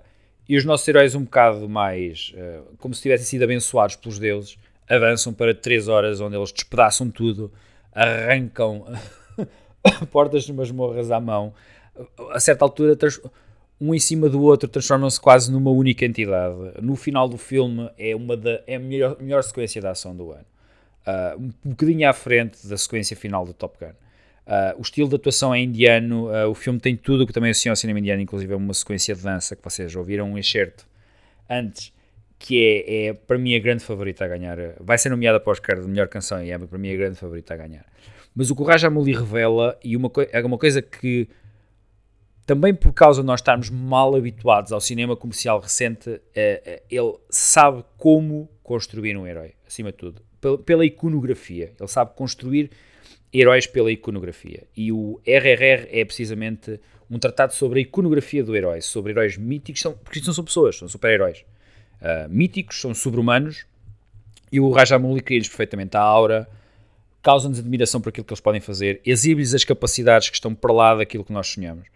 [0.48, 4.58] e os nossos heróis, um bocado mais ah, como se tivessem sido abençoados pelos deuses,
[4.90, 7.52] avançam para três horas onde eles despedaçam tudo,
[7.94, 8.86] arrancam
[10.12, 11.54] portas de masmorras à mão.
[12.32, 12.96] A certa altura,
[13.82, 16.56] um em cima do outro, transformam-se quase numa única entidade.
[16.80, 20.32] No final do filme, é, uma da, é a melhor, melhor sequência de ação do
[20.32, 20.46] ano.
[21.04, 23.94] Ah, um bocadinho à frente da sequência final do Top Gun.
[24.46, 27.50] Ah, o estilo de atuação é indiano, ah, o filme tem tudo o que também
[27.50, 30.86] associa ao cinema indiano, inclusive é uma sequência de dança que vocês ouviram um excerto
[31.50, 31.92] antes,
[32.38, 34.58] que é, é para mim a grande favorita a ganhar.
[34.80, 37.16] Vai ser nomeada para o Oscar de melhor canção e é para mim a grande
[37.16, 37.86] favorita a ganhar.
[38.36, 41.28] Mas o que o revela, e uma, é uma coisa que
[42.52, 47.14] também por causa de nós estarmos mal habituados ao cinema comercial recente, eh, eh, ele
[47.30, 50.22] sabe como construir um herói, acima de tudo,
[50.66, 51.72] pela, iconografia.
[51.80, 52.70] Ele sabe construir
[53.34, 54.66] heróis pela iconografia.
[54.76, 56.78] E o RRR é precisamente
[57.10, 60.90] um tratado sobre a iconografia do herói, sobre heróis míticos, porque não são pessoas, são
[60.90, 61.46] super-heróis.
[62.02, 63.66] Ah, míticos, são sobre-humanos,
[64.52, 66.50] e o Rajamouli cria-lhes perfeitamente a aura,
[67.24, 70.96] causa-nos admiração por aquilo que eles podem fazer, exibe-lhes as capacidades que estão para lá
[70.96, 71.88] daquilo que nós sonhamos.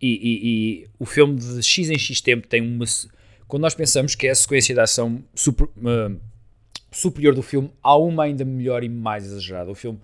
[0.00, 0.48] E, e-
[0.84, 2.84] e o filme de X em X tempo tem uma.
[3.46, 6.12] Quando nós pensamos que é a sequência de ação super- ah,
[6.92, 9.70] superior do filme, há uma ainda melhor e mais exagerada.
[9.70, 9.98] O filme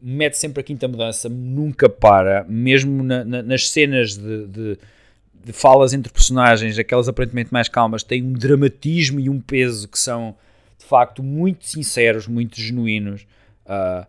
[0.00, 4.78] mete sempre a quinta mudança, nunca para, mesmo na- na- nas cenas de, de-
[5.44, 9.98] de falas entre personagens, aquelas aparentemente mais calmas, tem um dramatismo e um peso que
[9.98, 10.36] são
[10.78, 13.26] de facto muito sinceros, muito genuínos.
[13.64, 14.06] Ah,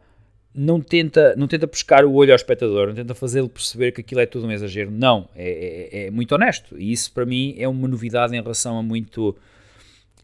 [0.56, 4.22] não tenta, não tenta pescar o olho ao espectador, não tenta fazê-lo perceber que aquilo
[4.22, 4.92] é tudo um exagero.
[4.92, 6.78] Não, é, é- é muito honesto.
[6.78, 9.36] E isso para mim é uma novidade em relação a muito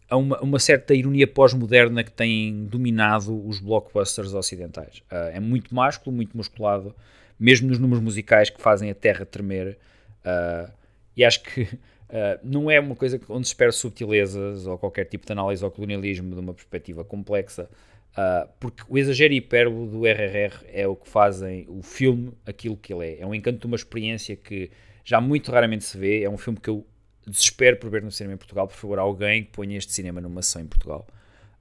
[0.10, 5.04] a uma, uma certa ironia pós-moderna que tem dominado os blockbusters ocidentais.
[5.10, 6.96] Ah, é muito másculo, muito musculado,
[7.40, 9.78] mesmo nos números musicais que fazem a terra tremer.
[10.26, 10.70] Ah,
[11.16, 11.68] e acho que
[12.10, 15.70] ah, não é uma coisa onde se espera subtilezas ou qualquer tipo de análise ao
[15.72, 17.70] colonialismo de uma perspectiva complexa,
[18.16, 22.76] ah, porque o exagero e hipérbole do RRR é o que fazem o filme aquilo
[22.76, 23.22] que ele é.
[23.22, 24.72] É um encanto de uma experiência que
[25.04, 26.24] já muito raramente se vê.
[26.24, 26.86] É um filme que eu
[27.26, 28.68] desespero por ver no cinema em Portugal.
[28.68, 31.08] Por favor, alguém que ponha este cinema numa sessão em Portugal.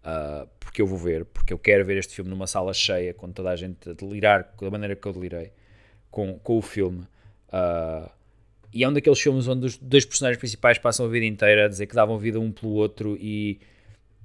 [0.03, 3.31] Ah, porque eu vou ver, porque eu quero ver este filme numa sala cheia, com
[3.31, 5.53] toda a gente a delirar da maneira que eu delirei
[6.11, 7.07] com, com o filme.
[7.53, 8.11] Ah,
[8.73, 11.69] e é um daqueles filmes onde os dois personagens principais passam a vida inteira a
[11.69, 13.61] dizer que davam vida um pelo outro e,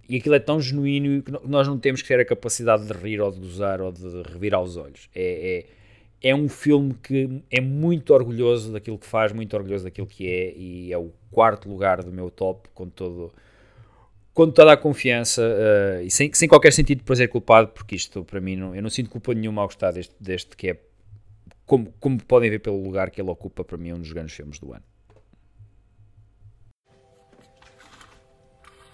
[0.08, 3.22] e aquilo é tão genuíno que nós não temos que ter a capacidade de rir
[3.22, 5.10] ou de gozar ou de revirar os olhos.
[5.16, 5.66] É,
[6.22, 10.28] é, é um filme que é muito orgulhoso daquilo que faz, muito orgulhoso daquilo que
[10.28, 13.34] é e é o quarto lugar do meu top com todo
[14.34, 18.24] com toda a confiança eh, e sem, sem qualquer sentido de prazer culpado, porque isto
[18.24, 20.80] para mim não, eu não sinto culpa nenhuma ao gostar deste, deste que é
[21.68, 24.34] como, como podem ver pelo lugar que ele ocupa, para mim é um dos grandes
[24.34, 24.84] filmes do ano.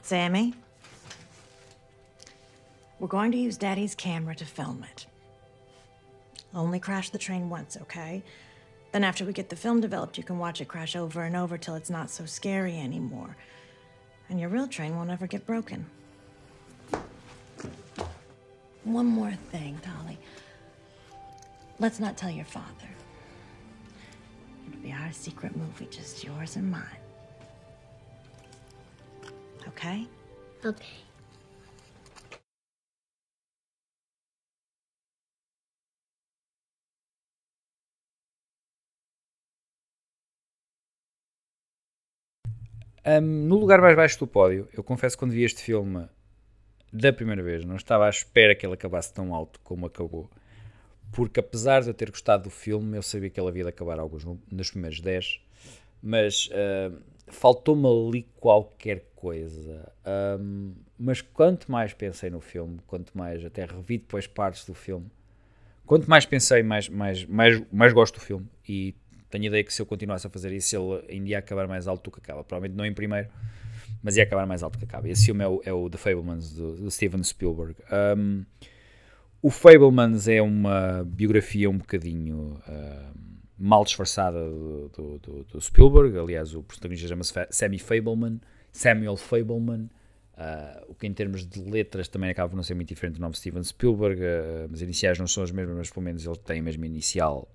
[0.01, 0.53] Sammy,
[2.99, 5.05] we're going to use Daddy's camera to film it.
[6.53, 8.23] Only crash the train once, okay?
[8.91, 11.57] Then, after we get the film developed, you can watch it crash over and over
[11.57, 13.37] till it's not so scary anymore.
[14.29, 15.85] And your real train won't ever get broken.
[18.83, 20.17] One more thing, Dolly.
[21.77, 22.89] Let's not tell your father.
[24.67, 26.83] It'll be our secret movie, just yours and mine.
[29.67, 30.07] Okay?
[30.65, 30.85] Okay.
[43.05, 46.07] Um, no lugar mais baixo do pódio, eu confesso que quando vi este filme
[46.91, 50.29] da primeira vez, não estava à espera que ele acabasse tão alto como acabou.
[51.11, 53.99] Porque apesar de eu ter gostado do filme, eu sabia que ele havia de acabar
[53.99, 55.41] alguns no- nos primeiros 10,
[56.01, 56.91] mas ah,
[57.27, 59.91] faltou-me ali qualquer coisa.
[60.05, 65.07] Ahm, mas quanto mais pensei no filme, quanto mais até revi depois partes do filme,
[65.85, 68.47] quanto mais pensei, mais, mais, mais, mais gosto do filme.
[68.67, 68.95] E
[69.29, 72.03] tenho ideia que se eu continuasse a fazer isso, ele ainda ia acabar mais alto
[72.05, 72.43] do que acaba.
[72.43, 73.29] Provavelmente não em primeiro,
[74.01, 75.07] mas ia acabar mais alto do que acaba.
[75.09, 77.75] Esse filme é o, é o The Fablemans, do, do Steven Spielberg.
[78.17, 78.43] Um,
[79.41, 82.59] o Fablemans é uma biografia um bocadinho
[83.57, 86.17] mal disfarçada do, do, do- Spielberg.
[86.17, 88.39] Aliás, o protagonista chama-se Sammy Fableman,
[88.71, 89.89] Samuel Fableman.
[90.37, 93.19] Uh, o que em termos de letras também acaba por não ser muito diferente do
[93.21, 94.21] nome Steven Spielberg.
[94.21, 97.45] uh, as iniciais não são as mesmas, mas pelo menos ele tem a mesma inicial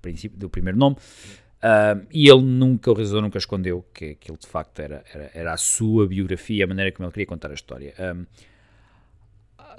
[0.00, 0.96] princípio, do primeiro nome.
[1.64, 5.52] Uh, e ele nunca, o realizador nunca escondeu que aquilo de facto era, era, era
[5.54, 7.94] a sua biografia, a maneira como ele queria contar a história.
[7.98, 8.26] Um,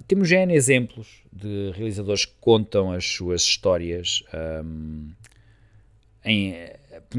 [0.08, 4.24] temos já exemplos de realizadores que contam as suas histórias,
[4.64, 5.12] um,
[6.24, 6.56] em,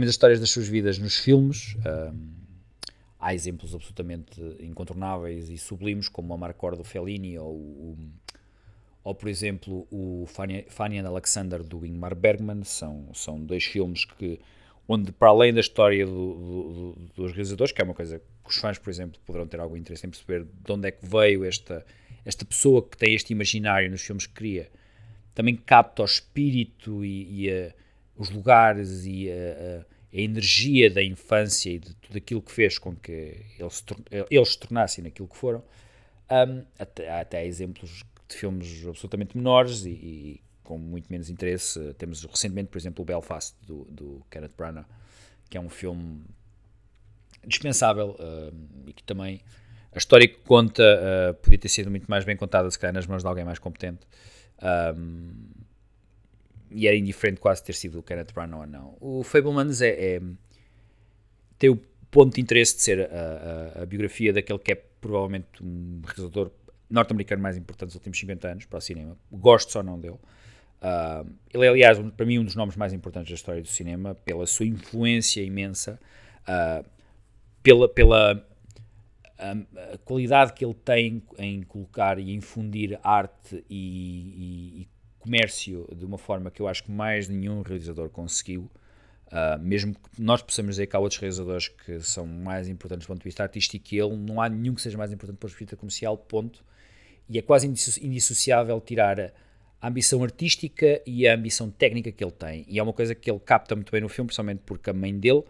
[0.03, 1.77] as histórias das suas vidas nos filmes.
[1.87, 2.35] Um,
[3.21, 7.99] há exemplos absolutamente incontornáveis e sublimes, como o Amarcord do Fellini ou, o,
[9.07, 12.65] ou, por exemplo, o Fanny, and Alexander do Ingmar Bergman.
[12.65, 14.41] São, são dois filmes que,
[14.89, 18.57] onde, para além da história do, do, dos realizadores, que é uma coisa que os
[18.57, 21.87] fãs, por exemplo, poderão ter algum interesse em perceber de onde é que veio esta,
[22.25, 24.69] esta pessoa que tem este imaginário nos filmes que cria,
[25.33, 27.73] também capta o espírito e, e a,
[28.17, 32.97] os lugares e a, a energia da infância e de tudo aquilo que fez com
[32.97, 33.85] que eles
[34.29, 35.63] eles se tornassem naquilo que foram,
[36.29, 41.95] um, até, há até exemplos de filmes absolutamente menores e, e, com muito menos interesse.
[41.95, 44.87] Temos recentemente, por exemplo, o Belfast do, do Kenneth Branagh,
[45.49, 46.25] que é um filme
[47.47, 49.41] dispensável um, e que também
[49.93, 53.07] a história que conta uh, podia ter sido muito mais bem contada, se calhar, nas
[53.07, 54.07] mãos de alguém mais competente.
[54.97, 55.33] Um,
[56.71, 58.97] e era indiferente quase ter sido o Kenneth Branagh ou não.
[59.01, 60.23] O Fablemans é, é,
[61.59, 61.77] tem o
[62.11, 66.51] ponto de interesse de ser a, a, a, biografia daquele que é provavelmente um realizador
[66.89, 69.17] norte-americano mais importante dos últimos 50 anos para o cinema.
[69.31, 70.19] Gosto ou não dele.
[70.77, 73.69] Uh, ele é, aliás, um, para mim, um dos nomes mais importantes da história do
[73.69, 75.99] cinema, pela sua influência imensa,
[76.43, 76.87] uh,
[77.63, 78.47] pela, pela
[79.39, 79.53] a,
[79.95, 84.89] a, qualidade que ele tem em colocar e infundir arte e, e,
[85.19, 88.71] comércio de uma forma que eu acho que mais nenhum realizador conseguiu.
[89.27, 93.09] Uh, mesmo que nós possamos dizer que há outros realizadores que são mais importantes do
[93.09, 95.51] ponto de vista artístico que ele, não há nenhum que seja mais importante do ponto
[95.51, 96.65] de vista comercial, ponto.
[97.29, 99.33] E é quase indissociável tirar
[99.81, 102.65] a ambição artística e a ambição técnica que ele tem.
[102.69, 105.17] E é uma coisa que ele capta muito bem no filme, principalmente porque a mãe
[105.17, 105.43] dele,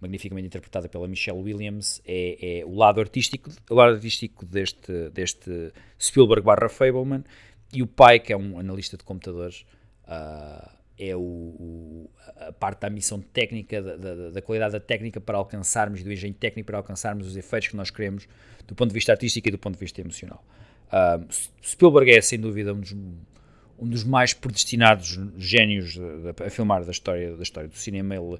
[0.00, 5.72] magnificamente interpretada pela Michelle Williams, é, é o lado artístico, o lado artístico deste, deste
[6.00, 7.24] Spielberg barra Fableman,
[7.72, 9.64] e o pai, que é um analista de computadores,
[10.06, 15.20] uh, é o, o, a parte da missão técnica, da, da, da, qualidade da técnica
[15.20, 18.28] para alcançarmos, do engenho técnico para alcançarmos os efeitos que nós queremos
[18.66, 20.44] do ponto de vista artístico e do ponto de vista emocional.
[20.86, 21.26] Uh,
[21.62, 25.98] Spielberg é, sem dúvida, um dos, um dos mais predestinados gênios
[26.44, 28.14] a filmar da história, da história do cinema.
[28.14, 28.38] Ele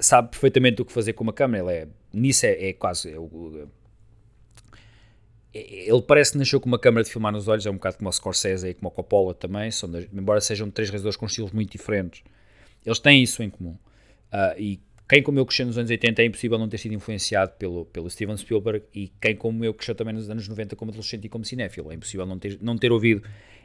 [0.00, 1.64] sabe perfeitamente o que fazer com uma câmera.
[1.64, 3.68] Ele é, nisso é, é quase é o,
[5.52, 8.08] ele parece que nasceu com uma câmera de filmar nos olhos, é um bocado como
[8.08, 11.72] o Scorsese e como o Coppola também, são, embora sejam três realizadores com estilos muito
[11.72, 12.22] diferentes,
[12.84, 13.76] eles têm isso em comum.
[14.30, 17.52] Uh, e quem como eu cresceu nos anos 80 é impossível não ter sido influenciado
[17.52, 21.24] pelo, pelo Steven Spielberg e quem como eu cresceu também nos anos 90 como adolescente
[21.24, 23.22] e como cinéfilo, é impossível não ter, não ter ouvido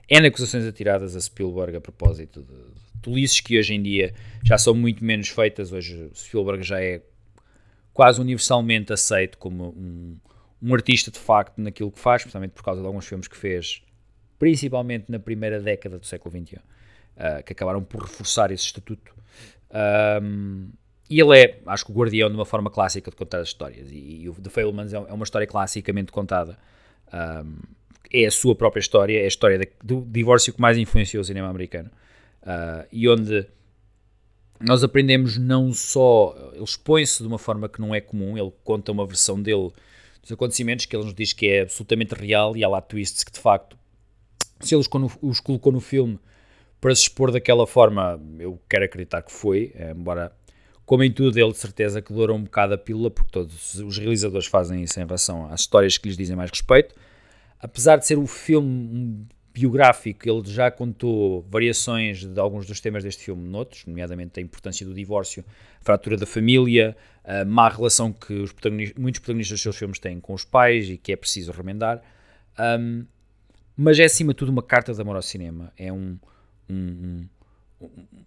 [0.09, 4.13] N acusações atiradas a Spielberg a propósito de, de tolices que hoje em dia
[4.43, 7.01] já são muito menos feitas, hoje Spielberg já é
[7.93, 10.17] quase universalmente aceito como um
[10.63, 13.83] um artista de facto naquilo que faz, principalmente por causa de alguns filmes que fez,
[14.39, 19.13] principalmente na primeira década do século XXI, uh, que acabaram por reforçar esse estatuto.
[20.21, 20.69] Um,
[21.13, 23.91] e ele é, acho que, o guardião de uma forma clássica de contar as histórias.
[23.91, 26.57] E, e o The Fablemans é, é uma história classicamente contada.
[27.13, 27.57] Um,
[28.11, 31.23] é a sua própria história, é a história de, do divórcio que mais influenciou o
[31.23, 31.91] cinema americano.
[32.41, 33.45] Uh, e onde
[34.59, 36.35] nós aprendemos não só.
[36.53, 39.71] Ele expõe-se de uma forma que não é comum, ele conta uma versão dele
[40.19, 43.31] dos acontecimentos que ele nos diz que é absolutamente real e há lá twists que
[43.31, 43.77] de facto,
[44.61, 44.83] se ele
[45.21, 46.17] os colocou no filme
[46.81, 50.31] para se expor daquela forma, eu quero acreditar que foi, embora,
[50.93, 53.97] como em tudo, ele de certeza que doura um bocado a pílula, porque todos os
[53.97, 56.93] realizadores fazem isso em relação às histórias que lhes dizem mais respeito.
[57.59, 63.23] Apesar de ser um filme biográfico, ele já contou variações de alguns dos temas deste
[63.23, 65.43] filme noutros, nomeadamente a importância do divórcio,
[65.81, 69.97] a fratura da família, a má relação que os protagonistas, muitos protagonistas dos seus filmes
[69.97, 72.03] têm com os pais e que é preciso remendar.
[72.59, 73.03] Um,
[73.75, 75.73] mas é acima de tudo uma carta de amor ao cinema.
[75.75, 76.19] É um,
[76.69, 77.25] um,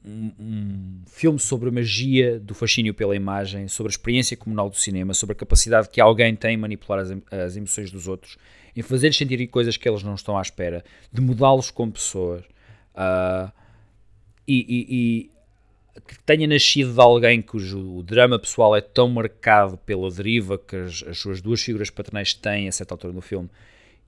[0.04, 4.76] um, um, filme sobre a magia do fascínio pela imagem, sobre a experiência comunal do
[4.76, 8.36] cinema, sobre a capacidade que alguém tem de manipular as, as emoções dos outros
[8.76, 12.44] em fazer-lhes sentirem coisas que eles não estão à espera, de mudá-los como pessoas.
[12.94, 13.50] Uh,
[14.46, 15.30] e, e, e,
[16.06, 21.02] que tenha nascido de alguém cujo drama pessoal é tão marcado pela deriva que as,
[21.08, 23.48] as suas duas figuras paternais têm a certa altura no filme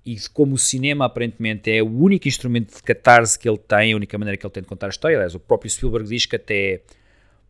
[0.04, 3.96] e como o cinema aparentemente é o único instrumento de catarse que ele tem, a
[3.96, 5.16] única maneira que ele tem de contar a história.
[5.16, 6.80] Aliás, o próprio Spielberg diz que até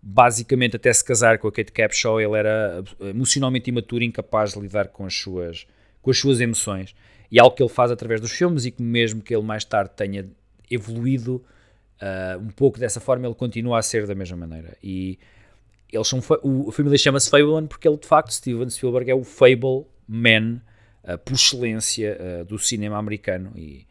[0.00, 4.88] basicamente até se casar com a Kate Capshaw ele era emocionalmente imaturo, incapaz de lidar
[4.88, 5.66] com as suas
[6.00, 6.94] com as suas emoções.
[7.30, 9.64] E é algo que ele faz através dos filmes e que mesmo que ele mais
[9.64, 10.26] tarde tenha
[10.70, 11.44] evoluído
[12.00, 14.76] uh, um pouco dessa forma, ele continua a ser da mesma maneira.
[14.82, 15.18] E
[15.92, 19.86] eles são, o, filme chama-se Fableman porque ele de facto, Steven Spielberg é o Fable
[20.06, 20.60] Man
[21.08, 23.86] uh, por excelência uh, do cinema americano e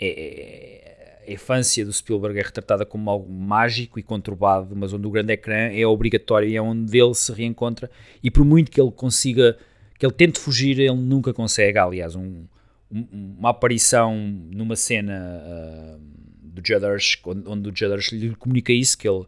[0.00, 0.98] é,
[1.28, 5.32] a infância do Spielberg é retratada como algo mágico e conturbado, mas onde o grande
[5.32, 7.90] ecrã é obrigatório e é onde ele se reencontra.
[8.22, 9.58] E por muito que ele consiga,
[9.98, 11.78] que ele tente fugir, ele nunca consegue.
[11.78, 12.44] Aliás, um,
[12.90, 16.00] um, uma aparição numa cena uh,
[16.42, 19.26] do Judders, onde, onde o Judders lhe comunica isso, que ele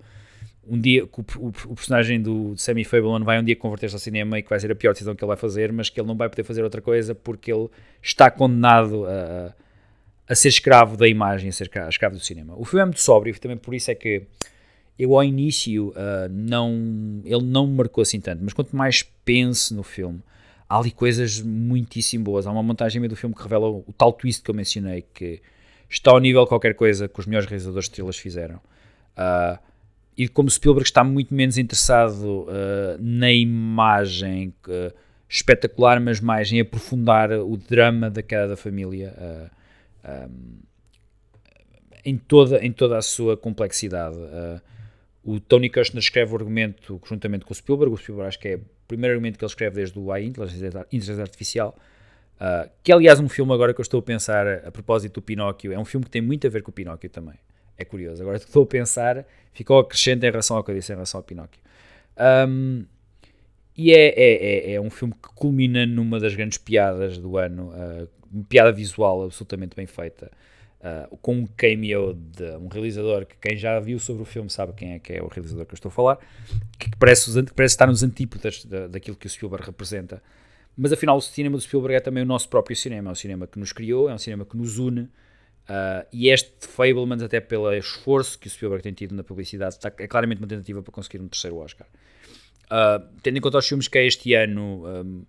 [0.71, 3.99] um dia que o, o, o, personagem do Sammy Fableman vai um dia converter-se ao
[3.99, 6.07] cinema e que vai ser a pior decisão que ele vai fazer, mas que ele
[6.07, 7.69] não vai poder fazer outra coisa porque ele
[8.01, 9.53] está condenado a,
[10.29, 12.55] a ser escravo da imagem, a ser escravo do cinema.
[12.57, 14.23] O filme é muito sóbrio, também por isso é que
[14.97, 19.75] eu ao início uh, não, ele não me marcou assim tanto, mas quanto mais penso
[19.75, 20.23] no filme,
[20.69, 22.47] há ali coisas muitíssimo boas.
[22.47, 25.43] Há uma montagem do filme que revela o, o tal twist que eu mencionei, que
[25.89, 28.61] está ao nível de qualquer coisa que os melhores realizadores de estrelas fizeram.
[29.17, 29.70] Uh,
[30.17, 34.93] e como Spielberg está muito menos interessado uh, na imagem uh,
[35.29, 40.59] espetacular, mas mais em aprofundar o drama da queda da família uh, um,
[42.05, 44.17] em, toda, em toda a sua complexidade.
[45.23, 47.95] o Tony Kushner escreve o argumento juntamente com o Spielberg.
[47.95, 51.23] O Spielberg acho que é o primeiro argumento que ele escreve desde o AI, Inteligência
[51.23, 51.79] Artificial.
[52.83, 55.73] que é, aliás, um filme agora que eu estou a pensar a propósito do Pinóquio.
[55.73, 57.37] É um filme que tem muito a ver com o Pinóquio também.
[57.81, 58.21] É curioso.
[58.21, 59.25] Agora estou a pensar,
[59.55, 61.59] ficou acrescente em relação ao que eu disse em relação ao Pinóquio.
[62.47, 62.85] Um,
[63.75, 67.71] e é, é, é, é, um filme que culmina numa das grandes piadas do ano,
[67.71, 70.31] uh, uma piada visual absolutamente bem feita,
[70.81, 74.75] uh, com um cameo de um realizador que quem já viu sobre o filme sabe
[74.75, 76.19] quem é que é o realizador que eu estou a falar,
[76.79, 80.23] que parece, que parece estar nos antípodas da, daquilo que o Spielberg representa.
[80.77, 83.47] Mas afinal, o cinema do Spielberg é também o nosso próprio cinema, é um cinema
[83.47, 85.09] que nos criou, é um cinema que nos une,
[85.71, 89.93] Uh, e este Fablemans, até pelo esforço que o Spielberg tem tido na publicidade, está,
[89.99, 91.87] é claramente uma tentativa para conseguir um terceiro Oscar.
[92.65, 95.23] Uh, tendo em conta os filmes que é este ano, um,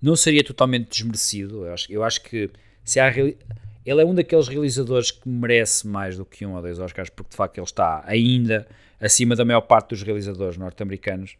[0.00, 1.66] não seria totalmente desmerecido.
[1.66, 2.48] Eu acho, eu acho que
[2.84, 3.36] se há, ele
[3.84, 7.36] é um daqueles realizadores que merece mais do que um ou dois Oscars, porque de
[7.36, 8.68] facto ele está ainda
[9.00, 11.36] acima da maior parte dos realizadores norte-americanos.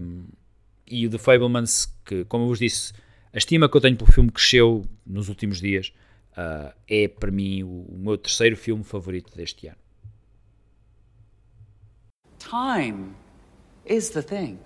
[0.00, 0.24] Um,
[0.88, 2.92] e o The Fablemans, que, como eu vos disse,
[3.32, 5.92] a estima que eu tenho pelo filme cresceu nos últimos dias.
[6.36, 9.78] Uh, é para mim o, o meu terceiro filme favorito deste ano.
[12.38, 13.14] Time
[13.86, 14.58] is the thing.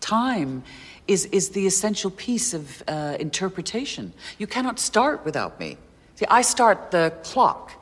[0.00, 0.62] Time
[1.06, 4.12] is, is the essential piece of uh, interpretation.
[4.38, 5.76] You cannot start without me.
[6.14, 7.72] See, I start the clock.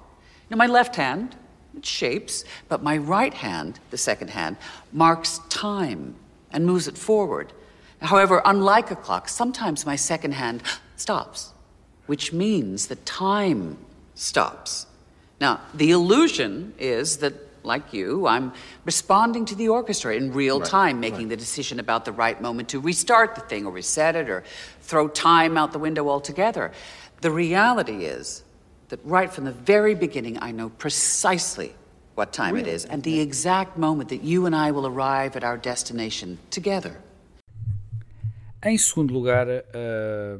[0.49, 1.37] You know, my left hand,
[1.77, 4.57] it shapes, but my right hand, the second hand,
[4.93, 6.15] marks time
[6.51, 7.53] and moves it forward.
[8.01, 10.63] However, unlike a clock, sometimes my second hand
[10.97, 11.53] stops
[12.07, 13.78] which means that time
[14.15, 14.87] stops.
[15.41, 18.53] Now, the illusion is that, like you, I'm
[18.85, 21.31] responding to the orchestra in real right, time, making right.
[21.31, 24.45] the decision about the right moment to restart the thing or reset it or
[24.81, 26.73] throw time out the window altogether.
[27.20, 28.45] The reality is
[28.89, 31.74] that right from the very beginning, I know precisely
[32.15, 32.70] what time really?
[32.70, 36.39] it is and the exact moment that you and I will arrive at our destination
[36.51, 36.97] together.
[38.62, 40.39] Em segundo lugar, uh,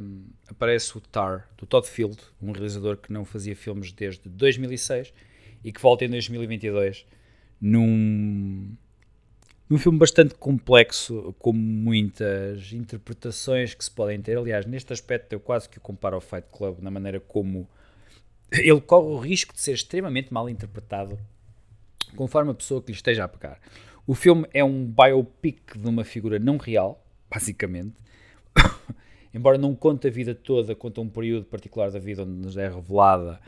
[0.49, 5.13] aparece o Tar, do Todd Field, um realizador que não fazia filmes desde 2006
[5.65, 7.07] e que volta em 2022
[7.61, 8.77] num,
[9.69, 14.39] num filme bastante complexo, com muitas interpretações que se podem ter.
[14.39, 17.69] Aliás, neste aspecto eu quase que o comparo ao Fight Club, na maneira como
[18.53, 21.19] ele corre o risco de ser extremamente mal interpretado
[22.15, 23.61] conforme a pessoa que lhe esteja a pegar.
[24.07, 27.97] O filme é um biopic de uma figura não real, basicamente,
[29.37, 32.69] embora não conte a vida toda, conta um período particular da vida onde nos é
[32.69, 33.39] revelada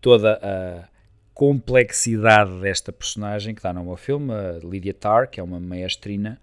[0.00, 0.88] toda a
[1.34, 6.40] complexidade desta personagem que está no meu filme, a Lydia Tarr, que é uma maestrina,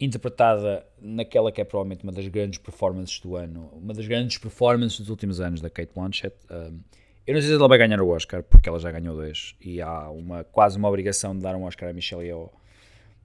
[0.00, 4.98] interpretada naquela que é provavelmente uma das grandes performances do ano, uma das grandes performances
[4.98, 6.36] dos últimos anos da Kate Blanchett.
[6.50, 6.80] Um,
[7.26, 9.80] eu não sei se ela vai ganhar o Oscar, porque ela já ganhou dois, e
[9.80, 12.50] há uma, quase uma obrigação de dar um Oscar a Michelle Yeoh.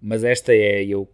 [0.02, 1.10] Mas esta é, eu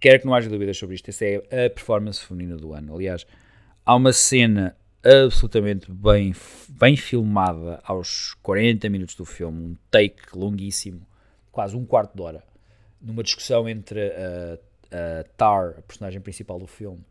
[0.00, 2.94] quero que não haja dúvidas sobre isto, essa é a performance feminina do ano.
[2.94, 3.26] Aliás,
[3.84, 6.34] há uma cena absolutamente bem,
[6.68, 11.06] bem filmada aos 40 minutos do filme, um take longuíssimo,
[11.52, 12.42] quase um quarto de hora,
[13.00, 14.58] numa discussão entre a,
[15.20, 17.04] a Tar, a personagem principal do filme,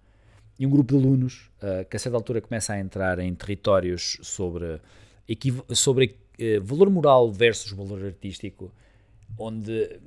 [0.60, 4.18] e um grupo de alunos uh, que a certa altura começa a entrar em territórios
[4.22, 4.80] sobre,
[5.70, 8.72] sobre uh, valor moral versus valor artístico,
[9.38, 10.00] onde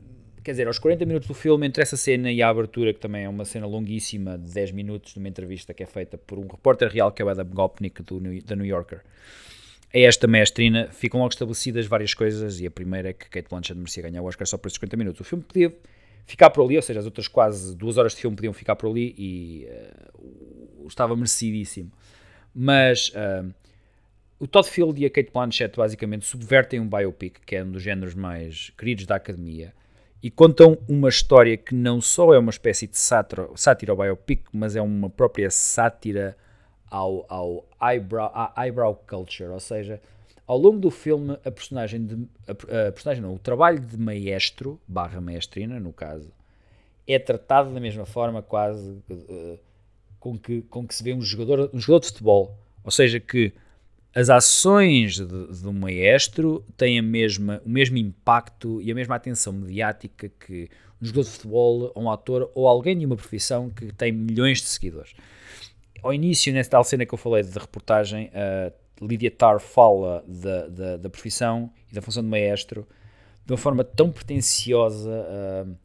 [0.49, 3.25] quer dizer, aos 40 minutos do filme, entre essa cena e a abertura, que também
[3.25, 6.47] é uma cena longuíssima, de 10 minutos, de uma entrevista que é feita por um
[6.47, 9.03] repórter real, que é o Adam Gopnik, do da New Yorker,
[9.95, 13.77] a esta mestrina, ficam logo estabelecidas várias coisas, e a primeira é que Kate Blanchett
[13.77, 15.21] merecia ganhar o Oscar só por esses 50 minutos.
[15.21, 15.71] O filme podia
[16.25, 18.89] ficar por ali, ou seja, as outras quase duas horas de filme podiam ficar por
[18.89, 21.93] ali, e uh, estava merecidíssimo.
[22.55, 23.11] Mas...
[23.11, 23.53] Uh,
[24.41, 27.83] o Todd Field e a Kate Blanchett basicamente subvertem um biopic, que é um dos
[27.83, 29.75] géneros mais queridos da academia,
[30.23, 34.45] e contam uma história que não só é uma espécie de sátira, sátira ao biopic,
[34.53, 36.37] mas é uma própria sátira
[36.91, 40.01] ao, ao eyebrow, à eyebrow culture, ou seja,
[40.47, 44.81] ao longo do filme a personagem de a, a personagem não, o trabalho de maestro
[44.89, 46.33] barra maestrina no caso
[47.07, 49.59] é tratado da mesma forma quase uh,
[50.19, 53.53] com que com que se vê um jogador um jogador de futebol, ou seja que
[54.15, 60.29] as ações um maestro têm a mesma, o mesmo impacto e a mesma atenção mediática
[60.29, 60.69] que
[61.01, 64.59] um jogador de futebol, ou um ator ou alguém de uma profissão que tem milhões
[64.59, 65.15] de seguidores.
[66.03, 70.67] Ao início, nessa tal cena que eu falei de reportagem, a Lydia Tarr fala da,
[70.67, 72.87] da, da profissão e da função de maestro
[73.45, 75.77] de uma forma tão pretenciosa uh,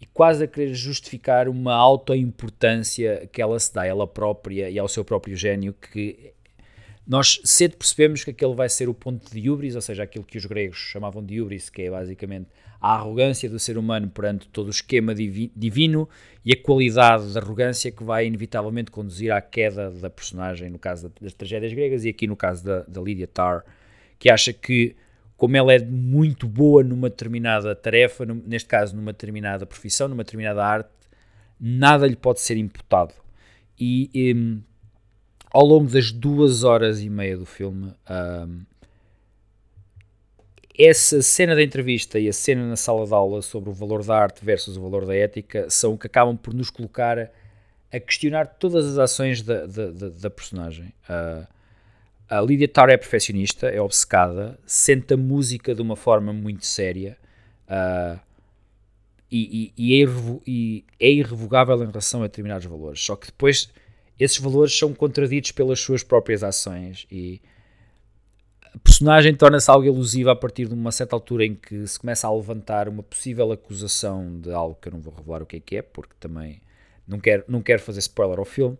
[0.00, 4.78] e quase a querer justificar uma autoimportância que ela se dá a ela própria e
[4.78, 6.34] ao seu próprio gênio, que
[7.06, 10.36] nós cedo percebemos que aquele vai ser o ponto de hubris, ou seja, aquilo que
[10.36, 12.48] os gregos chamavam de hubris, que é basicamente
[12.80, 16.08] a arrogância do ser humano perante todo o esquema divi divino
[16.44, 21.12] e a qualidade da arrogância que vai inevitavelmente conduzir à queda da personagem, no caso
[21.20, 23.64] das tragédias gregas e aqui no caso da, da Lydia Tarr,
[24.18, 24.96] que acha que,
[25.36, 30.64] como ela é muito boa numa determinada tarefa, neste caso numa determinada profissão, numa determinada
[30.64, 30.90] arte,
[31.60, 33.14] nada lhe pode ser imputado.
[33.78, 34.60] E.
[35.56, 37.90] ao longo das duas horas e meia do filme,
[38.46, 38.60] um,
[40.78, 44.14] essa cena da entrevista e a cena na sala de aula sobre o valor da
[44.18, 47.30] arte versus o valor da ética são o que acabam por nos colocar
[47.90, 50.92] a, questionar todas as ações da, da, da, da personagem.
[51.08, 51.46] Uh,
[52.28, 57.16] a Lydia Tarr é perfeccionista, é obcecada, sente a música de uma forma muito séria
[57.66, 58.20] uh,
[59.30, 60.06] e, e, e, é
[60.46, 63.00] e, é irrevogável em relação a determinados valores.
[63.00, 63.70] Só que depois
[64.18, 67.40] esses valores são contraditos pelas suas próprias ações e
[68.74, 72.26] a personagem torna-se algo elusiva a partir de uma certa altura em que se começa
[72.26, 75.60] a levantar uma possível acusação de algo que eu não vou revelar o que é
[75.60, 76.60] que é, porque também
[77.06, 78.76] não quero, não quero fazer spoiler ao filme,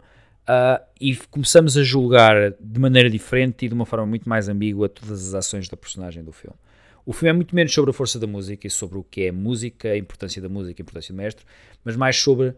[0.47, 4.89] uh, e começamos a julgar de maneira diferente e de uma forma muito mais ambígua
[4.89, 6.57] todas as ações da personagem do filme.
[7.05, 9.33] O filme é muito menos sobre a força da música e sobre o que é
[9.33, 11.45] música, a importância da música, a importância do mestre,
[11.85, 12.55] mas mais sobre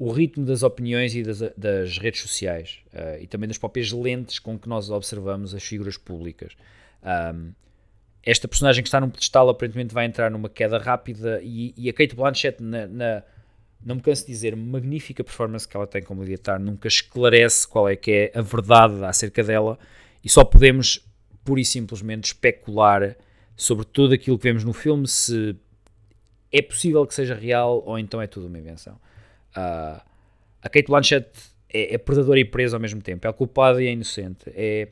[0.00, 4.38] o ritmo das opiniões e das, das redes sociais uh, e também das próprias lentes
[4.38, 6.54] com que nós observamos as figuras públicas.
[7.34, 7.52] Um,
[8.22, 11.92] esta personagem que está num pedestal aparentemente vai entrar numa queda rápida e, e a
[11.92, 13.22] Kate Blanchett, na, na,
[13.84, 17.86] não me canso de dizer, magnífica performance que ela tem como Lydia nunca esclarece qual
[17.86, 19.78] é que é a verdade acerca dela
[20.24, 21.06] e só podemos
[21.44, 23.16] pura e simplesmente especular
[23.54, 25.54] sobre tudo aquilo que vemos no filme, se
[26.50, 28.98] é possível que seja real ou então é tudo uma invenção.
[29.54, 31.28] A Kate Blanchett
[31.72, 34.44] é, é predadora e presa ao mesmo tempo, é culpada e é inocente.
[34.54, 34.88] É,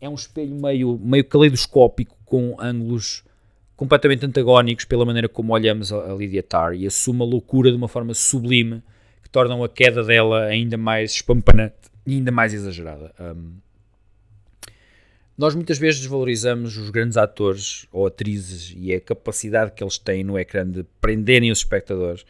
[0.00, 3.22] é um espelho meio, meio caleidoscópico com ângulos
[3.76, 7.76] completamente antagónicos pela maneira como olhamos a, a Lydia Tarr e assume a loucura de
[7.76, 8.82] uma forma sublime
[9.22, 11.74] que tornam a queda dela ainda mais espampanante
[12.06, 13.12] e ainda mais exagerada.
[13.18, 13.54] Um,
[15.36, 20.22] nós muitas vezes desvalorizamos os grandes atores ou atrizes e a capacidade que eles têm
[20.22, 22.24] no ecrã de prenderem os espectadores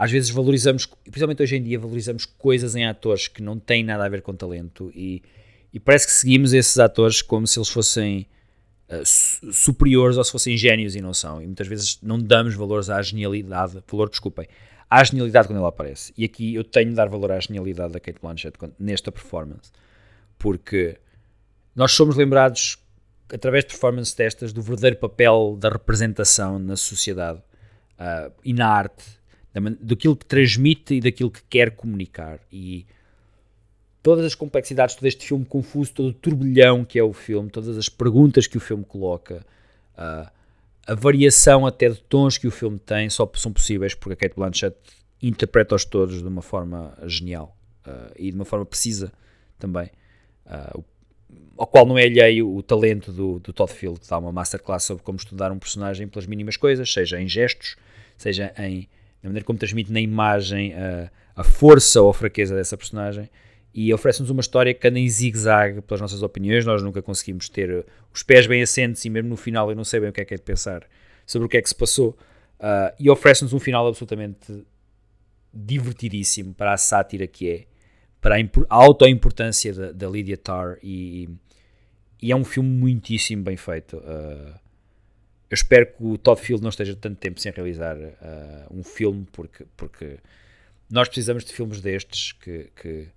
[0.00, 4.02] às vezes valorizamos, principalmente hoje em dia, valorizamos coisas em atores que não têm nada
[4.02, 5.22] a ver com talento e,
[5.74, 8.26] e parece que seguimos esses atores como se eles fossem
[8.88, 11.42] uh, superiores ou se fossem gênios e não são.
[11.42, 14.48] E muitas vezes não damos valores à genialidade, valor, desculpem,
[14.88, 16.14] à genialidade quando ela aparece.
[16.16, 19.70] E aqui eu tenho de dar valor à genialidade da Kate Blanchett nesta performance,
[20.38, 20.96] porque
[21.76, 22.78] nós somos lembrados
[23.30, 27.40] através de performances destas do verdadeiro papel da representação na sociedade
[27.98, 29.19] uh, e na arte
[29.80, 32.38] daquilo que transmite e daquilo que quer comunicar.
[32.52, 32.86] E
[34.02, 37.76] todas as complexidades todo este filme confuso, todo o turbilhão que é o filme, todas
[37.76, 39.44] as perguntas que o filme coloca,
[39.94, 40.30] uh,
[40.86, 44.36] a variação até de tons que o filme tem, só são possíveis porque a Kate
[44.36, 44.76] Blanchett
[45.22, 47.56] interpreta-os todos de uma forma genial
[47.86, 49.12] uh, e de uma forma precisa
[49.58, 49.90] também.
[50.46, 50.84] Uh,
[51.56, 54.84] ao qual não é alheio o talento do, do Todd Field, que dá uma masterclass
[54.84, 57.76] sobre como estudar um personagem pelas mínimas coisas, seja em gestos,
[58.16, 58.88] seja em
[59.22, 63.28] na maneira como transmite na imagem a, a força ou a fraqueza dessa personagem
[63.72, 67.86] e oferece-nos uma história que anda em zigue-zague pelas nossas opiniões, nós nunca conseguimos ter
[68.12, 70.24] os pés bem assentes e mesmo no final eu não sei bem o que é
[70.24, 70.86] que é de pensar
[71.26, 72.16] sobre o que é que se passou
[72.58, 74.64] uh, e oferece-nos um final absolutamente
[75.52, 77.64] divertidíssimo para a sátira que é,
[78.20, 81.28] para a, a auto-importância da, da Lydia Tarr e,
[82.20, 83.96] e, é um filme muitíssimo bem feito.
[83.98, 84.52] Uh,
[85.50, 88.10] eu espero que o Todd Field não esteja tanto tempo sem realizar uh,
[88.70, 90.18] um filme, porque, porque
[90.88, 93.08] nós precisamos de filmes destes que, que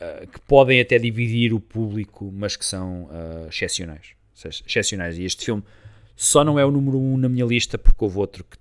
[0.00, 4.14] uh, que podem até dividir o público, mas que são uh, excepcionais.
[4.64, 5.18] Excepcionais.
[5.18, 5.64] E este filme
[6.14, 8.56] só não é o número um na minha lista porque houve outro que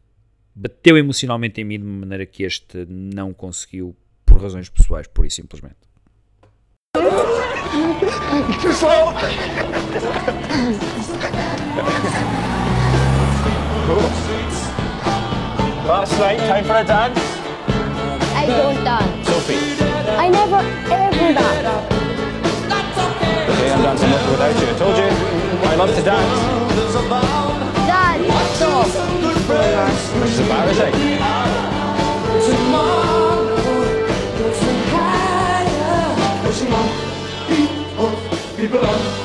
[0.56, 3.96] bateu emocionalmente em mim de uma maneira que este não conseguiu
[4.26, 5.76] por razões pessoais, pura e simplesmente.
[15.86, 17.20] Last night, time for a dance?
[18.34, 19.28] I don't dance.
[19.28, 19.60] Sophie.
[20.18, 20.58] I never
[20.92, 21.68] ever dance.
[23.52, 24.68] Okay, I'm dancing without you.
[24.68, 25.10] I told you,
[25.70, 26.40] I love to dance.
[27.86, 28.26] Dad,
[28.56, 28.88] stop.
[30.20, 30.94] This is embarrassing.
[38.58, 39.25] People on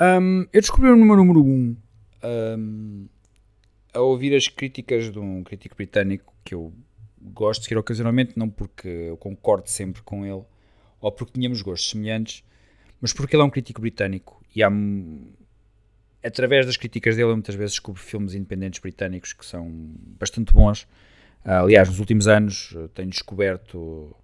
[0.00, 1.76] Um, eu descobri o número número 1 um,
[2.24, 3.08] um,
[3.92, 6.72] a ouvir as críticas de um crítico britânico que eu
[7.20, 10.42] gosto de seguir ocasionalmente, não porque eu concordo sempre com ele
[11.00, 12.42] ou porque tínhamos gostos semelhantes,
[13.00, 14.70] mas porque ele é um crítico britânico e há,
[16.24, 19.70] através das críticas dele eu muitas vezes descubro filmes independentes britânicos que são
[20.18, 20.88] bastante bons.
[21.44, 24.14] aliás, nos últimos anos tenho descoberto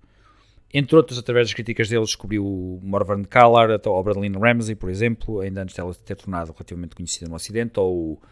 [0.73, 4.89] entre outros, através das críticas dele, descobriu Morvan Callar, a obra de Lynn Ramsey, por
[4.89, 8.23] exemplo, ainda antes dela ter tornado relativamente conhecida no Ocidente, ou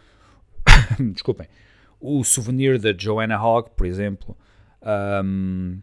[1.13, 1.47] desculpem,
[1.99, 4.37] o Souvenir da Joanna Hogg, por exemplo,
[5.23, 5.81] um,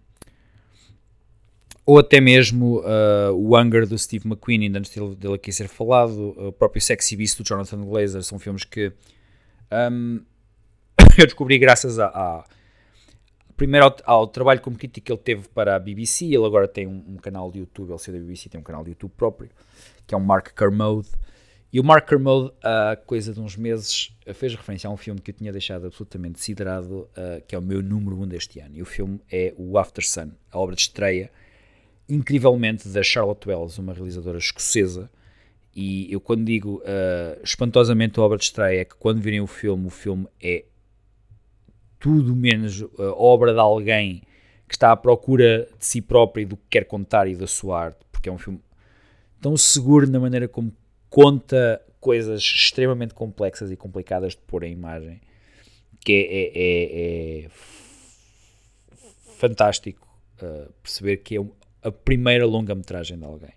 [1.84, 5.68] ou até mesmo uh, o Hunger do Steve McQueen, ainda antes dele, dele aqui ser
[5.68, 8.92] falado, o próprio Sexy Beast do Jonathan Glazer, são filmes que
[9.92, 10.22] um,
[11.18, 12.44] eu descobri graças a, a
[13.56, 16.86] primeiro ao, ao, trabalho como crítico que ele teve para a BBC, ele agora tem
[16.86, 19.50] um, um, canal de YouTube, ele saiu da BBC, tem um canal de YouTube próprio,
[20.06, 21.08] que é o Mark Kermode,
[21.72, 25.30] e o Mark Kermode, há coisa de uns meses, fez referência a um filme que
[25.30, 28.76] eu tinha deixado absolutamente desiderado, uh, que é o meu número 1 um deste ano,
[28.76, 31.30] e o filme é o After Sun, a obra de estreia,
[32.08, 35.10] incrivelmente, da Charlotte Wells, uma realizadora escocesa,
[35.74, 39.46] e eu quando digo uh, espantosamente a obra de estreia, é que quando virem o
[39.46, 40.64] filme, o filme é
[41.98, 44.22] tudo menos uh, obra de alguém
[44.68, 47.84] que está à procura de si próprio e do que quer contar e da sua
[47.84, 48.60] arte, porque é um filme
[49.40, 50.72] tão seguro na maneira como
[51.08, 55.20] conta coisas extremamente complexas e complicadas de pôr em imagem,
[56.04, 57.48] que é, é, é, é
[59.36, 60.06] fantástico
[60.42, 61.44] uh, perceber que é
[61.82, 63.52] a primeira longa-metragem de alguém.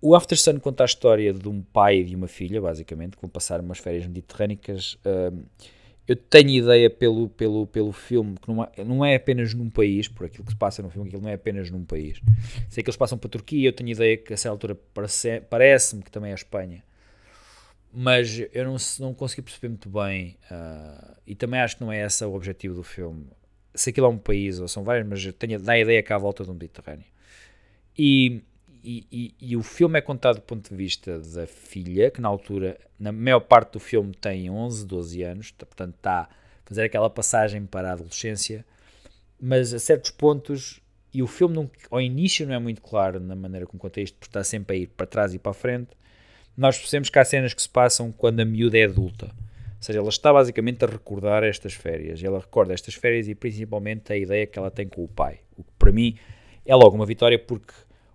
[0.00, 3.22] O After Sun conta a história de um pai e de uma filha, basicamente, que
[3.22, 4.94] vão passar umas férias mediterrânicas.
[4.96, 5.42] Uh,
[6.06, 10.06] eu tenho ideia pelo, pelo, pelo filme que não é, não é apenas num país,
[10.06, 12.20] por aquilo que se passa no filme, ele não é apenas num país.
[12.68, 15.40] Sei que eles passam para a Turquia, eu tenho ideia que a essa altura parece,
[15.48, 16.84] parece-me que também é a Espanha.
[17.92, 22.04] Mas eu não, não consegui perceber muito bem, uh, e também acho que não é
[22.04, 23.26] esse o objetivo do filme.
[23.74, 26.12] Se aquilo é um país, ou são vários, mas eu tenho dá a ideia que
[26.12, 27.06] há à volta do Mediterrâneo.
[27.96, 28.42] E
[28.84, 32.78] e, e, o filme é contado do ponto de vista da filha, que na altura,
[32.98, 36.28] na maior parte do filme, tem 11, 12 anos, portanto está a
[36.66, 38.64] fazer aquela passagem para a adolescência,
[39.40, 40.80] mas a certos pontos,
[41.14, 44.18] e o filme não, ao início não é muito claro na maneira como conta isto,
[44.18, 45.90] porque está sempre a ir para trás e para a frente,
[46.54, 49.26] nós percebemos que há cenas que se passam quando a miúda é adulta.
[49.26, 54.12] Ou seja, ela está basicamente a recordar estas férias, ela recorda estas férias e principalmente
[54.12, 56.16] a ideia que ela tem com o pai, o que para mim
[56.66, 57.72] é logo uma vitória porque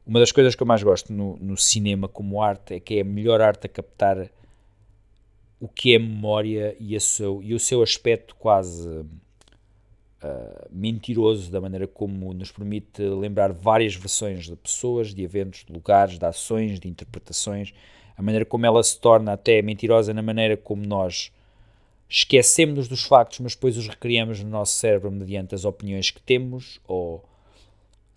[0.10, 3.02] uma das coisas que eu mais gosto no, no, cinema como arte é que é
[3.02, 4.28] a melhor arte a captar
[5.60, 9.06] o que é memória e, a seu, e o seu aspecto quase uh,
[10.72, 16.18] mentiroso da maneira como nos permite lembrar várias versões de pessoas, de eventos, de lugares,
[16.18, 17.72] de ações, de interpretações,
[18.18, 21.32] a maneira como ela se torna até mentirosa na maneira como nós
[22.10, 26.80] esquecemos dos factos, mas depois os recriamos no nosso cérebro mediante as opiniões que temos
[26.88, 27.29] ou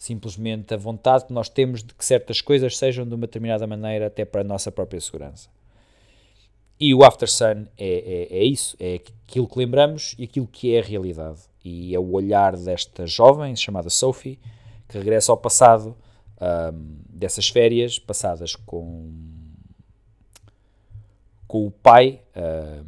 [0.02, 4.08] simplesmente a vontade que nós temos de que certas coisas sejam de uma determinada maneira
[4.08, 5.48] até para a nossa própria segurança.
[6.78, 10.74] E o After Sun é, é, é isso, é aquilo que lembramos e aquilo que
[10.74, 11.42] é a realidade.
[11.64, 14.40] E é o olhar desta jovem chamada Sophie
[14.88, 15.96] que regressa ao passado
[16.40, 19.08] um, dessas férias passadas com,
[21.46, 22.84] com o pai um,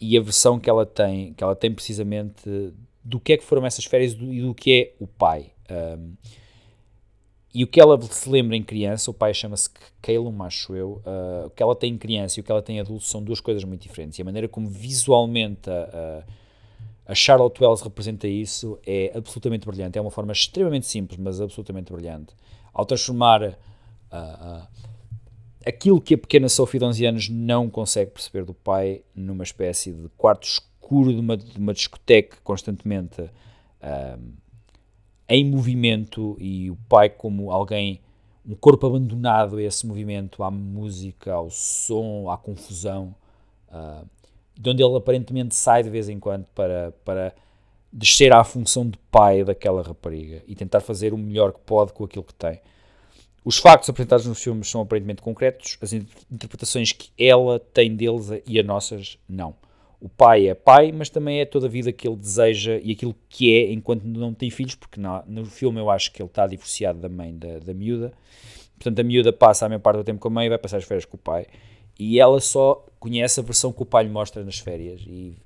[0.00, 2.72] e a versão que ela tem que ela tem precisamente
[3.04, 5.49] do que é que foram essas férias e do que é o pai.
[5.70, 6.14] Um,
[7.52, 9.68] e o que ela se lembra em criança, o pai chama-se
[10.00, 12.76] Calum, acho eu, uh, o que ela tem em criança e o que ela tem
[12.76, 14.18] em adulto são duas coisas muito diferentes.
[14.18, 16.24] E a maneira como visualmente a,
[17.06, 19.98] a Charlotte Wells representa isso é absolutamente brilhante.
[19.98, 22.32] É uma forma extremamente simples, mas absolutamente brilhante.
[22.72, 23.54] Ao transformar uh,
[24.12, 24.68] uh,
[25.66, 29.92] aquilo que a pequena Sophie de 11 anos não consegue perceber do pai numa espécie
[29.92, 33.28] de quarto escuro de uma, de uma discoteca constantemente
[35.30, 38.00] em movimento e o pai como alguém,
[38.44, 43.14] um corpo abandonado a esse movimento, à música, ao som, à confusão,
[43.68, 44.04] uh,
[44.58, 47.32] de onde ele aparentemente sai de vez em quando para, para
[47.92, 52.04] descer à função de pai daquela rapariga e tentar fazer o melhor que pode com
[52.04, 52.60] aquilo que tem.
[53.44, 58.58] Os factos apresentados nos filmes são aparentemente concretos, as interpretações que ela tem deles e
[58.58, 59.54] as nossas não
[60.00, 63.14] o pai é pai, mas também é toda a vida que ele deseja e aquilo
[63.28, 66.46] que é enquanto não tem filhos, porque no, no filme eu acho que ele está
[66.46, 68.12] divorciado da mãe da, da miúda.
[68.78, 70.78] Portanto, a miúda passa a maior parte do tempo com a mãe e vai passar
[70.78, 71.46] as férias com o pai.
[71.98, 75.02] E ela só conhece a versão que o pai lhe mostra nas férias.
[75.06, 75.36] E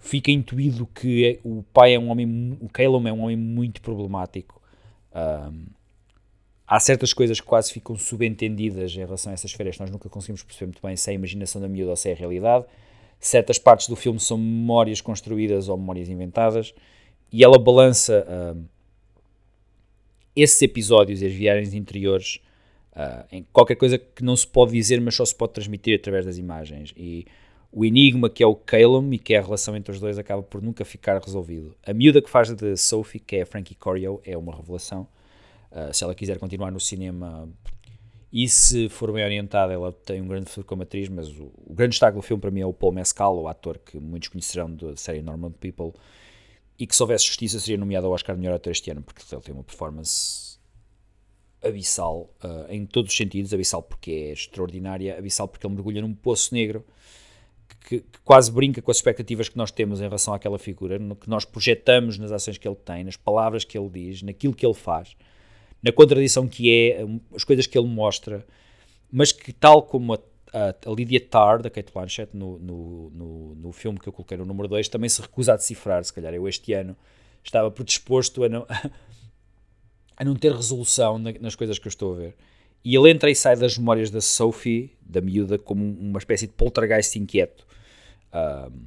[0.00, 3.82] fica intuído que é, o pai é um homem, o Calum é um homem muito
[3.82, 4.58] problemático.
[5.14, 5.66] Um,
[6.66, 10.08] há certas coisas que quase ficam subentendidas em relação a essas férias que nós nunca
[10.08, 12.64] conseguimos perceber muito bem se é a imaginação da miúda ou se é a realidade
[13.18, 16.74] certas partes do filme são memórias construídas ou memórias inventadas,
[17.32, 18.64] e ela balança uh,
[20.34, 22.40] esses episódios e as viagens interiores
[22.92, 26.24] uh, em qualquer coisa que não se pode dizer, mas só se pode transmitir através
[26.24, 26.92] das imagens.
[26.96, 27.26] E
[27.70, 30.42] o enigma que é o Calum e que é a relação entre os dois acaba
[30.42, 31.76] por nunca ficar resolvido.
[31.84, 35.06] A miúda que faz de Sophie, que é a Frankie Corio, é uma revelação.
[35.70, 37.48] Uh, se ela quiser continuar no cinema,
[38.32, 41.74] e se for bem orientada, ela tem um grande futuro como atriz, mas o, o,
[41.74, 44.74] grande destaque do filme para mim é o Paul Mescal, o ator que muitos conhecerão
[44.74, 45.92] da série Normal People,
[46.78, 49.22] e que se houvesse justiça seria nomeado ao Oscar de melhor ator este ano, porque
[49.34, 50.58] ele tem uma performance
[51.62, 56.14] abissal uh, em todos os sentidos, abissal porque é extraordinária, abissal porque ele mergulha num
[56.14, 56.84] poço negro
[57.80, 61.16] que, que, quase brinca com as expectativas que nós temos em relação àquela figura, no
[61.16, 64.66] que nós projetamos nas ações que ele tem, nas palavras que ele diz, naquilo que
[64.66, 65.16] ele faz
[65.82, 68.44] na contradição que é as coisas que ele mostra,
[69.10, 70.18] mas que, tal como a,
[70.52, 74.36] a, a Lydia Tarr, da Kate Blanchett, no, no, no, no, filme que eu coloquei
[74.36, 76.02] no número 2, também se recusa a decifrar.
[76.04, 76.96] Se calhar eu este ano
[77.42, 78.66] estava predisposto a não,
[80.16, 82.34] a não ter resolução nas coisas que eu estou a ver.
[82.84, 86.52] E ele entra e sai das memórias da Sophie, da miúda, como uma espécie de
[86.52, 87.66] poltergeist inquieto.
[88.32, 88.86] Um,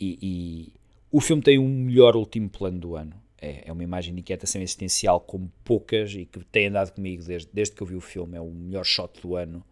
[0.00, 0.72] e, e
[1.10, 4.62] o filme tem um melhor último plano do ano é, é uma imagem de inquietação
[4.62, 8.36] existencial como poucas e que tem andado comigo desde, desde que eu vi o filme.
[8.36, 9.64] É o melhor shot do ano.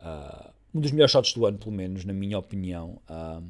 [0.00, 2.98] Uh, um dos melhores shots do ano, pelo menos, na minha opinião.
[3.08, 3.46] Uh,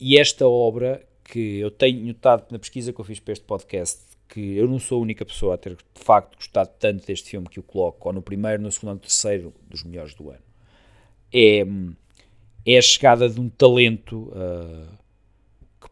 [0.00, 4.00] e esta obra, que eu tenho notado na pesquisa que eu fiz para este podcast,
[4.26, 7.46] que eu não sou a única pessoa a ter de facto gostado tanto deste filme
[7.46, 10.42] que o coloco, ou no primeiro, no segundo, no terceiro dos melhores do ano,
[11.30, 11.62] é,
[12.64, 14.32] é a chegada de um talento.
[14.32, 15.03] Uh,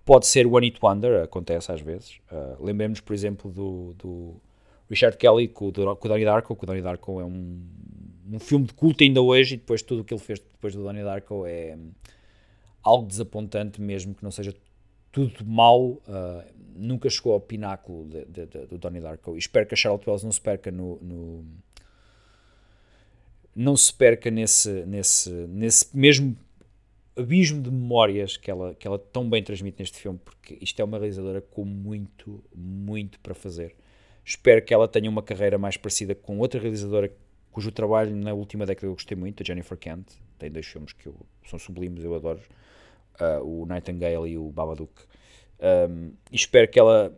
[0.04, 2.20] pode ser One It Wonder, acontece às vezes.
[2.30, 4.34] Uh, lembremos, por exemplo, do, do
[4.88, 7.60] Richard Kelly com, com o Donnie Darko, o Donnie Darko é um,
[8.30, 10.82] um filme de culto ainda hoje e depois tudo o que ele fez depois do
[10.82, 11.76] Donnie Darko é
[12.82, 14.54] algo desapontante mesmo que não seja
[15.10, 16.42] tudo mau, uh,
[16.74, 19.34] nunca chegou ao pináculo de, de, de, do Donnie Darko.
[19.36, 21.44] E espero que a Charlotte Wells não se perca no, no
[23.54, 26.34] não se perca nesse, nesse, nesse mesmo
[27.16, 30.84] abismo de memórias que ela, que ela tão bem transmite neste filme, porque isto é
[30.84, 33.74] uma realizadora com muito, muito para fazer.
[34.24, 37.12] Espero que ela tenha uma carreira mais parecida com outra realizadora
[37.50, 40.06] cujo trabalho na última década eu gostei muito, a Jennifer Kent.
[40.38, 41.14] Tem dois filmes que eu,
[41.46, 42.40] são sublimes, eu adoro.
[43.20, 44.92] Uh, o Nightingale e o Babadook.
[45.60, 47.14] Um, e espero que ela,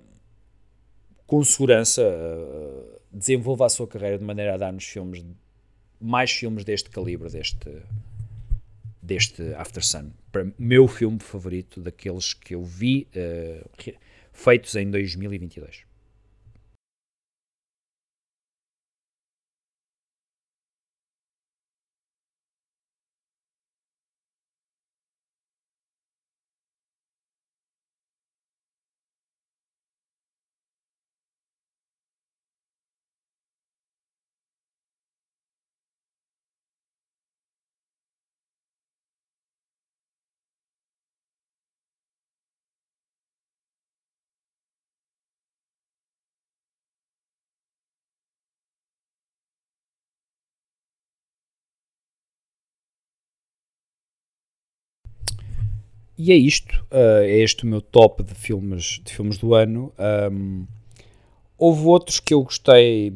[1.26, 5.24] com segurança, uh, desenvolva a sua carreira de maneira a dar-nos filmes,
[6.00, 7.70] mais filmes deste calibre, deste,
[9.04, 10.10] deste After Sun.
[10.32, 13.92] Para meu filme favorito, daqueles que eu vi uh,
[14.32, 15.84] feitos em 2022.
[56.16, 59.92] E é isto, uh, é este o meu top de filmes, de filmes do ano.
[60.32, 60.66] Um,
[61.58, 63.12] houve outros que eu gostei,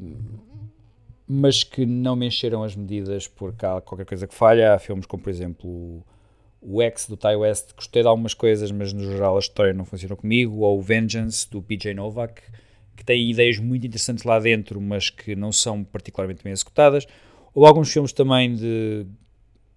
[1.26, 4.74] mas que não me encheram as medidas porque há qualquer coisa que falha.
[4.74, 6.02] Há filmes como, por exemplo,
[6.60, 9.84] o X do Ty West, gostei de algumas coisas, mas no geral a história não
[9.84, 10.58] funcionou comigo.
[10.62, 12.42] Ou o Vengeance do PJ Novak,
[12.96, 17.06] que tem ideias muito interessantes lá dentro, mas que não são particularmente bem executadas.
[17.54, 19.06] Ou alguns filmes também de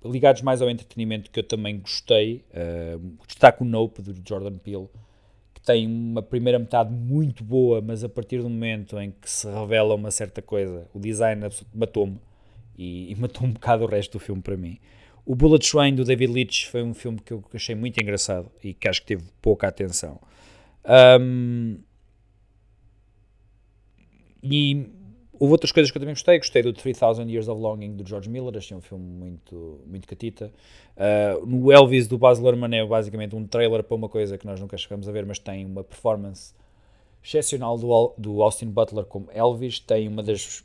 [0.04, 2.44] ligados mais ao entretenimento que eu também gostei.
[2.52, 4.88] Uh, destaco o Nope, do Jordan Peele,
[5.54, 9.48] que tem uma primeira metade muito boa, mas a partir do momento em que se
[9.48, 11.42] revela uma certa coisa, o design
[11.74, 12.20] matou-me
[12.78, 14.80] e, e, matou um bocado o resto do filme para mim.
[15.24, 18.74] O Bullet Train, do David Leitch, foi um filme que eu achei muito engraçado e
[18.74, 20.20] que acho que teve pouca atenção.
[21.20, 21.78] Um,
[24.42, 24.90] e
[25.42, 26.38] Houve outras coisas que eu também gostei.
[26.38, 30.54] Gostei do 3000 Years of Longing do George Miller, achei um filme muito, muito catita.
[30.96, 34.60] Uh, no Elvis do Baz Luhrmann é basicamente um trailer para uma coisa que nós
[34.60, 36.54] nunca chegamos a ver, mas tem uma performance
[37.24, 39.80] excepcional do, do Austin Butler como Elvis.
[39.80, 40.64] Tem uma das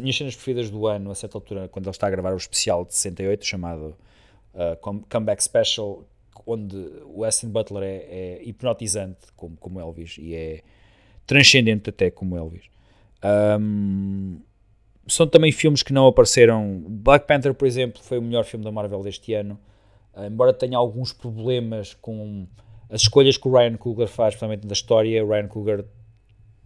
[0.00, 2.86] minhas cenas preferidas do ano, a certa altura, quando ele está a gravar o especial
[2.86, 3.94] de 68, chamado
[4.54, 6.02] uh, Comeback Special,
[6.46, 10.62] onde o Austin Butler é, é hipnotizante como, como Elvis e é
[11.26, 12.70] transcendente até como Elvis.
[13.24, 14.40] Um,
[15.06, 16.82] são também filmes que não apareceram.
[16.86, 19.58] Black Panther, por exemplo, foi o melhor filme da Marvel deste ano,
[20.14, 22.46] uh, embora tenha alguns problemas com
[22.90, 25.24] as escolhas que o Ryan Coogler faz, principalmente da história.
[25.24, 25.84] O Ryan Coogler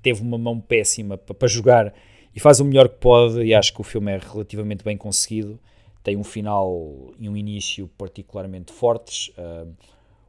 [0.02, 1.94] teve uma mão péssima para, jogar
[2.34, 3.42] e faz o melhor que pode.
[3.42, 5.58] E acho que o filme é relativamente bem conseguido.
[6.02, 9.28] Tem um final e um início particularmente fortes.
[9.38, 9.72] Uh,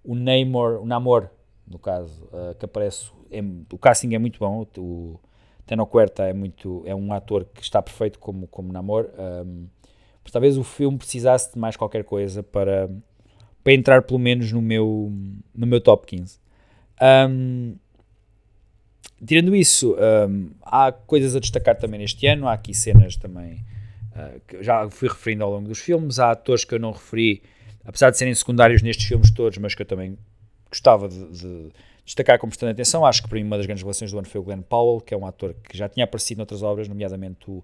[0.03, 1.29] o Namor, o Namor,
[1.67, 3.41] no caso, uh, que aparece, é,
[3.71, 4.65] o casting é muito bom.
[4.77, 5.19] O,
[5.65, 9.09] Teno Huerta é muito é um ator que está perfeito como como Namor.
[9.17, 9.67] Um,
[10.31, 12.89] talvez o filme precisasse de mais qualquer coisa para
[13.63, 15.11] para entrar pelo menos no meu
[15.55, 16.39] no meu top 15
[17.29, 17.75] um,
[19.25, 22.47] tirando isso um, há coisas a destacar também neste ano.
[22.47, 23.63] Há aqui cenas também
[24.15, 26.19] uh, que já fui referindo ao longo dos filmes.
[26.19, 27.41] Há atores que eu não referi
[27.85, 30.17] apesar de serem secundários nestes filmes todos mas que eu também
[30.69, 31.69] gostava de, de
[32.05, 34.41] destacar como prestando atenção, acho que para mim uma das grandes relações do ano foi
[34.41, 37.63] o Glenn Powell, que é um ator que já tinha aparecido noutras obras, nomeadamente o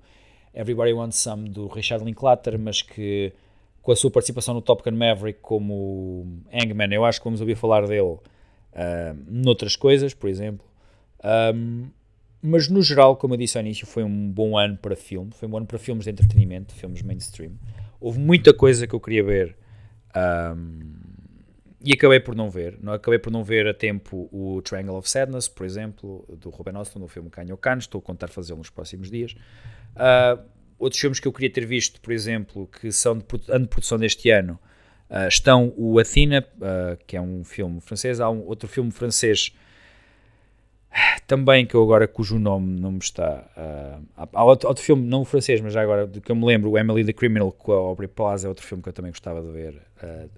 [0.53, 3.33] Everybody Wants Some do Richard Linklater, mas que
[3.81, 7.55] com a sua participação no Top Gun Maverick como Hangman, eu acho que vamos ouvir
[7.55, 8.19] falar dele uh,
[9.27, 10.65] noutras coisas, por exemplo.
[11.53, 11.89] Um,
[12.41, 15.47] mas no geral, como eu disse ao início, foi um bom ano para filme, foi
[15.47, 17.51] um ano para filmes de entretenimento, filmes mainstream.
[17.99, 19.57] Houve muita coisa que eu queria ver.
[20.15, 20.98] Um,
[21.81, 22.77] e acabei por não ver.
[22.81, 26.75] Não, acabei por não ver a tempo o Triangle of Sadness, por exemplo, do Ruben
[26.77, 27.85] Östlund, no filme Canho Cannes.
[27.85, 29.33] Estou a contar fazê-lo nos próximos dias.
[29.95, 30.43] Uh,
[30.77, 33.97] outros filmes que eu queria ter visto, por exemplo, que são de ano de produção
[33.97, 34.59] deste ano,
[35.09, 38.19] uh, estão o Athena, uh, que é um filme francês.
[38.19, 39.55] Há um outro filme francês
[41.27, 43.47] também que eu agora cujo nome não me está
[44.33, 46.79] há outro, outro, filme não francês mas já agora do que eu me lembro o
[46.79, 49.51] Emily the Criminal com a Aubrey Plaza é outro filme que eu também gostava de
[49.51, 50.29] ver uh,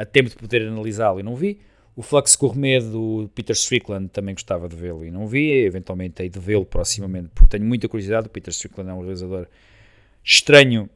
[0.00, 1.60] a tempo de poder analisá-lo e não vi.
[1.94, 5.50] O Flux Gourmet do Peter Strickland também gostava de vê-lo e não vi.
[5.50, 8.26] Eventualmente hei de vê-lo proximamente porque tenho muita curiosidade.
[8.26, 9.46] O Peter Strickland é um realizador
[10.24, 10.88] estranho,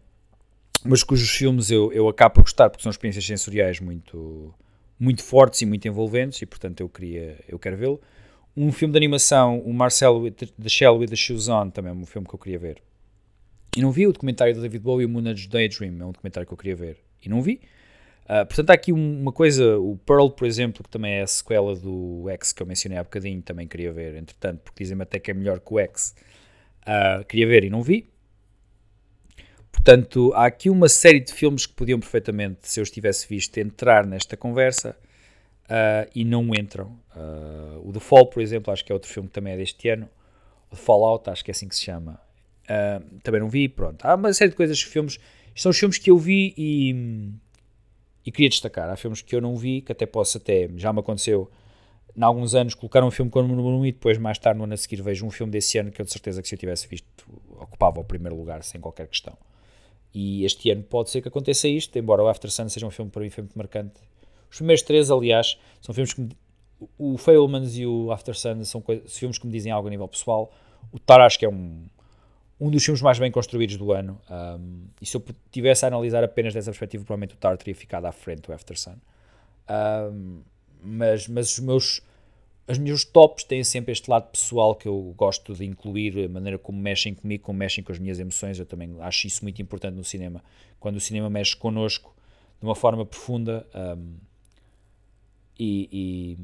[0.82, 4.54] mas cujos filmes eu, eu acabo por gostar porque são experiências sensoriais muito,
[4.98, 8.00] muito fortes e muito envolventes e portanto eu queria eu quero vê-lo.
[8.56, 12.06] Um filme de animação, o Marcel the Shell with the Shoes On, também é um
[12.06, 12.80] filme que eu queria ver.
[13.76, 16.54] E não vi o documentário do David Bowie, o Moonage Daydream, é um documentário que
[16.54, 17.60] eu queria ver e não vi.
[18.24, 21.76] Uh, portanto, há aqui uma coisa, o Pearl, por exemplo, que também é a sequela
[21.76, 25.30] do X que eu mencionei há bocadinho, também queria ver, entretanto, porque dizem-me até que
[25.30, 26.14] é melhor que o X.
[26.82, 28.08] Uh, queria ver e não vi.
[29.70, 33.58] Portanto, há aqui uma série de filmes que podiam perfeitamente, se eu os tivesse visto,
[33.58, 34.96] entrar nesta conversa
[35.64, 36.98] uh, e não entram.
[37.82, 40.08] o The Fall, por exemplo, acho que é outro filme que também é deste ano.
[40.70, 42.18] O The Fallout, acho que é assim que se chama.
[43.22, 44.02] também não vi, pronto.
[44.06, 45.18] Há uma série de coisas, filmes.
[45.54, 47.34] São os filmes que eu vi e
[48.24, 51.00] e queria destacar, há filmes que eu não vi, que até posso até, já me
[51.00, 51.50] aconteceu,
[52.16, 54.64] em alguns anos, colocar um filme como número 1 um, e depois mais tarde no
[54.64, 56.58] ano a seguir vejo um filme desse ano que eu de certeza que se eu
[56.58, 57.06] tivesse visto
[57.58, 59.36] ocupava o primeiro lugar sem qualquer questão.
[60.14, 63.10] E este ano pode ser que aconteça isto, embora o After Sun seja um filme
[63.10, 63.94] para mim foi muito marcante.
[64.48, 66.30] Os primeiros três, aliás, são filmes que me,
[66.96, 70.52] o Fablemans e o After Sun são filmes que me dizem algo a nível pessoal.
[70.92, 71.86] O Tar acho que é um,
[72.60, 74.20] um dos filmes mais bem construídos do ano.
[74.30, 78.06] Um, e se eu tivesse a analisar apenas dessa perspectiva, provavelmente o Tar teria ficado
[78.06, 78.96] à frente do After Sun.
[80.12, 80.40] Um,
[80.82, 82.02] mas, mas os meus
[82.66, 86.58] os meus tops têm sempre este lado pessoal que eu gosto de incluir, a maneira
[86.58, 88.58] como mexem comigo, como mexem com as minhas emoções.
[88.58, 90.42] Eu também acho isso muito importante no cinema.
[90.80, 92.14] Quando o cinema mexe connosco
[92.58, 93.66] de uma forma profunda,
[93.98, 94.14] um,
[95.58, 96.38] e, e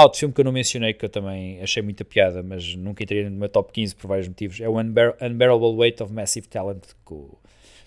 [0.00, 3.02] há outro filme que eu não mencionei que eu também achei muita piada, mas nunca
[3.02, 4.60] entraria no meu top 15 por vários motivos.
[4.60, 7.36] É o Unbear Unbearable Weight of Massive Talent com,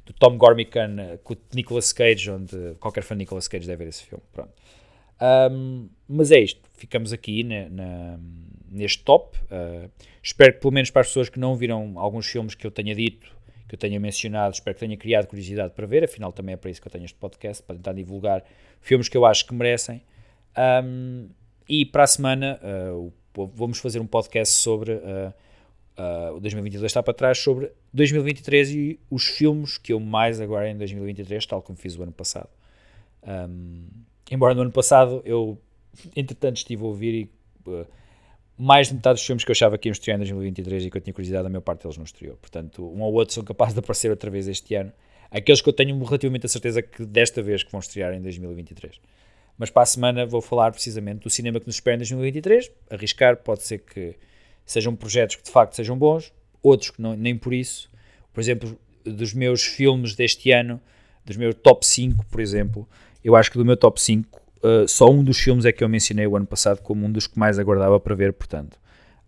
[0.06, 3.84] do Tom Gormican eh, com o Nicolas Cage, onde qualquer fã de Nicolas Cage deve
[3.84, 4.23] ver esse filme.
[4.31, 4.52] Pronto.
[5.52, 8.19] Um, mas é isto, ficamos aqui na, na,
[8.69, 9.38] neste top.
[9.45, 9.90] Uh,
[10.22, 12.94] espero que, pelo menos para as pessoas que não viram alguns filmes que eu tenha
[12.94, 13.31] dito,
[13.68, 16.03] que eu tenha mencionado, espero que tenha criado curiosidade para ver.
[16.03, 18.44] Afinal, também é para isso que eu tenho este podcast para tentar divulgar
[18.81, 20.03] filmes que eu acho que merecem.
[20.84, 21.30] Um,
[21.68, 22.60] e para a semana
[22.95, 23.14] uh,
[23.53, 24.94] vamos fazer um podcast sobre.
[24.94, 25.34] Uh,
[25.95, 30.68] Uh, o 2022 está para trás sobre 2023 e os filmes que eu mais agora
[30.68, 32.49] em 2023, tal como fiz o ano passado.
[33.22, 33.85] Um,
[34.31, 35.56] embora no ano passado eu,
[36.15, 37.85] entretanto, estive a ouvir e uh,
[38.57, 40.98] mais de metade dos filmes que eu achava que iam estrear em 2023 e que
[40.98, 42.38] eu tinha curiosidade, a maior parte deles não estreou.
[42.38, 44.91] Portanto, um ou outro são capazes de aparecer outra vez este ano.
[45.30, 48.99] Aqueles que eu tenho relativamente a certeza que desta vez que vão estrear em 2023.
[49.58, 52.72] Mas para a semana vou falar precisamente do cinema que nos espera em 2023.
[52.90, 54.16] Arriscar, pode ser que
[54.66, 57.90] sejam projetos que de facto sejam bons, outros que não, nem por isso.
[58.34, 60.82] Por exemplo, dos meus filmes deste ano,
[61.26, 62.88] dos meus top 5, por exemplo,
[63.24, 65.90] eu acho que do meu top 5, uh, só um dos filmes é que eu
[65.90, 68.80] mencionei o ano passado como um dos que mais aguardava para ver, portanto,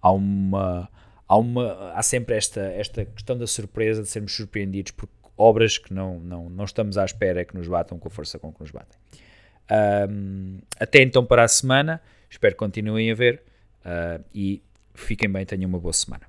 [0.02, 0.89] há uma.
[1.27, 5.91] Há, uma, há sempre esta, esta questão da surpresa, de sermos surpreendidos por obras que
[5.91, 8.69] não, não, não estamos à espera que nos batam com a força com que nos
[8.69, 8.95] batem.
[10.09, 13.41] Um, até então para a semana, espero que continuem a ver
[13.85, 14.61] uh, e
[14.95, 16.23] Fiquem bem, tenham uma boa semana.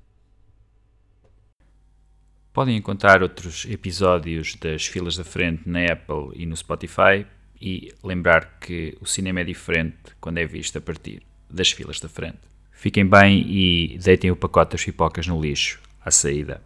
[2.53, 7.25] Podem encontrar outros episódios das filas da frente na Apple e no Spotify
[7.59, 12.09] e lembrar que o cinema é diferente quando é visto a partir das filas da
[12.09, 12.39] frente.
[12.71, 16.61] Fiquem bem e deitem o pacote das pipocas no lixo à saída.